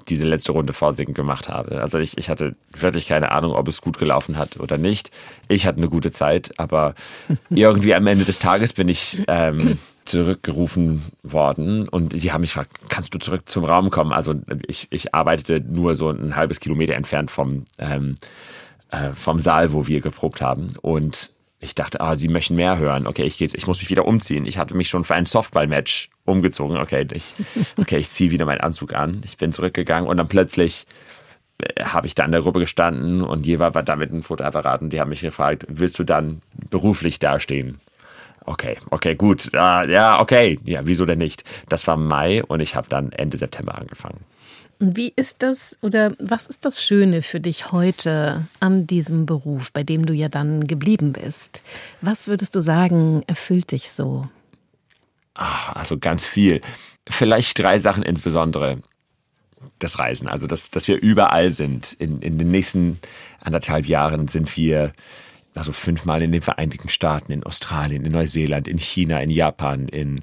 diese 0.07 0.25
letzte 0.25 0.51
Runde 0.51 0.73
vorsingen 0.73 1.13
gemacht 1.13 1.49
habe. 1.49 1.81
Also 1.81 1.99
ich, 1.99 2.17
ich 2.17 2.29
hatte 2.29 2.55
wirklich 2.77 3.07
keine 3.07 3.31
Ahnung, 3.31 3.53
ob 3.53 3.67
es 3.67 3.81
gut 3.81 3.97
gelaufen 3.97 4.37
hat 4.37 4.57
oder 4.59 4.77
nicht. 4.77 5.11
Ich 5.47 5.65
hatte 5.65 5.77
eine 5.77 5.89
gute 5.89 6.11
Zeit, 6.11 6.51
aber 6.57 6.95
irgendwie 7.49 7.93
am 7.93 8.07
Ende 8.07 8.25
des 8.25 8.39
Tages 8.39 8.73
bin 8.73 8.87
ich 8.87 9.21
ähm, 9.27 9.77
zurückgerufen 10.05 11.03
worden 11.23 11.89
und 11.89 12.13
die 12.13 12.31
haben 12.31 12.41
mich 12.41 12.51
gefragt, 12.53 12.77
kannst 12.89 13.13
du 13.13 13.19
zurück 13.19 13.43
zum 13.45 13.65
Raum 13.65 13.89
kommen? 13.89 14.11
Also 14.11 14.35
ich, 14.67 14.87
ich 14.91 15.13
arbeitete 15.13 15.59
nur 15.67 15.95
so 15.95 16.09
ein 16.09 16.35
halbes 16.35 16.59
Kilometer 16.59 16.93
entfernt 16.93 17.31
vom, 17.31 17.65
ähm, 17.79 18.15
äh, 18.91 19.11
vom 19.11 19.39
Saal, 19.39 19.73
wo 19.73 19.87
wir 19.87 20.01
geprobt 20.01 20.41
haben 20.41 20.67
und 20.81 21.31
ich 21.59 21.73
dachte, 21.73 21.99
ah, 22.01 22.17
sie 22.17 22.27
möchten 22.27 22.55
mehr 22.55 22.77
hören. 22.77 23.07
Okay, 23.07 23.23
ich, 23.23 23.41
ich 23.41 23.67
muss 23.67 23.79
mich 23.79 23.89
wieder 23.89 24.05
umziehen. 24.05 24.45
Ich 24.45 24.57
hatte 24.57 24.75
mich 24.75 24.89
schon 24.89 25.03
für 25.03 25.15
ein 25.15 25.25
Softball-Match 25.25 26.09
umgezogen. 26.23 26.77
Okay, 26.77 27.07
ich, 27.11 27.33
okay, 27.77 27.97
ich 27.97 28.09
ziehe 28.09 28.29
wieder 28.29 28.45
meinen 28.45 28.61
Anzug 28.61 28.93
an. 28.93 29.21
Ich 29.25 29.37
bin 29.37 29.51
zurückgegangen 29.51 30.07
und 30.07 30.17
dann 30.17 30.27
plötzlich 30.27 30.85
äh, 31.57 31.83
habe 31.83 32.07
ich 32.07 32.15
da 32.15 32.25
in 32.25 32.31
der 32.31 32.41
Gruppe 32.41 32.59
gestanden 32.59 33.23
und 33.23 33.45
jemand 33.45 33.73
war 33.73 33.83
da 33.83 33.95
mit 33.95 34.11
einem 34.11 34.23
Fotoapparat 34.23 34.81
und 34.81 34.91
die 34.91 34.99
haben 34.99 35.09
mich 35.09 35.21
gefragt, 35.21 35.65
willst 35.67 35.97
du 35.97 36.03
dann 36.03 36.41
beruflich 36.69 37.19
dastehen? 37.19 37.79
Okay, 38.45 38.77
okay, 38.91 39.15
gut. 39.15 39.47
Uh, 39.53 39.87
ja, 39.87 40.19
okay. 40.21 40.59
Ja, 40.65 40.81
wieso 40.83 41.05
denn 41.05 41.17
nicht? 41.17 41.43
Das 41.69 41.87
war 41.87 41.97
Mai 41.97 42.43
und 42.43 42.59
ich 42.59 42.75
habe 42.75 42.87
dann 42.89 43.11
Ende 43.11 43.37
September 43.37 43.75
angefangen. 43.75 44.19
Wie 44.79 45.13
ist 45.15 45.41
das 45.41 45.77
oder 45.81 46.11
was 46.19 46.47
ist 46.47 46.65
das 46.65 46.83
Schöne 46.83 47.21
für 47.21 47.39
dich 47.39 47.71
heute 47.71 48.47
an 48.59 48.87
diesem 48.87 49.25
Beruf, 49.25 49.71
bei 49.71 49.83
dem 49.83 50.05
du 50.05 50.13
ja 50.13 50.27
dann 50.27 50.67
geblieben 50.67 51.13
bist? 51.13 51.63
Was 52.01 52.27
würdest 52.27 52.55
du 52.55 52.61
sagen, 52.61 53.23
erfüllt 53.27 53.71
dich 53.71 53.91
so? 53.91 54.27
Ach, 55.33 55.75
also 55.75 55.97
ganz 55.97 56.25
viel. 56.25 56.61
Vielleicht 57.07 57.57
drei 57.57 57.79
Sachen 57.79 58.03
insbesondere. 58.03 58.79
Das 59.79 59.97
Reisen, 59.97 60.27
also 60.27 60.45
dass, 60.45 60.71
dass 60.71 60.87
wir 60.87 61.01
überall 61.01 61.51
sind. 61.51 61.93
In, 61.93 62.21
in 62.21 62.37
den 62.37 62.51
nächsten 62.51 62.99
anderthalb 63.41 63.87
Jahren 63.87 64.27
sind 64.27 64.55
wir 64.55 64.93
also 65.55 65.71
fünfmal 65.71 66.21
in 66.21 66.31
den 66.31 66.41
Vereinigten 66.41 66.89
Staaten, 66.89 67.31
in 67.31 67.43
Australien, 67.43 68.05
in 68.05 68.11
Neuseeland, 68.11 68.67
in 68.67 68.77
China, 68.77 69.19
in 69.19 69.29
Japan, 69.29 69.87
in 69.87 70.21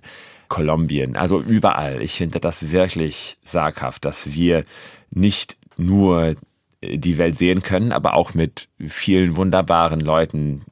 Kolumbien, 0.49 1.17
also 1.17 1.41
überall. 1.41 2.03
Ich 2.03 2.15
finde 2.15 2.39
das 2.39 2.71
wirklich 2.71 3.39
saghaft, 3.43 4.05
dass 4.05 4.35
wir 4.35 4.65
nicht 5.11 5.57
nur 5.77 6.35
die 6.83 7.17
Welt 7.17 7.39
sehen 7.39 7.63
können, 7.63 7.93
aber 7.93 8.15
auch 8.15 8.35
mit 8.35 8.69
vielen 8.87 9.37
wunderbaren 9.37 10.01
Leuten 10.01 10.63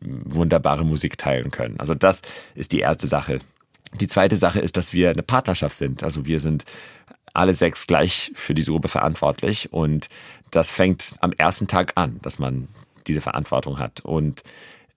wunderbare 0.00 0.84
Musik 0.84 1.18
teilen 1.18 1.50
können. 1.50 1.78
Also 1.78 1.94
das 1.94 2.22
ist 2.54 2.72
die 2.72 2.80
erste 2.80 3.06
Sache. 3.06 3.38
Die 4.00 4.06
zweite 4.06 4.36
Sache 4.36 4.60
ist, 4.60 4.76
dass 4.76 4.92
wir 4.92 5.10
eine 5.10 5.22
Partnerschaft 5.22 5.76
sind. 5.76 6.02
Also 6.02 6.26
wir 6.26 6.40
sind 6.40 6.64
alle 7.34 7.54
sechs 7.54 7.86
gleich 7.86 8.32
für 8.34 8.54
diese 8.54 8.72
Gruppe 8.72 8.88
verantwortlich 8.88 9.72
und 9.72 10.08
das 10.50 10.70
fängt 10.70 11.14
am 11.20 11.32
ersten 11.32 11.68
Tag 11.68 11.92
an, 11.96 12.18
dass 12.22 12.38
man 12.38 12.68
diese 13.10 13.20
Verantwortung 13.20 13.78
hat. 13.78 14.00
Und 14.00 14.42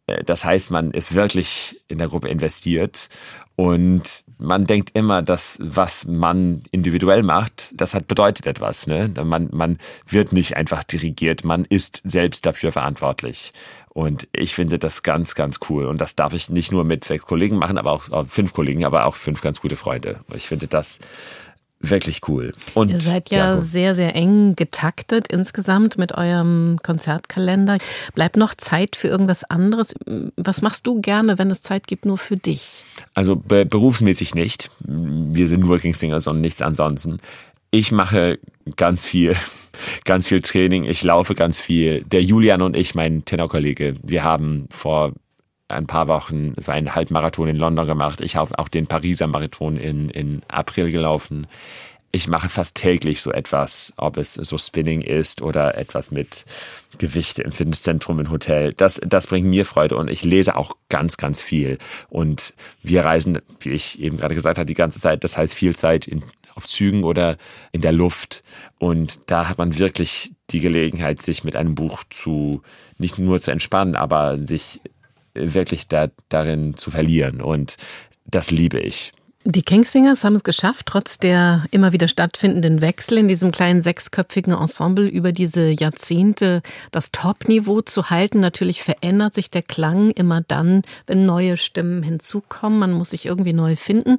äh, 0.07 0.23
das 0.23 0.45
heißt, 0.45 0.71
man 0.71 0.91
ist 0.91 1.13
wirklich 1.13 1.81
in 1.87 1.97
der 1.97 2.07
Gruppe 2.07 2.29
investiert 2.29 3.09
und 3.55 4.23
man 4.39 4.65
denkt 4.65 4.91
immer, 4.93 5.21
dass 5.21 5.59
was 5.61 6.05
man 6.05 6.63
individuell 6.71 7.23
macht, 7.23 7.71
das 7.79 7.93
hat 7.93 8.07
bedeutet 8.07 8.47
etwas. 8.47 8.87
Ne? 8.87 9.13
Man, 9.23 9.49
man 9.51 9.77
wird 10.07 10.33
nicht 10.33 10.57
einfach 10.57 10.83
dirigiert, 10.83 11.43
man 11.43 11.65
ist 11.65 12.01
selbst 12.03 12.45
dafür 12.45 12.71
verantwortlich. 12.71 13.53
Und 13.89 14.27
ich 14.33 14.55
finde 14.55 14.79
das 14.79 15.03
ganz, 15.03 15.35
ganz 15.35 15.59
cool. 15.69 15.85
Und 15.85 15.99
das 15.99 16.15
darf 16.15 16.33
ich 16.33 16.49
nicht 16.49 16.71
nur 16.71 16.83
mit 16.83 17.03
sechs 17.03 17.27
Kollegen 17.27 17.57
machen, 17.57 17.77
aber 17.77 17.91
auch 17.91 18.27
fünf 18.27 18.53
Kollegen, 18.53 18.85
aber 18.85 19.05
auch 19.05 19.15
fünf 19.15 19.41
ganz 19.41 19.61
gute 19.61 19.75
Freunde. 19.75 20.19
Ich 20.33 20.47
finde 20.47 20.67
das 20.67 20.99
wirklich 21.83 22.21
cool. 22.27 22.53
Und 22.73 22.91
Ihr 22.91 22.99
seid 22.99 23.29
ja, 23.29 23.55
ja 23.55 23.61
sehr, 23.61 23.93
sehr 23.93 24.15
eng 24.15 24.55
getaktet 24.55 25.27
insgesamt 25.31 25.97
mit 25.97 26.13
eurem 26.13 26.79
Konzertkalender. 26.81 27.77
Bleibt 28.15 28.37
noch 28.37 28.53
Zeit 28.55 28.95
für 28.95 29.09
irgendwas 29.09 29.43
anderes? 29.43 29.93
Was 30.37 30.61
machst 30.61 30.87
du 30.87 31.01
gerne, 31.01 31.37
wenn 31.37 31.51
es 31.51 31.61
Zeit 31.61 31.85
gibt, 31.85 32.05
nur 32.05 32.17
für 32.17 32.37
dich? 32.37 32.83
Also 33.13 33.35
be 33.35 33.65
berufsmäßig 33.65 34.33
nicht. 34.33 34.69
Wir 34.79 35.47
sind 35.47 35.67
Working 35.67 35.93
Singers 35.93 36.27
und 36.27 36.41
nichts 36.41 36.61
ansonsten. 36.61 37.19
Ich 37.69 37.91
mache 37.91 38.39
ganz 38.77 39.05
viel, 39.05 39.35
ganz 40.05 40.27
viel 40.27 40.41
Training. 40.41 40.85
Ich 40.85 41.03
laufe 41.03 41.35
ganz 41.35 41.59
viel. 41.59 42.03
Der 42.03 42.23
Julian 42.23 42.61
und 42.61 42.75
ich, 42.77 42.95
mein 42.95 43.25
Tenorkollege, 43.25 43.97
wir 44.01 44.23
haben 44.23 44.67
vor 44.69 45.13
ein 45.67 45.87
paar 45.87 46.07
Wochen 46.07 46.53
so 46.57 46.71
einen 46.71 46.95
Halbmarathon 46.95 47.47
in 47.47 47.57
London 47.57 47.87
gemacht. 47.87 48.21
Ich 48.21 48.35
habe 48.35 48.57
auch 48.59 48.67
den 48.67 48.87
Pariser 48.87 49.27
Marathon 49.27 49.77
in, 49.77 50.09
in 50.09 50.41
April 50.47 50.91
gelaufen. 50.91 51.47
Ich 52.15 52.27
mache 52.27 52.47
fast 52.47 52.75
täglich 52.75 53.23
so 53.23 53.31
etwas, 53.31 53.93
ob 53.97 54.17
es 54.17 54.35
so 54.35 54.59
Spinning 54.59 55.01
ist 55.01 55.41
oder 55.41 55.75
etwas 55.79 56.11
mit 56.11 56.45
Gewichte 56.99 57.41
im 57.41 57.51
Fitnesszentrum 57.51 58.19
im 58.19 58.29
Hotel. 58.29 58.71
Das, 58.73 59.01
das 59.03 59.25
bringt 59.25 59.47
mir 59.47 59.65
Freude 59.65 59.97
und 59.97 60.11
ich 60.11 60.23
lese 60.23 60.55
auch 60.55 60.75
ganz, 60.89 61.17
ganz 61.17 61.41
viel. 61.41 61.79
Und 62.09 62.53
wir 62.83 63.03
reisen, 63.03 63.39
wie 63.61 63.71
ich 63.71 63.99
eben 63.99 64.17
gerade 64.17 64.35
gesagt 64.35 64.59
habe, 64.59 64.67
die 64.67 64.75
ganze 64.75 64.99
Zeit. 64.99 65.23
Das 65.23 65.37
heißt 65.37 65.55
viel 65.55 65.75
Zeit 65.75 66.07
in, 66.07 66.23
auf 66.53 66.67
Zügen 66.67 67.03
oder 67.03 67.37
in 67.71 67.81
der 67.81 67.93
Luft. 67.93 68.43
Und 68.77 69.31
da 69.31 69.49
hat 69.49 69.57
man 69.57 69.79
wirklich 69.79 70.33
die 70.51 70.59
Gelegenheit, 70.59 71.23
sich 71.23 71.43
mit 71.43 71.55
einem 71.55 71.73
Buch 71.73 72.03
zu, 72.11 72.61
nicht 72.99 73.17
nur 73.17 73.41
zu 73.41 73.49
entspannen, 73.49 73.95
aber 73.95 74.37
sich 74.37 74.81
wirklich 75.33 75.87
da, 75.87 76.09
darin 76.29 76.75
zu 76.77 76.91
verlieren. 76.91 77.41
Und 77.41 77.77
das 78.25 78.51
liebe 78.51 78.79
ich. 78.79 79.13
Die 79.45 79.61
Kingsingers 79.61 80.23
haben 80.23 80.37
es 80.37 80.43
geschafft, 80.43 80.85
trotz 80.85 81.17
der 81.17 81.65
immer 81.71 81.91
wieder 81.91 82.07
stattfindenden 82.07 82.79
Wechsel 82.79 83.17
in 83.17 83.27
diesem 83.27 83.51
kleinen 83.51 83.83
sechsköpfigen 83.83 84.53
Ensemble 84.53 85.05
über 85.05 85.33
diese 85.33 85.67
Jahrzehnte 85.67 86.61
das 86.91 87.11
Top-Niveau 87.11 87.81
zu 87.81 88.09
halten. 88.09 88.39
Natürlich 88.39 88.83
verändert 88.83 89.35
sich 89.35 89.51
der 89.51 89.61
Klang 89.61 90.11
immer 90.11 90.39
dann, 90.39 90.83
wenn 91.07 91.25
neue 91.25 91.57
Stimmen 91.57 92.03
hinzukommen. 92.03 92.79
Man 92.79 92.93
muss 92.93 93.09
sich 93.09 93.25
irgendwie 93.25 93.51
neu 93.51 93.75
finden. 93.75 94.17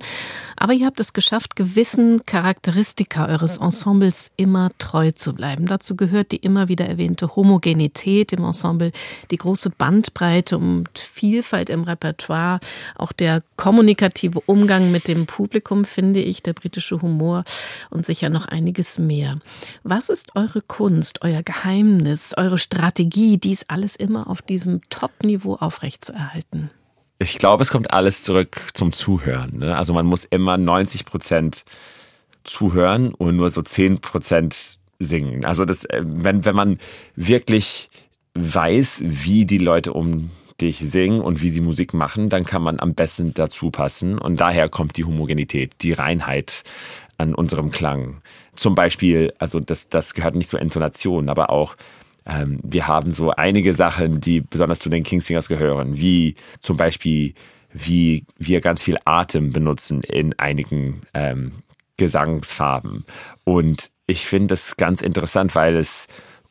Aber 0.56 0.74
ihr 0.74 0.84
habt 0.84 1.00
es 1.00 1.14
geschafft, 1.14 1.56
gewissen 1.56 2.26
Charakteristika 2.26 3.26
eures 3.26 3.56
Ensembles 3.56 4.30
immer 4.36 4.72
treu 4.76 5.10
zu 5.12 5.32
bleiben. 5.32 5.64
Dazu 5.64 5.96
gehört 5.96 6.32
die 6.32 6.36
immer 6.36 6.68
wieder 6.68 6.86
erwähnte 6.86 7.34
Homogenität 7.34 8.34
im 8.34 8.44
Ensemble, 8.44 8.92
die 9.30 9.38
große 9.38 9.70
Bandbreite 9.70 10.58
und 10.58 10.98
Vielfalt 10.98 11.70
im 11.70 11.84
Repertoire, 11.84 12.60
auch 12.94 13.12
der 13.12 13.40
kommunikative 13.56 14.40
Umgang 14.44 14.92
mit 14.92 15.08
dem 15.08 15.13
dem 15.14 15.26
Publikum, 15.26 15.84
finde 15.84 16.20
ich, 16.20 16.42
der 16.42 16.52
britische 16.52 17.00
Humor 17.00 17.44
und 17.90 18.04
sicher 18.04 18.28
noch 18.28 18.46
einiges 18.46 18.98
mehr. 18.98 19.38
Was 19.82 20.08
ist 20.08 20.36
eure 20.36 20.60
Kunst, 20.60 21.20
euer 21.22 21.42
Geheimnis, 21.42 22.34
eure 22.36 22.58
Strategie, 22.58 23.38
dies 23.38 23.64
alles 23.68 23.96
immer 23.96 24.28
auf 24.28 24.42
diesem 24.42 24.80
Top-Niveau 24.90 25.54
aufrechtzuerhalten? 25.54 26.70
Ich 27.18 27.38
glaube, 27.38 27.62
es 27.62 27.70
kommt 27.70 27.92
alles 27.92 28.22
zurück 28.22 28.60
zum 28.74 28.92
Zuhören. 28.92 29.58
Ne? 29.58 29.76
Also 29.76 29.92
man 29.92 30.06
muss 30.06 30.24
immer 30.24 30.56
90 30.56 31.04
Prozent 31.04 31.64
zuhören 32.42 33.14
und 33.14 33.36
nur 33.36 33.50
so 33.50 33.62
10 33.62 34.00
Prozent 34.00 34.78
singen. 34.98 35.44
Also 35.44 35.64
das, 35.64 35.84
äh, 35.84 36.02
wenn, 36.04 36.44
wenn 36.44 36.54
man 36.54 36.78
wirklich 37.16 37.88
weiß, 38.34 39.02
wie 39.04 39.46
die 39.46 39.58
Leute 39.58 39.92
um 39.92 40.30
dich 40.60 40.78
singen 40.78 41.20
und 41.20 41.42
wie 41.42 41.50
sie 41.50 41.60
Musik 41.60 41.94
machen, 41.94 42.28
dann 42.28 42.44
kann 42.44 42.62
man 42.62 42.80
am 42.80 42.94
besten 42.94 43.34
dazu 43.34 43.70
passen. 43.70 44.18
Und 44.18 44.40
daher 44.40 44.68
kommt 44.68 44.96
die 44.96 45.04
Homogenität, 45.04 45.72
die 45.82 45.92
Reinheit 45.92 46.62
an 47.18 47.34
unserem 47.34 47.70
Klang. 47.70 48.22
Zum 48.54 48.74
Beispiel, 48.74 49.32
also 49.38 49.60
das, 49.60 49.88
das 49.88 50.14
gehört 50.14 50.34
nicht 50.34 50.48
zur 50.48 50.60
Intonation, 50.60 51.28
aber 51.28 51.50
auch 51.50 51.76
ähm, 52.26 52.60
wir 52.62 52.86
haben 52.86 53.12
so 53.12 53.30
einige 53.30 53.74
Sachen, 53.74 54.20
die 54.20 54.40
besonders 54.40 54.78
zu 54.80 54.88
den 54.88 55.02
Kingsingers 55.02 55.48
gehören, 55.48 55.98
wie 55.98 56.36
zum 56.60 56.76
Beispiel, 56.76 57.34
wie 57.72 58.24
wir 58.38 58.60
ganz 58.60 58.82
viel 58.82 58.96
Atem 59.04 59.52
benutzen 59.52 60.02
in 60.02 60.38
einigen 60.38 61.02
ähm, 61.12 61.62
Gesangsfarben. 61.96 63.04
Und 63.44 63.90
ich 64.06 64.26
finde 64.26 64.48
das 64.48 64.76
ganz 64.76 65.02
interessant, 65.02 65.54
weil 65.54 65.76
es 65.76 66.06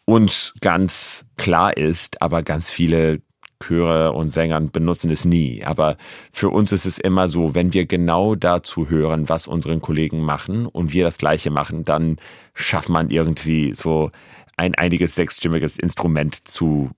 uns 0.06 0.54
ganz 0.62 1.26
klar 1.38 1.76
ist, 1.78 2.22
aber 2.22 2.44
ganz 2.44 2.70
viele 2.70 3.22
Chöre 3.68 4.12
und 4.14 4.30
Sängern 4.30 4.72
benutzen 4.72 5.12
es 5.12 5.26
nie. 5.26 5.64
Aber 5.64 5.98
für 6.32 6.50
uns 6.50 6.72
ist 6.72 6.86
es 6.86 6.98
immer 6.98 7.28
so, 7.28 7.56
wenn 7.56 7.74
wir 7.74 7.86
genau 7.86 8.36
dazu 8.36 8.90
hören, 8.90 9.30
was 9.30 9.48
unseren 9.48 9.82
Kollegen 9.82 10.22
machen 10.22 10.66
und 10.66 10.94
wir 10.94 11.04
das 11.04 11.18
Gleiche 11.18 11.50
machen, 11.50 11.86
dann 11.86 12.18
schafft 12.54 12.90
man 12.90 13.10
irgendwie 13.10 13.74
so 13.74 14.12
ein 14.58 14.76
einiges 14.76 15.16
sechsstimmiges 15.16 15.78
Instrument 15.78 16.48
zu 16.48 16.92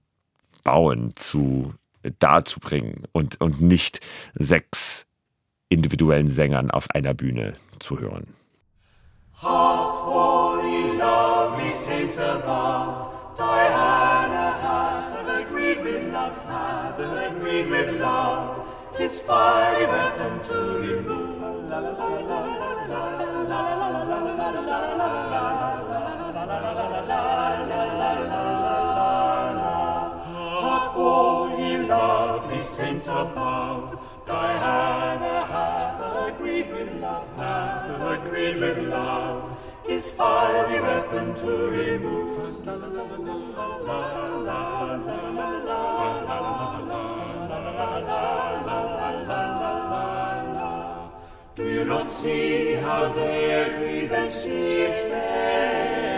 bauen, 0.63 1.13
zu 1.15 1.73
darzubringen 2.19 3.03
und, 3.11 3.39
und 3.41 3.61
nicht 3.61 4.01
sechs 4.35 5.05
individuellen 5.69 6.27
Sängern 6.27 6.71
auf 6.71 6.89
einer 6.91 7.13
Bühne 7.13 7.53
zu 7.79 7.99
hören. 7.99 8.27
Hark, 9.41 10.05
holy, 10.05 10.97
lovely 10.97 11.71
saints 11.71 12.17
above, 12.17 13.11
Diana 13.37 14.45
hath 14.51 14.54
agreed 15.77 15.93
with 15.93 16.13
love, 16.13 16.37
hath 16.45 16.99
agreed 16.99 17.69
with 17.69 17.99
love, 17.99 18.67
his 18.97 19.19
fiery 19.19 19.85
weapon 19.87 20.39
to 20.43 20.53
remove. 20.79 21.69
La 21.69 21.79
la 21.79 21.89
la 21.91 22.07
la 22.19 22.39
la 22.39 22.65
la 22.85 23.21
la 23.43 23.43
la 23.43 24.49
la 24.49 24.49
la 24.49 25.45
Saints 32.75 33.07
above, 33.07 33.99
Diana 34.25 35.45
hath 35.45 36.33
agreed 36.33 36.71
with 36.73 36.91
love, 36.99 37.27
hath 37.37 38.25
agreed 38.25 38.59
with 38.59 38.79
love, 38.79 39.54
his 39.87 40.09
fiery 40.09 40.81
weapon 40.81 41.33
to 41.35 41.51
remove. 41.69 42.65
Do 51.55 51.63
you 51.63 51.85
not 51.85 52.09
see 52.09 52.73
how 52.73 53.13
they 53.13 53.63
agree 53.63 54.07
that 54.07 54.29
she 54.29 54.49
is 54.87 55.01
fair? 55.01 56.14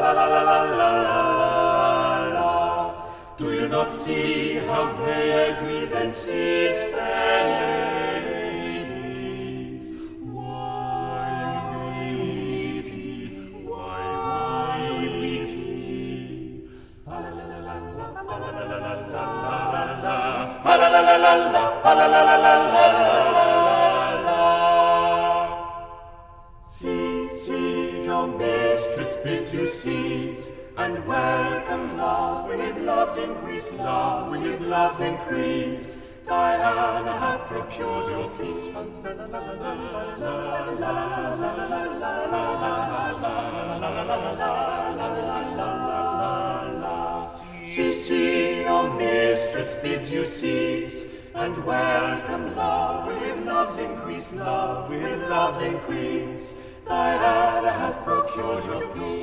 la 0.00 0.12
la 0.12 0.26
la 0.26 0.42
la 0.48 0.62
la 0.80 0.90
la. 2.36 2.50
Do 3.36 3.52
you 3.52 3.68
not 3.68 3.90
see 3.90 4.56
how 4.66 4.92
their 5.04 5.58
grievances 5.60 6.84
fail? 6.92 7.89
And 30.80 31.06
welcome 31.06 31.98
love 31.98 32.48
with 32.48 32.76
love's 32.78 33.18
increase, 33.18 33.70
love 33.74 34.30
with 34.30 34.60
love's 34.62 35.00
increase. 35.00 35.98
Diana 36.26 37.12
hath 37.18 37.42
procured 37.42 38.08
your 38.08 38.30
peace. 38.38 38.64
See, 48.10 48.62
your 48.62 48.94
mistress 48.94 49.74
bids 49.74 50.10
you 50.10 50.24
cease, 50.24 51.04
and 51.40 51.56
welcome 51.64 52.54
love 52.54 53.06
with 53.06 53.46
love's 53.46 53.78
increase, 53.78 54.32
love 54.34 54.90
with 54.90 55.22
love's 55.30 55.62
increase. 55.62 56.54
Thy 56.86 57.16
Diana 57.16 57.72
hath 57.72 58.04
procured 58.04 58.64
your 58.66 58.86
peace. 58.88 59.20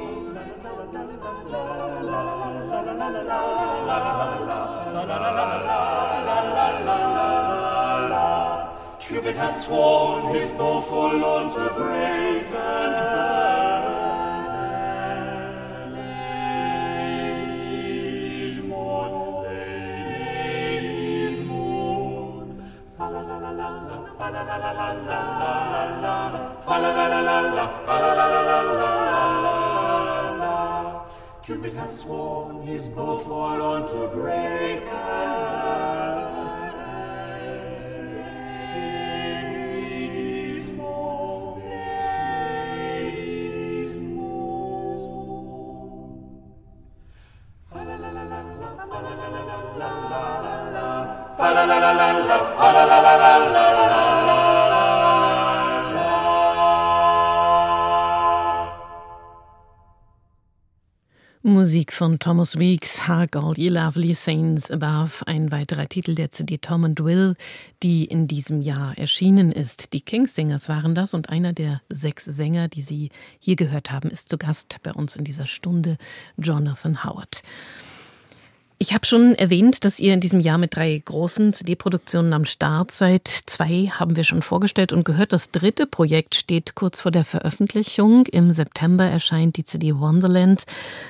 Cupid 8.99 9.37
hath 9.37 9.55
sworn 9.55 10.33
his 10.33 10.49
bow 10.51 10.81
forlorn 10.81 11.51
to 11.51 11.71
break 11.75 12.47
and 12.47 12.51
burn. 12.51 13.36
Cupid 31.47 31.73
hath 31.73 31.93
sworn 31.93 32.61
his 32.63 32.89
bow 32.89 33.17
forlorn 33.19 33.87
to 33.87 34.07
break 34.13 34.83
and. 34.83 36.35
Ladies 39.47 40.65
mourn, 40.75 41.61
ladies 42.59 43.93
mourn. 44.01 44.99
Fa 47.71 47.79
la 47.87 47.95
la 47.95 48.09
la 48.11 48.23
la 48.23 48.41
la, 48.59 48.69
fa 48.89 48.97
la 49.05 49.11
la 49.15 49.27
la 49.31 49.39
la 49.79 49.89
la 50.11 50.21
la 50.43 50.55
la, 50.75 50.87
fa 51.37 51.47
la 51.55 51.63
la 51.63 51.77
la 51.79 51.91
la 51.99 52.07
la, 52.27 52.37
fa 52.57 52.67
la 52.75 52.83
la 52.91 52.99
la 53.07 53.13
la 53.23 53.31
la 53.55 53.65
la 53.87 54.06
Musik 61.47 61.93
von 61.93 62.19
Thomas 62.19 62.59
Weeks, 62.59 63.07
Hark 63.07 63.37
All 63.37 63.57
Ye 63.57 63.69
Lovely 63.69 64.13
Saints 64.13 64.69
Above, 64.69 65.25
ein 65.27 65.49
weiterer 65.49 65.87
Titel 65.87 66.13
der 66.13 66.29
CD 66.33 66.57
Tom 66.57 66.83
and 66.83 67.01
Will, 67.01 67.35
die 67.81 68.03
in 68.03 68.27
diesem 68.27 68.59
Jahr 68.59 68.97
erschienen 68.97 69.53
ist. 69.53 69.93
Die 69.93 70.01
Kingsingers 70.01 70.67
waren 70.67 70.93
das 70.93 71.13
und 71.13 71.29
einer 71.29 71.53
der 71.53 71.81
sechs 71.87 72.25
Sänger, 72.25 72.67
die 72.67 72.81
Sie 72.81 73.11
hier 73.39 73.55
gehört 73.55 73.91
haben, 73.91 74.09
ist 74.09 74.27
zu 74.27 74.37
Gast 74.37 74.79
bei 74.83 74.91
uns 74.91 75.15
in 75.15 75.23
dieser 75.23 75.47
Stunde, 75.47 75.97
Jonathan 76.35 77.05
Howard. 77.05 77.41
Ich 78.79 78.93
habe 78.93 79.07
schon 79.07 79.33
erwähnt, 79.33 79.85
dass 79.85 79.99
ihr 79.99 80.13
in 80.13 80.19
diesem 80.19 80.39
Jahr 80.39 80.59
mit 80.59 80.75
drei 80.75 81.01
großen 81.03 81.51
CD-Produktionen 81.51 82.31
am 82.31 82.45
Start 82.45 82.91
seid. 82.91 83.27
Zwei 83.27 83.87
haben 83.91 84.15
wir 84.15 84.23
schon 84.23 84.43
vorgestellt 84.43 84.93
und 84.93 85.03
gehört. 85.03 85.33
Das 85.33 85.49
dritte 85.49 85.87
Projekt 85.87 86.35
steht 86.35 86.75
kurz 86.75 87.01
vor 87.01 87.09
der 87.09 87.25
Veröffentlichung. 87.25 88.27
Im 88.27 88.51
September 88.51 89.03
erscheint 89.05 89.57
die 89.57 89.65
CD 89.65 89.95
Wonderland, 89.95 90.65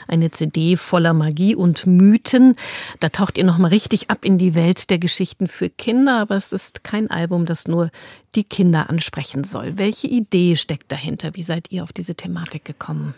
eine 0.07 0.31
CD 0.31 0.77
voller 0.77 1.11
Magie 1.11 1.55
und 1.55 1.85
Mythen. 1.85 2.55
Da 3.01 3.09
taucht 3.09 3.37
ihr 3.37 3.43
nochmal 3.43 3.71
richtig 3.71 4.09
ab 4.09 4.19
in 4.23 4.37
die 4.37 4.55
Welt 4.55 4.89
der 4.89 4.99
Geschichten 4.99 5.49
für 5.49 5.69
Kinder, 5.69 6.19
aber 6.19 6.37
es 6.37 6.53
ist 6.53 6.85
kein 6.85 7.11
Album, 7.11 7.45
das 7.45 7.67
nur 7.67 7.89
die 8.35 8.45
Kinder 8.45 8.89
ansprechen 8.89 9.43
soll. 9.43 9.77
Welche 9.77 10.07
Idee 10.07 10.55
steckt 10.55 10.89
dahinter? 10.89 11.31
Wie 11.33 11.43
seid 11.43 11.69
ihr 11.69 11.83
auf 11.83 11.91
diese 11.91 12.15
Thematik 12.15 12.63
gekommen? 12.63 13.13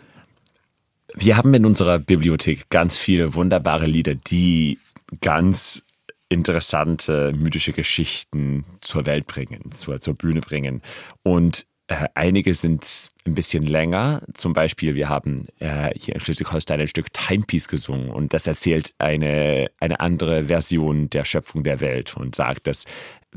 Wir 1.14 1.36
haben 1.36 1.52
in 1.54 1.66
unserer 1.66 1.98
Bibliothek 1.98 2.68
ganz 2.68 2.96
viele 2.96 3.34
wunderbare 3.34 3.86
Lieder, 3.86 4.14
die 4.14 4.78
ganz 5.20 5.82
interessante 6.28 7.32
mythische 7.36 7.72
Geschichten 7.72 8.64
zur 8.80 9.06
Welt 9.06 9.26
bringen, 9.26 9.72
zur, 9.72 10.00
zur 10.00 10.14
Bühne 10.14 10.40
bringen. 10.40 10.80
Und 11.22 11.66
äh, 11.88 12.06
einige 12.14 12.54
sind 12.54 13.10
ein 13.26 13.34
bisschen 13.34 13.66
länger. 13.66 14.22
Zum 14.34 14.52
Beispiel, 14.52 14.94
wir 14.94 15.08
haben 15.08 15.46
äh, 15.58 15.90
hier 15.98 16.14
in 16.14 16.20
Schleswig-Holstein 16.20 16.80
ein 16.80 16.88
Stück 16.88 17.12
Timepiece 17.12 17.66
gesungen 17.66 18.10
und 18.10 18.32
das 18.32 18.46
erzählt 18.46 18.94
eine, 18.98 19.66
eine 19.80 19.98
andere 19.98 20.44
Version 20.44 21.10
der 21.10 21.24
Schöpfung 21.24 21.64
der 21.64 21.80
Welt 21.80 22.16
und 22.16 22.36
sagt, 22.36 22.68
dass 22.68 22.84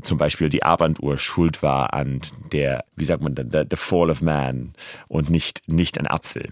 zum 0.02 0.18
Beispiel 0.18 0.48
die 0.48 0.62
Armbanduhr 0.62 1.18
schuld 1.18 1.62
war 1.62 1.94
an 1.94 2.20
der, 2.52 2.84
wie 2.94 3.04
sagt 3.04 3.22
man, 3.22 3.34
the, 3.36 3.64
the 3.68 3.76
fall 3.76 4.10
of 4.10 4.22
man 4.22 4.74
und 5.08 5.30
nicht, 5.30 5.68
nicht 5.68 5.98
ein 5.98 6.06
Apfel. 6.06 6.50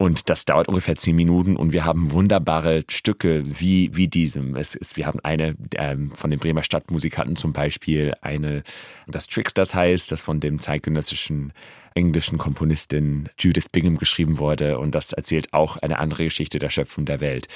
Und 0.00 0.30
das 0.30 0.46
dauert 0.46 0.66
ungefähr 0.66 0.96
zehn 0.96 1.14
Minuten 1.14 1.56
und 1.56 1.74
wir 1.74 1.84
haben 1.84 2.12
wunderbare 2.12 2.84
Stücke 2.88 3.42
wie, 3.44 3.94
wie 3.94 4.08
diesem. 4.08 4.56
Es 4.56 4.74
ist, 4.74 4.96
wir 4.96 5.04
haben 5.04 5.20
eine 5.22 5.56
ähm, 5.74 6.12
von 6.14 6.30
den 6.30 6.40
Bremer 6.40 6.62
Stadtmusikanten 6.62 7.36
zum 7.36 7.52
Beispiel, 7.52 8.14
eine, 8.22 8.62
das 9.06 9.26
Tricksters 9.26 9.74
heißt, 9.74 10.10
das 10.10 10.22
von 10.22 10.40
dem 10.40 10.58
zeitgenössischen 10.58 11.52
englischen 11.94 12.38
Komponistin 12.38 13.28
Judith 13.38 13.68
Bingham 13.72 13.98
geschrieben 13.98 14.38
wurde 14.38 14.78
und 14.78 14.94
das 14.94 15.12
erzählt 15.12 15.52
auch 15.52 15.76
eine 15.76 15.98
andere 15.98 16.24
Geschichte 16.24 16.58
der 16.58 16.70
Schöpfung 16.70 17.04
der 17.04 17.20
Welt. 17.20 17.48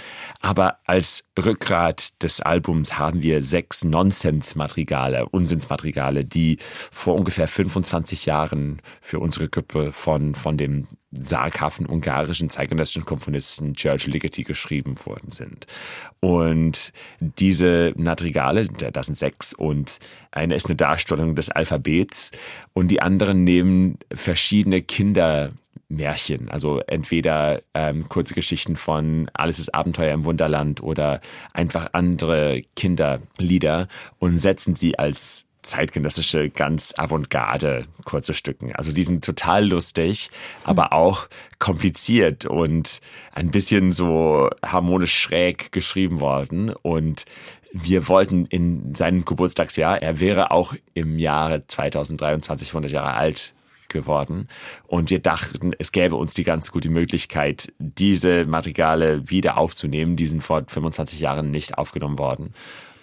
Aber 0.42 0.80
als 0.84 1.24
Rückgrat 1.42 2.22
des 2.22 2.42
Albums 2.42 2.98
haben 2.98 3.22
wir 3.22 3.40
sechs 3.40 3.84
Nonsens-Madrigale, 3.84 5.30
Unsinnsmadrigale, 5.30 6.26
die 6.26 6.58
vor 6.90 7.14
ungefähr 7.14 7.48
25 7.48 8.26
Jahren 8.26 8.82
für 9.00 9.18
unsere 9.18 9.48
Gruppe 9.48 9.92
von, 9.92 10.34
von 10.34 10.58
dem 10.58 10.88
saghaften 11.18 11.86
ungarischen 11.86 12.50
zeitgenössischen 12.50 13.04
Komponisten 13.04 13.74
George 13.74 14.04
Ligeti 14.06 14.42
geschrieben 14.42 14.94
worden 15.04 15.30
sind. 15.30 15.66
Und 16.20 16.92
diese 17.20 17.92
Madrigale, 17.96 18.66
das 18.68 19.06
sind 19.06 19.16
sechs 19.16 19.52
und 19.52 19.98
eine 20.30 20.54
ist 20.54 20.66
eine 20.66 20.76
Darstellung 20.76 21.34
des 21.34 21.50
Alphabets 21.50 22.32
und 22.72 22.88
die 22.88 23.00
anderen 23.00 23.44
nehmen 23.44 23.98
verschiedene 24.12 24.82
Kindermärchen, 24.82 26.48
also 26.50 26.80
entweder 26.86 27.62
ähm, 27.74 28.08
kurze 28.08 28.34
Geschichten 28.34 28.76
von 28.76 29.30
Alles 29.32 29.58
ist 29.58 29.74
Abenteuer 29.74 30.12
im 30.12 30.24
Wunderland 30.24 30.82
oder 30.82 31.20
einfach 31.52 31.90
andere 31.92 32.62
Kinderlieder 32.74 33.88
und 34.18 34.38
setzen 34.38 34.74
sie 34.74 34.98
als 34.98 35.46
zeitgenössische, 35.64 36.50
ganz 36.50 36.94
avantgarde 36.96 37.86
kurze 38.04 38.34
Stücken. 38.34 38.74
Also 38.74 38.92
die 38.92 39.02
sind 39.02 39.24
total 39.24 39.66
lustig, 39.66 40.30
aber 40.62 40.92
auch 40.92 41.28
kompliziert 41.58 42.46
und 42.46 43.00
ein 43.32 43.50
bisschen 43.50 43.92
so 43.92 44.50
harmonisch 44.64 45.18
schräg 45.18 45.72
geschrieben 45.72 46.20
worden. 46.20 46.72
Und 46.82 47.24
wir 47.72 48.06
wollten 48.08 48.46
in 48.46 48.94
seinem 48.94 49.24
Geburtstagsjahr, 49.24 50.00
er 50.00 50.20
wäre 50.20 50.50
auch 50.50 50.74
im 50.94 51.18
Jahre 51.18 51.66
2023 51.66 52.68
100 52.68 52.92
Jahre 52.92 53.14
alt 53.14 53.54
geworden. 53.88 54.48
Und 54.86 55.10
wir 55.10 55.20
dachten, 55.20 55.72
es 55.78 55.92
gäbe 55.92 56.16
uns 56.16 56.34
die 56.34 56.44
ganz 56.44 56.70
gute 56.70 56.90
Möglichkeit, 56.90 57.72
diese 57.78 58.44
Madrigale 58.44 59.30
wieder 59.30 59.56
aufzunehmen. 59.56 60.16
Die 60.16 60.26
sind 60.26 60.42
vor 60.42 60.64
25 60.66 61.20
Jahren 61.20 61.50
nicht 61.50 61.78
aufgenommen 61.78 62.18
worden 62.18 62.52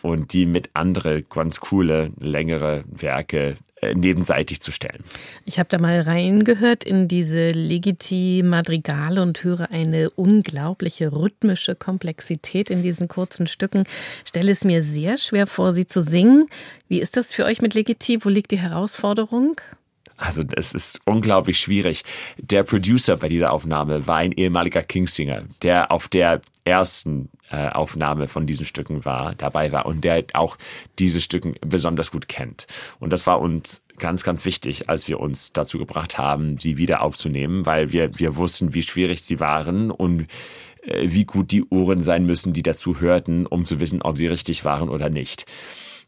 und 0.02 0.34
die 0.34 0.46
mit 0.46 0.70
andere 0.74 1.22
ganz 1.24 1.60
coole, 1.60 2.12
längere 2.20 2.84
Werke 2.88 3.58
äh, 3.82 3.96
nebenseitig 3.96 4.62
zu 4.62 4.72
stellen. 4.72 5.04
Ich 5.46 5.58
habe 5.58 5.70
da 5.70 5.80
mal 5.80 6.02
reingehört 6.02 6.84
in 6.84 7.08
diese 7.08 7.50
Legiti 7.50 8.44
Madrigale 8.46 9.22
und 9.22 9.44
höre 9.44 9.72
eine 9.72 10.12
unglaubliche 10.12 11.12
rhythmische 11.12 11.74
Komplexität 11.74 12.70
in 12.70 12.84
diesen 12.84 13.08
kurzen 13.08 13.48
Stücken. 13.48 13.86
Stelle 14.24 14.52
es 14.52 14.64
mir 14.64 14.84
sehr 14.84 15.18
schwer 15.18 15.48
vor, 15.48 15.74
sie 15.74 15.88
zu 15.88 16.04
singen. 16.04 16.46
Wie 16.88 17.00
ist 17.00 17.18
das 17.18 17.34
für 17.34 17.46
euch 17.46 17.62
mit 17.62 17.74
Legiti? 17.74 18.24
Wo 18.24 18.30
liegt 18.30 18.52
die 18.52 18.60
Herausforderung? 18.60 19.60
Also 20.22 20.44
es 20.56 20.74
ist 20.76 21.02
unglaublich 21.06 21.60
schwierig. 21.60 22.04
Der 22.38 22.62
Producer 22.62 23.18
bei 23.18 23.28
dieser 23.28 23.52
Aufnahme 23.52 24.06
war 24.06 24.18
ein 24.18 24.32
ehemaliger 24.32 24.84
Kingsinger, 24.84 25.46
der 25.64 25.92
auf 25.92 26.08
der 26.10 26.42
ersten 26.64 27.30
äh, 27.50 27.70
Aufnahme 27.70 28.28
von 28.28 28.46
diesen 28.46 28.68
Stücken 28.68 29.04
war, 29.04 29.34
dabei 29.34 29.72
war 29.72 29.88
und 29.88 30.04
der 30.04 30.24
auch 30.34 30.60
diese 31.00 31.22
Stücken 31.22 31.56
besonders 31.66 32.12
gut 32.12 32.28
kennt. 32.28 32.68
Und 33.00 33.12
das 33.12 33.26
war 33.26 33.42
uns 33.42 33.84
ganz, 33.98 34.24
ganz 34.24 34.46
wichtig, 34.46 34.90
als 34.90 35.08
wir 35.08 35.20
uns 35.20 35.54
dazu 35.54 35.80
gebracht 35.80 36.20
haben, 36.20 36.60
sie 36.60 36.78
wieder 36.78 37.02
aufzunehmen, 37.02 37.66
weil 37.66 37.92
wir, 37.92 38.20
wir 38.20 38.36
wussten, 38.36 38.76
wie 38.76 38.84
schwierig 38.84 39.24
sie 39.24 39.40
waren 39.40 39.90
und 39.90 40.28
äh, 40.84 41.08
wie 41.10 41.26
gut 41.26 41.50
die 41.50 41.64
Ohren 41.64 42.04
sein 42.04 42.28
müssen, 42.28 42.54
die 42.54 42.64
dazu 42.64 43.00
hörten, 43.00 43.48
um 43.48 43.66
zu 43.66 43.80
wissen, 43.80 44.04
ob 44.04 44.20
sie 44.20 44.28
richtig 44.28 44.66
waren 44.66 44.90
oder 44.90 45.10
nicht. 45.10 45.48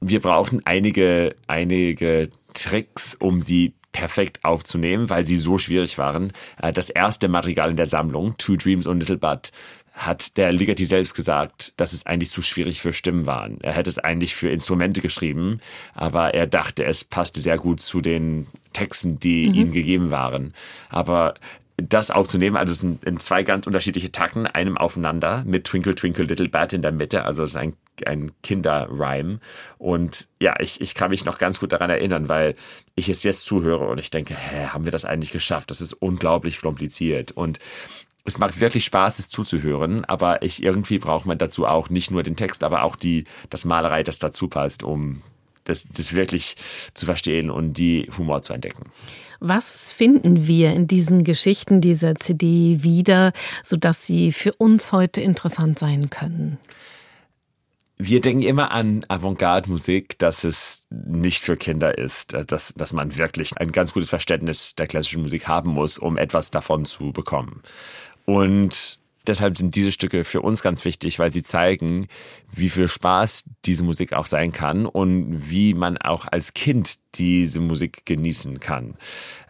Wir 0.01 0.19
brauchten 0.19 0.61
einige, 0.65 1.35
einige 1.47 2.29
Tricks, 2.53 3.15
um 3.15 3.41
sie 3.41 3.73
perfekt 3.93 4.43
aufzunehmen, 4.43 5.09
weil 5.09 5.25
sie 5.25 5.37
so 5.37 5.57
schwierig 5.57 5.97
waren. 5.97 6.33
Äh, 6.61 6.73
das 6.73 6.89
erste 6.89 7.29
Madrigal 7.29 7.69
in 7.69 7.77
der 7.77 7.85
Sammlung, 7.85 8.35
Two 8.37 8.57
Dreams 8.57 8.85
und 8.85 8.99
Little 8.99 9.17
Bud, 9.17 9.51
hat 9.93 10.37
der 10.37 10.51
Ligeti 10.51 10.85
selbst 10.85 11.13
gesagt, 11.13 11.73
dass 11.77 11.93
es 11.93 12.05
eigentlich 12.07 12.31
zu 12.31 12.41
schwierig 12.41 12.81
für 12.81 12.93
Stimmen 12.93 13.27
waren. 13.27 13.61
Er 13.61 13.73
hätte 13.73 13.91
es 13.91 13.99
eigentlich 13.99 14.35
für 14.35 14.49
Instrumente 14.49 15.01
geschrieben, 15.01 15.59
aber 15.93 16.33
er 16.33 16.47
dachte, 16.47 16.83
es 16.83 17.03
passte 17.03 17.39
sehr 17.39 17.57
gut 17.57 17.79
zu 17.79 18.01
den 18.01 18.47
Texten, 18.73 19.19
die 19.19 19.47
mhm. 19.49 19.55
ihm 19.55 19.71
gegeben 19.71 20.09
waren. 20.09 20.53
Aber 20.89 21.35
das 21.77 22.11
aufzunehmen. 22.11 22.55
Also 22.55 22.71
es 22.71 22.81
sind 22.81 23.03
in 23.03 23.19
zwei 23.19 23.43
ganz 23.43 23.67
unterschiedliche 23.67 24.11
Takten, 24.11 24.45
einem 24.45 24.77
aufeinander 24.77 25.43
mit 25.45 25.65
Twinkle 25.65 25.95
Twinkle 25.95 26.25
Little 26.25 26.49
Bat 26.49 26.73
in 26.73 26.81
der 26.81 26.91
Mitte. 26.91 27.25
Also 27.25 27.43
es 27.43 27.51
ist 27.51 27.55
ein, 27.55 27.73
ein 28.05 28.31
Kinderrhyme. 28.41 29.39
Und 29.77 30.27
ja, 30.41 30.55
ich, 30.59 30.81
ich 30.81 30.95
kann 30.95 31.11
mich 31.11 31.25
noch 31.25 31.37
ganz 31.37 31.59
gut 31.59 31.71
daran 31.71 31.89
erinnern, 31.89 32.29
weil 32.29 32.55
ich 32.95 33.09
es 33.09 33.23
jetzt 33.23 33.45
zuhöre 33.45 33.87
und 33.87 33.99
ich 33.99 34.11
denke, 34.11 34.35
hä, 34.35 34.67
haben 34.67 34.85
wir 34.85 34.91
das 34.91 35.05
eigentlich 35.05 35.31
geschafft? 35.31 35.71
Das 35.71 35.81
ist 35.81 35.93
unglaublich 35.93 36.61
kompliziert. 36.61 37.31
Und 37.31 37.59
es 38.25 38.37
macht 38.37 38.59
wirklich 38.59 38.85
Spaß, 38.85 39.19
es 39.19 39.29
zuzuhören, 39.29 40.05
aber 40.05 40.41
ich 40.43 40.63
irgendwie 40.63 40.97
braucht 40.97 41.25
man 41.25 41.37
dazu 41.37 41.65
auch 41.65 41.89
nicht 41.89 42.09
nur 42.09 42.23
den 42.23 42.35
Text, 42.35 42.63
aber 42.63 42.83
auch 42.83 42.95
die, 42.95 43.25
das 43.49 43.65
Malerei, 43.65 44.03
das 44.03 44.19
dazu 44.19 44.47
passt, 44.47 44.83
um 44.83 45.21
das, 45.65 45.85
das 45.93 46.13
wirklich 46.13 46.55
zu 46.93 47.05
verstehen 47.05 47.49
und 47.49 47.73
die 47.73 48.09
Humor 48.17 48.41
zu 48.41 48.53
entdecken. 48.53 48.91
Was 49.39 49.91
finden 49.91 50.47
wir 50.47 50.73
in 50.73 50.87
diesen 50.87 51.23
Geschichten 51.25 51.81
dieser 51.81 52.15
CD 52.15 52.81
wieder, 52.81 53.33
sodass 53.61 54.05
sie 54.05 54.31
für 54.31 54.53
uns 54.53 54.93
heute 54.93 55.19
interessant 55.19 55.79
sein 55.79 56.09
können? 56.09 56.57
Wir 57.97 58.21
denken 58.21 58.41
immer 58.41 58.71
an 58.71 59.05
Avantgarde-Musik, 59.07 60.17
dass 60.17 60.43
es 60.43 60.85
nicht 60.89 61.43
für 61.43 61.57
Kinder 61.57 61.97
ist, 61.97 62.33
dass, 62.47 62.73
dass 62.75 62.93
man 62.93 63.17
wirklich 63.17 63.57
ein 63.57 63.71
ganz 63.71 63.93
gutes 63.93 64.09
Verständnis 64.09 64.75
der 64.75 64.87
klassischen 64.87 65.21
Musik 65.21 65.47
haben 65.47 65.69
muss, 65.69 65.97
um 65.97 66.17
etwas 66.17 66.51
davon 66.51 66.85
zu 66.85 67.11
bekommen. 67.11 67.61
Und 68.25 68.99
deshalb 69.27 69.57
sind 69.57 69.75
diese 69.75 69.91
Stücke 69.91 70.23
für 70.23 70.41
uns 70.41 70.61
ganz 70.61 70.85
wichtig, 70.85 71.19
weil 71.19 71.31
sie 71.31 71.43
zeigen, 71.43 72.07
wie 72.51 72.69
viel 72.69 72.87
Spaß 72.87 73.45
diese 73.65 73.83
Musik 73.83 74.13
auch 74.13 74.25
sein 74.25 74.51
kann 74.51 74.85
und 74.85 75.49
wie 75.49 75.73
man 75.73 75.97
auch 75.97 76.25
als 76.29 76.53
Kind 76.53 76.95
diese 77.15 77.59
Musik 77.59 78.05
genießen 78.05 78.59
kann. 78.59 78.95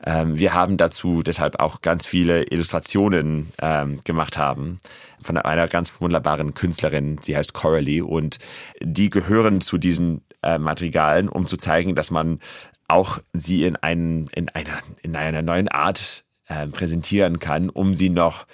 Ähm, 0.06 0.38
wir 0.38 0.54
haben 0.54 0.78
dazu 0.78 1.24
deshalb 1.24 1.60
auch 1.60 1.82
ganz 1.82 2.06
viele 2.06 2.44
Illustrationen 2.44 3.54
ähm, 3.62 3.98
gemacht 4.04 4.38
haben 4.38 4.80
von 5.22 5.38
einer 5.38 5.68
ganz 5.68 6.00
wunderbaren 6.02 6.54
Künstlerin, 6.54 7.20
sie 7.22 7.38
heißt 7.38 7.54
Coralie 7.54 8.04
und 8.04 8.40
die 8.82 9.10
gehören 9.10 9.62
zu 9.62 9.78
diesen 9.78 10.22
äh, 10.42 10.58
Materialien, 10.58 11.30
um 11.30 11.46
zu 11.46 11.58
zeigen, 11.58 11.96
dass 11.96 12.12
man 12.12 12.40
auch 12.88 13.20
sie 13.32 13.64
in, 13.64 13.78
einen, 13.78 14.28
in, 14.36 14.50
einer, 14.50 14.80
in 15.02 15.16
einer 15.16 15.42
neuen 15.42 15.70
Art 15.70 16.26
äh, 16.48 16.68
präsentieren 16.68 17.40
kann, 17.40 17.70
um 17.70 17.96
sie 17.96 18.10
noch 18.10 18.46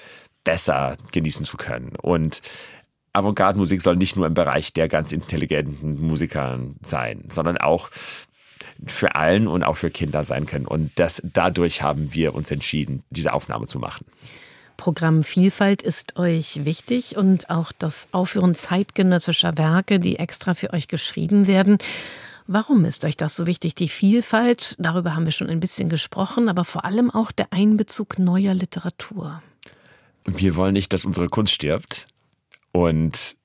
besser 0.43 0.97
genießen 1.11 1.45
zu 1.45 1.57
können. 1.57 1.95
Und 2.01 2.41
Avantgarde-Musik 3.13 3.81
soll 3.81 3.97
nicht 3.97 4.15
nur 4.15 4.27
im 4.27 4.35
Bereich 4.35 4.71
der 4.73 4.87
ganz 4.87 5.11
intelligenten 5.11 5.99
Musiker 5.99 6.59
sein, 6.81 7.25
sondern 7.29 7.57
auch 7.57 7.89
für 8.85 9.15
allen 9.15 9.47
und 9.47 9.63
auch 9.63 9.77
für 9.77 9.89
Kinder 9.89 10.23
sein 10.23 10.45
können. 10.45 10.65
Und 10.65 10.91
das, 10.95 11.21
dadurch 11.23 11.81
haben 11.81 12.13
wir 12.13 12.33
uns 12.33 12.51
entschieden, 12.51 13.03
diese 13.09 13.33
Aufnahme 13.33 13.65
zu 13.67 13.79
machen. 13.79 14.05
Programm 14.77 15.23
Vielfalt 15.23 15.81
ist 15.81 16.17
euch 16.17 16.63
wichtig 16.63 17.17
und 17.17 17.49
auch 17.49 17.73
das 17.77 18.07
Aufführen 18.11 18.55
zeitgenössischer 18.55 19.57
Werke, 19.57 19.99
die 19.99 20.17
extra 20.17 20.53
für 20.53 20.71
euch 20.71 20.87
geschrieben 20.87 21.47
werden. 21.47 21.77
Warum 22.47 22.85
ist 22.85 23.03
euch 23.03 23.17
das 23.17 23.35
so 23.35 23.45
wichtig? 23.45 23.75
Die 23.75 23.89
Vielfalt, 23.89 24.75
darüber 24.79 25.15
haben 25.15 25.25
wir 25.25 25.33
schon 25.33 25.49
ein 25.49 25.59
bisschen 25.59 25.89
gesprochen, 25.89 26.47
aber 26.47 26.63
vor 26.63 26.85
allem 26.85 27.11
auch 27.11 27.31
der 27.31 27.47
Einbezug 27.51 28.17
neuer 28.17 28.53
Literatur 28.53 29.41
wir 30.37 30.55
wollen 30.55 30.73
nicht, 30.73 30.93
dass 30.93 31.05
unsere 31.05 31.29
Kunst 31.29 31.53
stirbt. 31.53 32.07
Und 32.71 33.35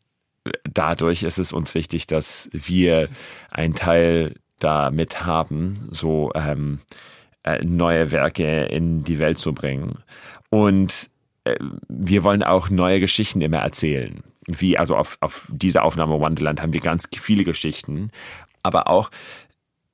dadurch 0.65 1.23
ist 1.23 1.39
es 1.39 1.53
uns 1.53 1.75
wichtig, 1.75 2.07
dass 2.07 2.49
wir 2.53 3.09
einen 3.51 3.75
Teil 3.75 4.35
damit 4.65 5.27
haben, 5.27 5.75
so 5.91 6.33
ähm, 6.35 6.81
äh, 7.43 7.63
neue 7.65 8.11
Werke 8.11 8.65
in 8.65 9.05
die 9.05 9.19
Welt 9.19 9.39
zu 9.39 9.53
bringen. 9.53 9.99
Und 10.51 11.11
äh, 11.45 11.57
wir 11.89 12.25
wollen 12.25 12.43
auch 12.43 12.71
neue 12.71 13.01
Geschichten 13.01 13.43
immer 13.43 13.59
erzählen. 13.59 14.23
Wie 14.47 14.79
also 14.79 14.97
auf, 14.97 15.19
auf 15.21 15.49
dieser 15.53 15.85
Aufnahme 15.85 16.19
Wonderland 16.21 16.61
haben 16.61 16.73
wir 16.73 16.81
ganz 16.81 17.09
viele 17.13 17.45
Geschichten, 17.45 18.11
aber 18.63 18.89
auch 18.89 19.11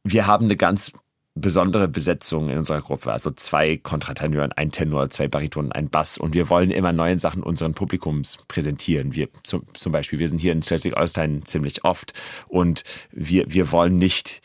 wir 0.04 0.26
haben 0.26 0.46
eine 0.46 0.56
ganz 0.56 0.92
besondere 1.34 1.88
Besetzung 1.88 2.48
in 2.48 2.58
unserer 2.58 2.80
Gruppe. 2.80 3.12
Also 3.12 3.30
zwei 3.30 3.76
Kontratenören, 3.76 4.52
ein 4.52 4.72
Tenor, 4.72 5.10
zwei 5.10 5.28
Baritonen, 5.28 5.72
ein 5.72 5.88
Bass. 5.88 6.18
Und 6.18 6.34
wir 6.34 6.50
wollen 6.50 6.70
immer 6.70 6.92
neue 6.92 7.18
Sachen 7.18 7.42
unseren 7.42 7.74
Publikums 7.74 8.38
präsentieren. 8.48 9.14
Wir 9.14 9.28
zum, 9.44 9.62
zum 9.74 9.92
Beispiel, 9.92 10.18
wir 10.18 10.28
sind 10.28 10.40
hier 10.40 10.52
in 10.52 10.62
Schleswig-Holstein 10.62 11.44
ziemlich 11.44 11.84
oft 11.84 12.12
und 12.48 12.82
wir, 13.12 13.44
wir 13.48 13.72
wollen 13.72 13.96
nicht 13.96 14.40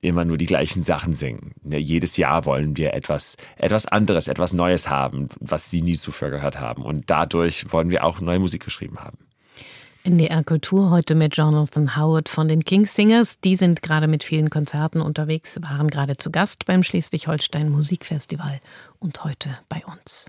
immer 0.00 0.24
nur 0.24 0.38
die 0.38 0.46
gleichen 0.46 0.82
Sachen 0.82 1.14
singen. 1.14 1.52
Ne, 1.62 1.78
jedes 1.78 2.16
Jahr 2.16 2.44
wollen 2.44 2.76
wir 2.76 2.94
etwas, 2.94 3.36
etwas 3.56 3.86
anderes, 3.86 4.28
etwas 4.28 4.52
Neues 4.52 4.88
haben, 4.88 5.28
was 5.40 5.70
Sie 5.70 5.82
nie 5.82 5.96
zuvor 5.96 6.30
gehört 6.30 6.60
haben. 6.60 6.82
Und 6.82 7.10
dadurch 7.10 7.72
wollen 7.72 7.90
wir 7.90 8.04
auch 8.04 8.20
neue 8.20 8.38
Musik 8.38 8.64
geschrieben 8.64 8.98
haben. 8.98 9.18
NDR 10.04 10.44
Kultur 10.44 10.90
heute 10.90 11.14
mit 11.14 11.34
Jonathan 11.34 11.96
Howard 11.96 12.28
von 12.28 12.46
den 12.46 12.64
Kingsingers. 12.64 13.40
Die 13.40 13.56
sind 13.56 13.80
gerade 13.80 14.06
mit 14.06 14.22
vielen 14.22 14.50
Konzerten 14.50 15.00
unterwegs, 15.00 15.58
waren 15.62 15.88
gerade 15.88 16.18
zu 16.18 16.30
Gast 16.30 16.66
beim 16.66 16.82
Schleswig-Holstein 16.82 17.70
Musikfestival 17.70 18.60
und 18.98 19.24
heute 19.24 19.56
bei 19.70 19.82
uns. 19.86 20.26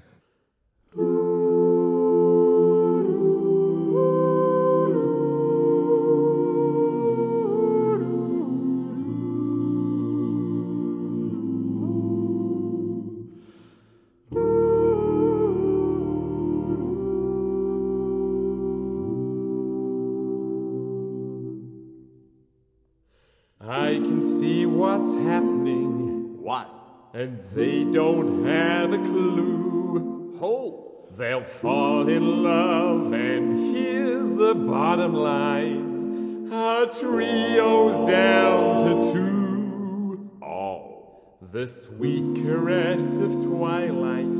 And 27.15 27.39
they 27.55 27.83
don't 27.85 28.45
have 28.45 28.93
a 28.93 28.97
clue. 28.97 30.37
Oh, 30.39 31.07
they'll 31.17 31.43
fall 31.43 32.07
in 32.07 32.43
love, 32.43 33.11
and 33.11 33.75
here's 33.75 34.29
the 34.35 34.53
bottom 34.53 35.13
line: 35.15 36.53
our 36.53 36.85
trio's 36.85 37.97
down 38.07 38.85
to 38.85 39.13
two. 39.13 40.29
Oh, 40.43 41.37
the 41.41 41.65
sweet 41.65 42.35
caress 42.43 43.17
of 43.17 43.31
twilight. 43.43 44.37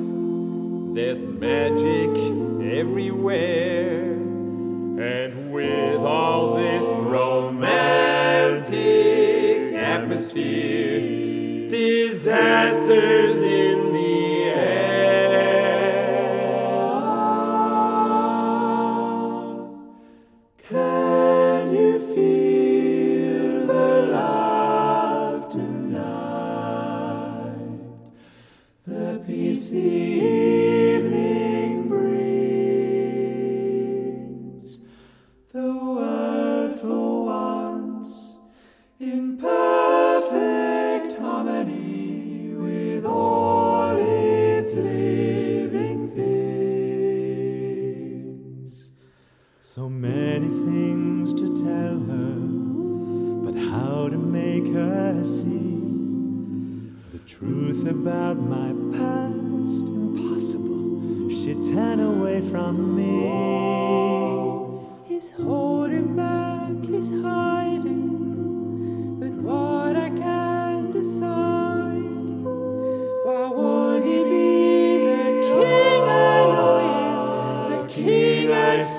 There's 0.93 1.23
magic 1.23 2.15
everywhere, 2.79 4.11
and 5.01 5.51
with 5.51 5.99
all 6.01 6.34
say 12.85 13.24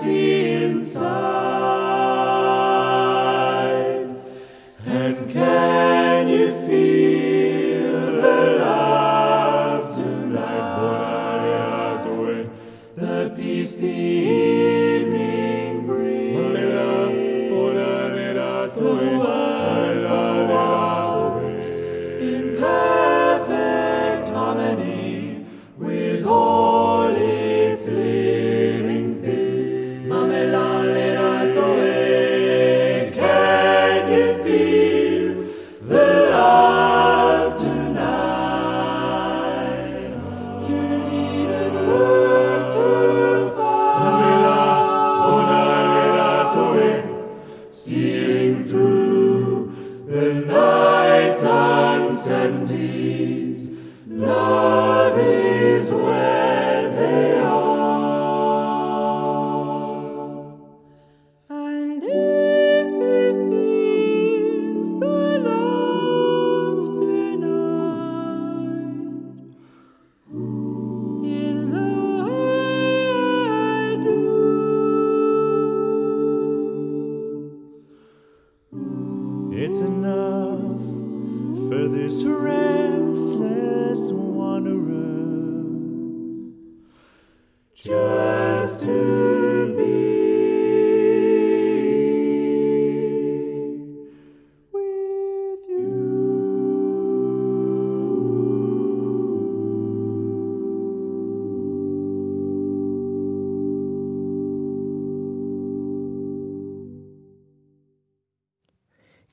see 0.01 0.63
inside. 0.65 1.46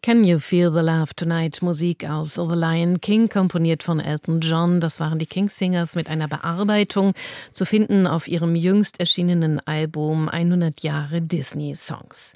Can 0.06 0.26
You 0.26 0.40
Feel 0.40 0.70
the 0.74 0.82
Love 0.82 1.16
Tonight? 1.16 1.62
Musik 1.62 2.10
aus 2.10 2.34
The 2.34 2.42
Lion 2.42 3.00
King, 3.00 3.30
komponiert 3.30 3.84
von 3.84 4.02
Elton 4.02 4.42
John. 4.42 4.82
Das 4.82 5.00
waren 5.00 5.18
die 5.18 5.26
Kingsingers 5.26 5.96
mit 5.96 6.10
einer 6.10 6.28
Bearbeitung 6.28 7.14
zu 7.54 7.64
finden 7.64 8.06
auf 8.06 8.28
ihrem 8.28 8.54
jüngst 8.54 9.00
erschienenen 9.00 9.66
Album 9.66 10.28
100 10.28 10.82
Jahre 10.84 11.22
Disney 11.22 11.74
Songs. 11.78 12.34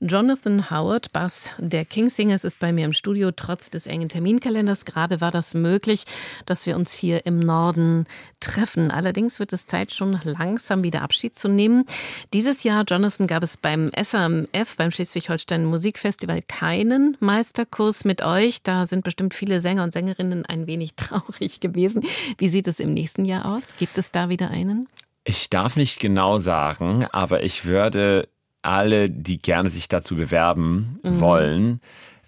Jonathan 0.00 0.70
Howard, 0.70 1.12
Bass 1.12 1.50
der 1.58 1.84
Kingsingers, 1.84 2.42
ist 2.42 2.58
bei 2.58 2.72
mir 2.72 2.86
im 2.86 2.94
Studio 2.94 3.32
trotz 3.32 3.68
des 3.68 3.86
engen 3.86 4.08
Terminkalenders. 4.08 4.86
Gerade 4.86 5.20
war 5.20 5.30
das 5.30 5.52
möglich, 5.52 6.04
dass 6.46 6.64
wir 6.64 6.74
uns 6.74 6.94
hier 6.94 7.26
im 7.26 7.38
Norden 7.38 8.06
treffen. 8.40 8.90
Allerdings 8.90 9.38
wird 9.38 9.52
es 9.52 9.66
Zeit, 9.66 9.92
schon 9.92 10.18
langsam 10.24 10.82
wieder 10.84 11.02
Abschied 11.02 11.38
zu 11.38 11.48
nehmen. 11.48 11.84
Dieses 12.32 12.62
Jahr, 12.62 12.84
Jonathan, 12.88 13.26
gab 13.26 13.42
es 13.42 13.58
beim 13.58 13.90
SAMF, 13.94 14.76
beim 14.78 14.90
Schleswig-Holstein 14.90 15.66
Musikfestival, 15.66 16.40
keinen 16.40 17.09
Meisterkurs 17.20 18.04
mit 18.04 18.22
euch. 18.22 18.62
Da 18.62 18.86
sind 18.86 19.04
bestimmt 19.04 19.34
viele 19.34 19.60
Sänger 19.60 19.84
und 19.84 19.92
Sängerinnen 19.92 20.46
ein 20.46 20.66
wenig 20.66 20.94
traurig 20.96 21.60
gewesen. 21.60 22.04
Wie 22.38 22.48
sieht 22.48 22.68
es 22.68 22.80
im 22.80 22.94
nächsten 22.94 23.24
Jahr 23.24 23.56
aus? 23.56 23.62
Gibt 23.78 23.98
es 23.98 24.10
da 24.10 24.28
wieder 24.28 24.50
einen? 24.50 24.88
Ich 25.24 25.50
darf 25.50 25.76
nicht 25.76 25.98
genau 26.00 26.38
sagen, 26.38 27.06
aber 27.12 27.42
ich 27.42 27.64
würde 27.64 28.28
alle, 28.62 29.10
die 29.10 29.38
gerne 29.38 29.70
sich 29.70 29.88
dazu 29.88 30.16
bewerben 30.16 30.98
wollen, 31.02 31.80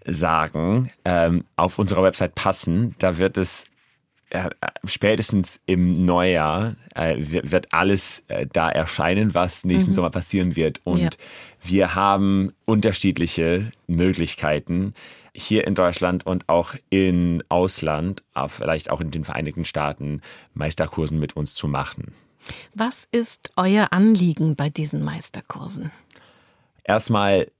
sagen, 0.07 0.91
ähm, 1.05 1.45
auf 1.57 1.79
unserer 1.79 2.03
Website 2.03 2.35
passen. 2.35 2.95
Da 2.99 3.19
wird 3.19 3.37
es 3.37 3.65
äh, 4.31 4.49
spätestens 4.85 5.61
im 5.67 5.93
Neujahr 5.93 6.77
äh, 6.95 7.17
wird 7.19 7.73
alles 7.73 8.25
äh, 8.29 8.47
da 8.51 8.71
erscheinen, 8.71 9.35
was 9.35 9.65
nächsten 9.65 9.93
Sommer 9.93 10.11
passieren 10.11 10.57
wird. 10.57 10.81
Und 10.85 11.01
Ja. 11.01 11.11
Wir 11.63 11.95
haben 11.95 12.53
unterschiedliche 12.65 13.73
Möglichkeiten 13.87 14.95
hier 15.35 15.67
in 15.67 15.75
Deutschland 15.75 16.27
und 16.27 16.49
auch 16.49 16.75
in 16.91 17.43
Ausland, 17.49 18.23
vielleicht 18.49 18.91
auch 18.91 19.01
in 19.01 19.11
den 19.11 19.25
Vereinigten 19.25 19.65
Staaten, 19.65 20.21
Meisterkursen 20.55 21.19
mit 21.19 21.37
uns 21.37 21.55
zu 21.55 21.69
machen. 21.69 22.13
Was 22.75 23.07
ist 23.13 23.51
euer 23.57 23.89
Anliegen 23.93 24.57
bei 24.57 24.69
diesen 24.69 25.03
Meisterkursen? 25.03 25.91
erstmal 26.85 27.51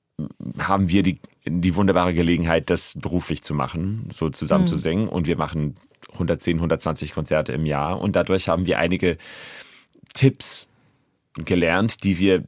haben 0.59 0.89
wir 0.89 1.03
die, 1.03 1.21
die 1.45 1.75
wunderbare 1.75 2.15
Gelegenheit, 2.15 2.71
das 2.71 2.95
beruflich 2.97 3.43
zu 3.43 3.55
machen, 3.55 4.09
so 4.11 4.29
zusammen 4.29 4.67
zu 4.67 4.77
singen. 4.77 5.09
Und 5.09 5.27
wir 5.27 5.37
machen 5.37 5.75
110, 6.13 6.57
120 6.59 7.13
Konzerte 7.13 7.53
im 7.53 7.67
Jahr. 7.67 8.01
Und 8.01 8.15
dadurch 8.15 8.49
haben 8.49 8.67
wir 8.67 8.79
einige 8.79 9.17
Tipps 10.15 10.69
gelernt, 11.35 12.05
die 12.05 12.19
wir 12.19 12.45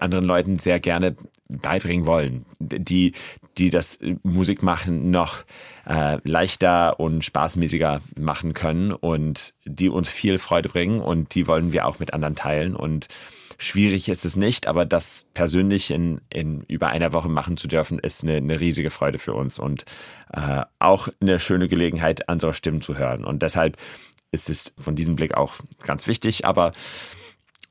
anderen 0.00 0.24
Leuten 0.24 0.58
sehr 0.58 0.80
gerne 0.80 1.16
beibringen 1.48 2.06
wollen, 2.06 2.44
die, 2.58 3.12
die 3.56 3.70
das 3.70 3.98
Musikmachen 4.22 5.10
noch 5.10 5.44
äh, 5.88 6.18
leichter 6.24 7.00
und 7.00 7.24
spaßmäßiger 7.24 8.02
machen 8.16 8.54
können 8.54 8.92
und 8.92 9.54
die 9.64 9.88
uns 9.88 10.08
viel 10.08 10.38
Freude 10.38 10.68
bringen 10.68 11.00
und 11.00 11.34
die 11.34 11.46
wollen 11.46 11.72
wir 11.72 11.86
auch 11.86 11.98
mit 11.98 12.12
anderen 12.12 12.36
teilen 12.36 12.76
und 12.76 13.08
schwierig 13.58 14.08
ist 14.08 14.24
es 14.24 14.36
nicht, 14.36 14.66
aber 14.66 14.84
das 14.84 15.26
persönlich 15.34 15.90
in, 15.90 16.20
in 16.30 16.60
über 16.68 16.88
einer 16.88 17.12
Woche 17.12 17.28
machen 17.28 17.56
zu 17.56 17.66
dürfen, 17.66 17.98
ist 17.98 18.22
eine, 18.22 18.36
eine 18.36 18.60
riesige 18.60 18.90
Freude 18.90 19.18
für 19.18 19.34
uns 19.34 19.58
und 19.58 19.84
äh, 20.32 20.62
auch 20.78 21.08
eine 21.20 21.40
schöne 21.40 21.68
Gelegenheit, 21.68 22.28
andere 22.28 22.54
Stimmen 22.54 22.80
zu 22.80 22.96
hören. 22.96 23.24
Und 23.24 23.42
deshalb 23.42 23.76
ist 24.30 24.48
es 24.48 24.74
von 24.78 24.94
diesem 24.94 25.16
Blick 25.16 25.34
auch 25.34 25.54
ganz 25.82 26.06
wichtig, 26.06 26.44
aber 26.44 26.72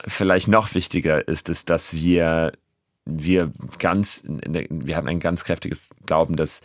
vielleicht 0.05 0.47
noch 0.47 0.73
wichtiger 0.75 1.27
ist 1.27 1.49
es, 1.49 1.65
dass 1.65 1.93
wir, 1.93 2.53
wir 3.05 3.51
ganz, 3.79 4.23
wir 4.25 4.95
haben 4.95 5.07
ein 5.07 5.19
ganz 5.19 5.43
kräftiges 5.43 5.89
Glauben, 6.05 6.35
dass 6.35 6.61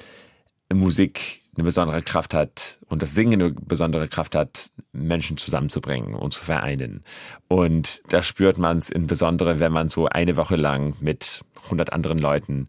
Musik 0.72 1.42
eine 1.54 1.64
besondere 1.64 2.02
Kraft 2.02 2.32
hat 2.32 2.78
und 2.88 3.02
das 3.02 3.14
Singen 3.14 3.42
eine 3.42 3.50
besondere 3.50 4.08
Kraft 4.08 4.34
hat, 4.34 4.70
Menschen 4.92 5.36
zusammenzubringen 5.36 6.14
und 6.14 6.32
zu 6.32 6.44
vereinen. 6.44 7.04
Und 7.48 8.02
da 8.08 8.22
spürt 8.22 8.56
man 8.56 8.78
es 8.78 8.88
insbesondere, 8.88 9.60
wenn 9.60 9.72
man 9.72 9.90
so 9.90 10.06
eine 10.06 10.36
Woche 10.36 10.56
lang 10.56 10.94
mit 11.00 11.42
100 11.64 11.92
anderen 11.92 12.18
Leuten 12.18 12.68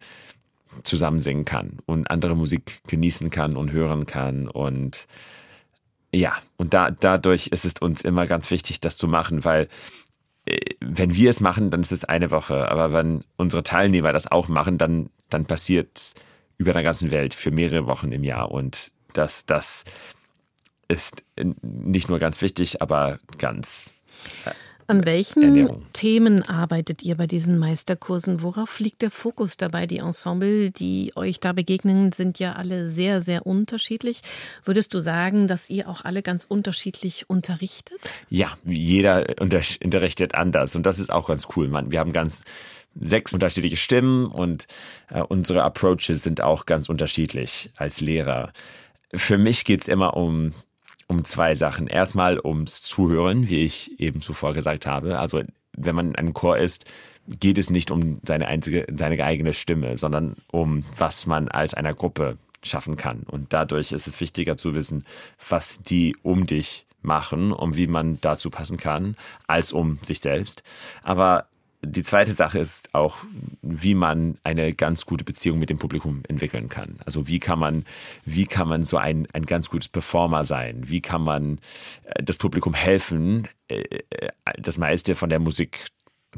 zusammen 0.83 1.21
singen 1.21 1.45
kann 1.45 1.77
und 1.85 2.09
andere 2.09 2.35
Musik 2.35 2.81
genießen 2.87 3.29
kann 3.29 3.55
und 3.55 3.71
hören 3.71 4.05
kann 4.05 4.47
und 4.47 5.07
ja, 6.15 6.35
und 6.57 6.75
da, 6.75 6.91
dadurch 6.91 7.47
ist 7.47 7.65
es 7.65 7.73
uns 7.81 8.03
immer 8.03 8.27
ganz 8.27 8.51
wichtig, 8.51 8.79
das 8.79 8.97
zu 8.97 9.07
machen, 9.07 9.43
weil 9.45 9.67
wenn 10.79 11.15
wir 11.15 11.29
es 11.29 11.39
machen, 11.39 11.69
dann 11.71 11.81
ist 11.81 11.91
es 11.91 12.05
eine 12.05 12.31
Woche. 12.31 12.69
Aber 12.69 12.91
wenn 12.91 13.23
unsere 13.37 13.63
Teilnehmer 13.63 14.13
das 14.13 14.31
auch 14.31 14.47
machen, 14.47 14.77
dann, 14.77 15.09
dann 15.29 15.45
passiert 15.45 15.97
es 15.97 16.15
über 16.57 16.73
der 16.73 16.83
ganzen 16.83 17.11
Welt 17.11 17.33
für 17.33 17.51
mehrere 17.51 17.87
Wochen 17.87 18.11
im 18.11 18.23
Jahr. 18.23 18.51
Und 18.51 18.91
das, 19.13 19.45
das 19.45 19.85
ist 20.87 21.23
nicht 21.61 22.09
nur 22.09 22.19
ganz 22.19 22.41
wichtig, 22.41 22.81
aber 22.81 23.19
ganz 23.37 23.93
An 24.87 25.05
welchen 25.05 25.43
Ernährung. 25.43 25.85
Themen 25.93 26.43
arbeitet 26.43 27.03
ihr 27.03 27.15
bei 27.15 27.27
diesen 27.27 27.57
Meisterkursen? 27.57 28.41
Worauf 28.41 28.79
liegt 28.79 29.01
der 29.01 29.11
Fokus 29.11 29.57
dabei? 29.57 29.87
Die 29.87 29.99
Ensemble, 29.99 30.71
die 30.71 31.11
euch 31.15 31.39
da 31.39 31.53
begegnen, 31.53 32.11
sind 32.11 32.39
ja 32.39 32.53
alle 32.53 32.87
sehr, 32.87 33.21
sehr 33.21 33.45
unterschiedlich. 33.45 34.21
Würdest 34.65 34.93
du 34.93 34.99
sagen, 34.99 35.47
dass 35.47 35.69
ihr 35.69 35.87
auch 35.89 36.03
alle 36.03 36.21
ganz 36.21 36.45
unterschiedlich 36.45 37.29
unterrichtet? 37.29 37.99
Ja, 38.29 38.57
jeder 38.65 39.25
unter- 39.39 39.61
unterrichtet 39.83 40.35
anders 40.35 40.75
und 40.75 40.85
das 40.85 40.99
ist 40.99 41.11
auch 41.11 41.27
ganz 41.27 41.47
cool. 41.55 41.67
Man, 41.67 41.91
wir 41.91 41.99
haben 41.99 42.13
ganz 42.13 42.43
sechs 42.99 43.33
unterschiedliche 43.33 43.77
Stimmen 43.77 44.27
und 44.27 44.67
äh, 45.09 45.21
unsere 45.21 45.63
Approaches 45.63 46.21
sind 46.21 46.43
auch 46.43 46.65
ganz 46.65 46.89
unterschiedlich 46.89 47.71
als 47.75 48.01
Lehrer. 48.01 48.51
Für 49.15 49.37
mich 49.37 49.65
geht's 49.65 49.87
immer 49.87 50.15
um 50.15 50.53
um 51.13 51.23
zwei 51.25 51.55
Sachen. 51.55 51.87
Erstmal 51.87 52.39
ums 52.39 52.81
Zuhören, 52.81 53.47
wie 53.47 53.63
ich 53.63 53.99
eben 53.99 54.21
zuvor 54.21 54.53
gesagt 54.53 54.85
habe. 54.85 55.19
Also 55.19 55.43
wenn 55.75 55.95
man 55.95 56.09
in 56.09 56.15
einem 56.15 56.33
Chor 56.33 56.57
ist, 56.57 56.85
geht 57.27 57.57
es 57.57 57.69
nicht 57.69 57.91
um 57.91 58.19
seine 58.25 58.47
einzige, 58.47 58.85
seine 58.95 59.23
eigene 59.23 59.53
Stimme, 59.53 59.95
sondern 59.95 60.35
um 60.51 60.83
was 60.97 61.25
man 61.25 61.47
als 61.47 61.73
einer 61.73 61.93
Gruppe 61.93 62.37
schaffen 62.63 62.97
kann. 62.97 63.23
Und 63.23 63.53
dadurch 63.53 63.91
ist 63.91 64.07
es 64.07 64.19
wichtiger 64.19 64.57
zu 64.57 64.73
wissen, 64.73 65.05
was 65.49 65.83
die 65.83 66.15
um 66.23 66.45
dich 66.45 66.85
machen 67.01 67.51
und 67.51 67.77
wie 67.77 67.87
man 67.87 68.19
dazu 68.21 68.49
passen 68.49 68.77
kann, 68.77 69.15
als 69.45 69.71
um 69.71 69.99
sich 70.01 70.19
selbst. 70.19 70.63
Aber 71.03 71.47
die 71.85 72.03
zweite 72.03 72.31
Sache 72.31 72.59
ist 72.59 72.93
auch, 72.95 73.17
wie 73.61 73.95
man 73.95 74.37
eine 74.43 74.73
ganz 74.73 75.05
gute 75.05 75.23
Beziehung 75.23 75.59
mit 75.59 75.69
dem 75.69 75.77
Publikum 75.77 76.23
entwickeln 76.27 76.69
kann. 76.69 76.99
Also 77.05 77.27
wie 77.27 77.39
kann 77.39 77.59
man, 77.59 77.85
wie 78.25 78.45
kann 78.45 78.67
man 78.67 78.85
so 78.85 78.97
ein, 78.97 79.27
ein 79.33 79.45
ganz 79.45 79.69
gutes 79.69 79.89
Performer 79.89 80.45
sein? 80.45 80.83
Wie 80.87 81.01
kann 81.01 81.21
man 81.21 81.59
äh, 82.05 82.23
das 82.23 82.37
Publikum 82.37 82.73
helfen, 82.73 83.47
äh, 83.67 83.83
äh, 84.09 84.29
das 84.57 84.77
meiste 84.77 85.15
von 85.15 85.29
der 85.29 85.39
Musik 85.39 85.87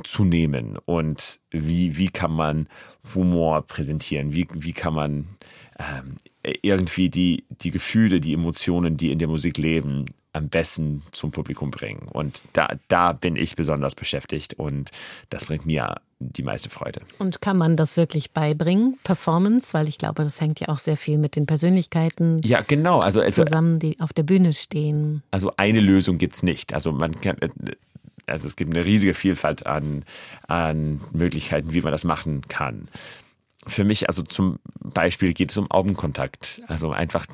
zu 0.04 0.26
nehmen? 0.26 0.78
Und 0.86 1.40
wie, 1.52 1.98
wie 1.98 2.10
kann 2.10 2.34
man 2.34 2.68
Humor 3.14 3.62
präsentieren? 3.62 4.34
Wie, 4.34 4.48
wie 4.54 4.74
kann 4.74 4.94
man 4.96 5.28
ähm, 5.80 6.18
irgendwie 6.64 7.10
die, 7.10 7.46
die 7.50 7.72
Gefühle, 7.72 8.20
die 8.20 8.34
Emotionen, 8.34 8.98
die 8.98 9.12
in 9.12 9.20
der 9.20 9.28
Musik 9.28 9.58
leben, 9.58 10.06
am 10.36 10.50
besten 10.50 11.04
zum 11.12 11.32
Publikum 11.32 11.72
bringen. 11.72 12.08
Und 12.12 12.44
da, 12.54 12.76
da 12.88 13.14
bin 13.14 13.36
ich 13.36 13.56
besonders 13.56 13.96
beschäftigt 13.96 14.56
und 14.56 14.92
das 15.30 15.46
bringt 15.46 15.66
mir 15.66 15.96
die 16.20 16.44
meiste 16.44 16.70
Freude. 16.70 17.02
Und 17.20 17.42
kann 17.42 17.58
man 17.58 17.78
das 17.78 17.98
wirklich 17.98 18.32
beibringen, 18.32 18.98
Performance? 19.04 19.74
Weil 19.74 19.88
ich 19.88 19.98
glaube, 19.98 20.24
das 20.24 20.40
hängt 20.42 20.60
ja 20.60 20.70
auch 20.70 20.78
sehr 20.78 20.98
viel 20.98 21.18
mit 21.18 21.36
den 21.36 21.46
Persönlichkeiten 21.46 22.42
ja, 22.44 22.62
genau. 22.62 23.00
also, 23.00 23.22
also 23.22 23.44
zusammen, 23.44 23.80
die 23.80 24.00
auf 24.00 24.14
der 24.14 24.24
Bühne 24.24 24.54
stehen. 24.54 25.24
Also 25.32 25.52
eine 25.58 25.80
Lösung 25.80 26.18
gibt 26.18 26.36
es 26.36 26.44
nicht. 26.44 26.74
Also 26.74 26.92
man 26.92 27.20
kann, 27.22 27.38
also 28.28 28.48
es 28.48 28.56
gibt 28.56 28.74
eine 28.74 28.86
riesige 28.86 29.14
Vielfalt 29.14 29.66
an, 29.66 30.04
an 30.48 31.02
Möglichkeiten, 31.12 31.74
wie 31.74 31.82
man 31.82 31.92
das 31.92 32.04
machen 32.04 32.42
kann. 32.48 32.88
Für 33.68 33.84
mich, 33.84 34.08
also 34.08 34.22
zum 34.22 34.60
Beispiel 34.82 35.34
geht 35.34 35.52
es 35.52 35.58
um 35.58 35.70
Augenkontakt. 35.72 36.62
Also 36.68 36.92
einfach 36.92 37.26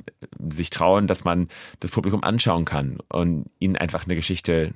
sich 0.49 0.69
trauen, 0.69 1.07
dass 1.07 1.23
man 1.23 1.49
das 1.79 1.91
Publikum 1.91 2.23
anschauen 2.23 2.65
kann 2.65 2.99
und 3.09 3.49
ihnen 3.59 3.75
einfach 3.75 4.05
eine 4.05 4.15
Geschichte 4.15 4.73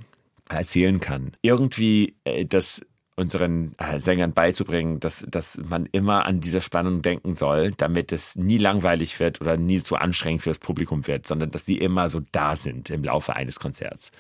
erzählen 0.50 1.00
kann. 1.00 1.32
Irgendwie 1.42 2.16
äh, 2.24 2.46
das 2.46 2.82
unseren 3.16 3.74
äh, 3.78 4.00
Sängern 4.00 4.34
beizubringen, 4.34 5.00
dass, 5.00 5.26
dass 5.30 5.58
man 5.58 5.88
immer 5.92 6.26
an 6.26 6.42
diese 6.42 6.60
Spannung 6.60 7.02
denken 7.02 7.34
soll, 7.36 7.72
damit 7.72 8.12
es 8.12 8.36
nie 8.36 8.58
langweilig 8.58 9.20
wird 9.20 9.40
oder 9.40 9.56
nie 9.56 9.80
so 9.80 9.96
anstrengend 9.96 10.42
für 10.42 10.50
das 10.50 10.60
Publikum 10.60 11.08
wird, 11.08 11.26
sondern 11.26 11.52
dass 11.52 11.66
sie 11.66 11.78
immer 11.78 12.10
so 12.10 12.22
da 12.32 12.56
sind 12.56 12.90
im 12.90 13.04
Laufe 13.04 13.36
eines 13.36 13.60
Konzerts. 13.60 14.12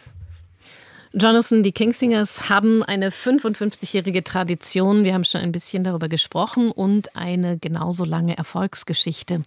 Jonathan, 1.18 1.64
die 1.64 1.72
Kingsingers 1.72 2.50
haben 2.50 2.84
eine 2.84 3.10
55-jährige 3.10 4.22
Tradition. 4.26 5.06
Wir 5.06 5.14
haben 5.14 5.24
schon 5.24 5.40
ein 5.40 5.54
bisschen 5.54 5.86
darüber 5.86 6.10
gesprochen 6.10 6.72
und 6.72 7.16
eine 7.16 7.58
genauso 7.58 8.04
lange 8.04 8.38
Erfolgsgeschichte. 8.38 9.42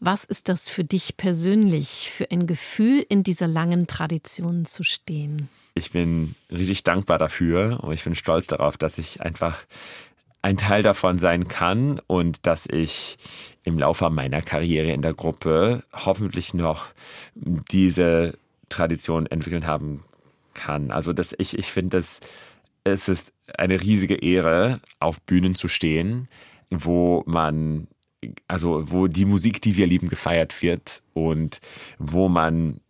Was 0.00 0.24
ist 0.24 0.48
das 0.48 0.70
für 0.70 0.82
dich 0.82 1.18
persönlich, 1.18 2.08
für 2.10 2.30
ein 2.30 2.46
Gefühl, 2.46 3.04
in 3.06 3.22
dieser 3.22 3.46
langen 3.48 3.86
Tradition 3.86 4.64
zu 4.64 4.82
stehen? 4.82 5.50
Ich 5.74 5.90
bin 5.90 6.36
riesig 6.50 6.84
dankbar 6.84 7.18
dafür 7.18 7.80
und 7.82 7.92
ich 7.92 8.02
bin 8.02 8.14
stolz 8.14 8.46
darauf, 8.46 8.78
dass 8.78 8.96
ich 8.96 9.20
einfach 9.20 9.62
ein 10.40 10.56
Teil 10.56 10.82
davon 10.82 11.18
sein 11.18 11.48
kann 11.48 12.00
und 12.06 12.46
dass 12.46 12.64
ich 12.64 13.18
im 13.62 13.78
Laufe 13.78 14.08
meiner 14.08 14.40
Karriere 14.40 14.90
in 14.92 15.02
der 15.02 15.12
Gruppe 15.12 15.82
hoffentlich 15.92 16.54
noch 16.54 16.86
diese 17.34 18.38
Tradition 18.70 19.26
entwickeln 19.26 19.66
haben 19.66 20.02
kann. 20.54 20.90
Also 20.90 21.12
das, 21.12 21.34
ich, 21.38 21.58
ich 21.58 21.70
finde, 21.70 21.98
es 21.98 22.20
ist 23.08 23.32
eine 23.56 23.80
riesige 23.80 24.16
Ehre, 24.16 24.80
auf 25.00 25.20
Bühnen 25.22 25.54
zu 25.54 25.68
stehen, 25.68 26.28
wo 26.70 27.22
man, 27.26 27.88
also 28.48 28.90
wo 28.90 29.06
die 29.06 29.24
Musik, 29.24 29.60
die 29.62 29.76
wir 29.76 29.86
lieben, 29.86 30.08
gefeiert 30.08 30.62
wird 30.62 31.02
und 31.12 31.60
wo 31.98 32.28
man 32.28 32.80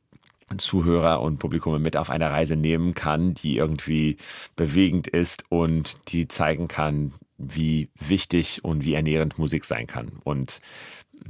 Zuhörer 0.59 1.21
und 1.21 1.39
Publikum 1.39 1.81
mit 1.81 1.97
auf 1.97 2.11
eine 2.11 2.31
Reise 2.31 2.57
nehmen 2.57 2.95
kann, 2.95 3.35
die 3.35 3.57
irgendwie 3.57 4.17
bewegend 4.57 5.09
ist 5.09 5.45
und 5.49 5.97
die 6.09 6.29
zeigen 6.29 6.69
kann, 6.69 7.15
wie 7.39 7.89
wichtig 7.99 8.62
und 8.62 8.85
wie 8.85 8.95
ernährend 8.95 9.39
Musik 9.39 9.65
sein 9.65 9.87
kann. 9.87 10.12
Und 10.23 10.61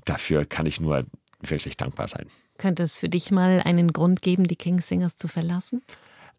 dafür 0.04 0.44
kann 0.44 0.66
ich 0.66 0.80
nur 0.80 1.04
wirklich 1.40 1.76
dankbar 1.76 2.08
sein. 2.08 2.26
Könnte 2.58 2.82
es 2.82 2.98
für 2.98 3.08
dich 3.08 3.30
mal 3.30 3.62
einen 3.64 3.92
Grund 3.92 4.22
geben, 4.22 4.44
die 4.44 4.56
King 4.56 4.80
Singers 4.80 5.16
zu 5.16 5.28
verlassen? 5.28 5.82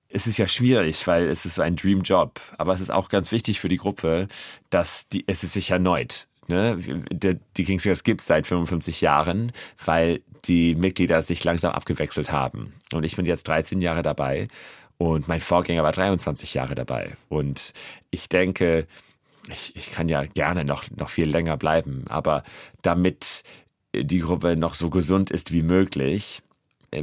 Es 0.09 0.27
ist 0.27 0.37
ja 0.37 0.47
schwierig, 0.47 1.05
weil 1.07 1.27
es 1.27 1.45
ist 1.45 1.59
ein 1.59 1.75
Dream 1.75 2.01
Job. 2.01 2.39
Aber 2.57 2.73
es 2.73 2.79
ist 2.79 2.91
auch 2.91 3.09
ganz 3.09 3.31
wichtig 3.31 3.59
für 3.59 3.69
die 3.69 3.77
Gruppe, 3.77 4.27
dass 4.69 5.07
die, 5.09 5.23
es 5.27 5.43
ist 5.43 5.53
sich 5.53 5.71
erneut. 5.71 6.27
Ne? 6.47 6.77
Die, 7.11 7.37
die 7.57 7.63
Kingsingers 7.63 8.03
gibt 8.03 8.21
es 8.21 8.27
seit 8.27 8.47
55 8.47 9.01
Jahren, 9.01 9.51
weil 9.83 10.21
die 10.45 10.75
Mitglieder 10.75 11.21
sich 11.21 11.43
langsam 11.43 11.71
abgewechselt 11.71 12.31
haben. 12.31 12.73
Und 12.93 13.03
ich 13.03 13.15
bin 13.15 13.25
jetzt 13.25 13.47
13 13.47 13.81
Jahre 13.81 14.03
dabei 14.03 14.47
und 14.97 15.27
mein 15.27 15.41
Vorgänger 15.41 15.83
war 15.83 15.91
23 15.91 16.53
Jahre 16.53 16.75
dabei. 16.75 17.17
Und 17.29 17.73
ich 18.11 18.29
denke, 18.29 18.87
ich, 19.49 19.75
ich 19.75 19.91
kann 19.91 20.07
ja 20.07 20.25
gerne 20.25 20.63
noch, 20.63 20.85
noch 20.95 21.09
viel 21.09 21.29
länger 21.29 21.57
bleiben, 21.57 22.05
aber 22.09 22.43
damit 22.81 23.43
die 23.93 24.19
Gruppe 24.19 24.55
noch 24.55 24.73
so 24.73 24.89
gesund 24.89 25.31
ist 25.31 25.51
wie 25.51 25.63
möglich, 25.63 26.41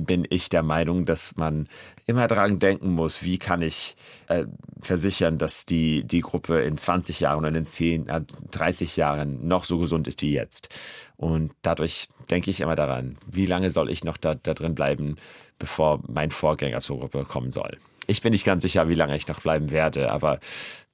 bin 0.01 0.27
ich 0.31 0.49
der 0.49 0.63
Meinung, 0.63 1.05
dass 1.05 1.37
man 1.37 1.69
immer 2.07 2.29
daran 2.29 2.59
denken 2.59 2.91
muss, 2.93 3.23
wie 3.23 3.39
kann 3.39 3.63
ich 3.63 3.97
äh, 4.29 4.45
versichern, 4.81 5.39
dass 5.39 5.67
die, 5.67 6.05
die 6.05 6.21
Gruppe 6.21 6.61
in 6.61 6.77
20 6.77 7.21
Jahren 7.21 7.45
oder 7.45 7.57
in 7.57 7.67
10, 7.67 8.09
äh, 8.09 8.23
30 8.51 8.97
Jahren 8.97 9.47
noch 9.47 9.65
so 9.65 9.79
gesund 9.79 10.09
ist 10.09 10.23
wie 10.23 10.33
jetzt. 10.33 10.69
Und 11.17 11.53
dadurch 11.63 12.09
denke 12.31 12.51
ich 12.51 12.61
immer 12.61 12.77
daran, 12.77 13.17
wie 13.31 13.47
lange 13.47 13.71
soll 13.71 13.91
ich 13.91 14.05
noch 14.05 14.17
da, 14.17 14.35
da 14.35 14.55
drin 14.55 14.75
bleiben, 14.75 15.17
bevor 15.59 16.01
mein 16.09 16.31
Vorgänger 16.31 16.81
zur 16.81 16.99
Gruppe 16.99 17.25
kommen 17.25 17.53
soll. 17.53 17.79
Ich 18.07 18.21
bin 18.21 18.33
nicht 18.33 18.45
ganz 18.45 18.63
sicher, 18.63 18.89
wie 18.89 18.95
lange 18.95 19.17
ich 19.17 19.29
noch 19.29 19.41
bleiben 19.41 19.71
werde, 19.71 20.11
aber 20.11 20.41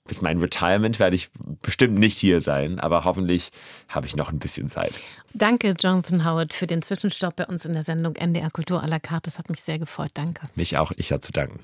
bis 0.09 0.23
mein 0.23 0.39
Retirement 0.41 0.99
werde 0.99 1.15
ich 1.15 1.31
bestimmt 1.63 1.99
nicht 1.99 2.19
hier 2.19 2.41
sein, 2.41 2.81
aber 2.81 3.05
hoffentlich 3.05 3.51
habe 3.89 4.07
ich 4.07 4.17
noch 4.17 4.31
ein 4.31 4.41
bisschen 4.41 4.69
Zeit. 4.69 4.93
Danke, 5.35 5.77
Jonathan 5.79 6.25
Howard, 6.25 6.53
für 6.53 6.67
den 6.67 6.83
Zwischenstopp 6.83 7.37
bei 7.37 7.47
uns 7.47 7.65
in 7.65 7.75
der 7.75 7.85
Sendung 7.85 8.17
NDR 8.17 8.51
Kultur 8.51 8.83
à 8.83 8.89
la 8.89 8.99
carte. 8.99 9.31
Das 9.31 9.39
hat 9.39 9.51
mich 9.51 9.61
sehr 9.61 9.79
gefreut. 9.79 10.11
Danke. 10.15 10.49
Mich 10.57 10.77
auch. 10.77 10.91
Ich 10.97 11.13
habe 11.13 11.21
zu 11.21 11.31
danken. 11.31 11.61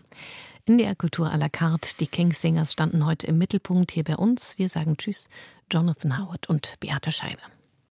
NDR 0.67 0.95
Kultur 0.95 1.27
à 1.27 1.37
la 1.37 1.49
carte. 1.49 1.97
Die 1.99 2.07
Kingsingers 2.07 2.73
standen 2.73 3.05
heute 3.05 3.27
im 3.27 3.39
Mittelpunkt 3.39 3.91
hier 3.91 4.05
bei 4.05 4.17
uns. 4.17 4.57
Wir 4.59 4.69
sagen 4.69 4.97
Tschüss, 4.97 5.29
Jonathan 5.73 6.19
Howard 6.19 6.49
und 6.49 6.79
Beate 6.81 7.11
Scheibe. 7.11 7.43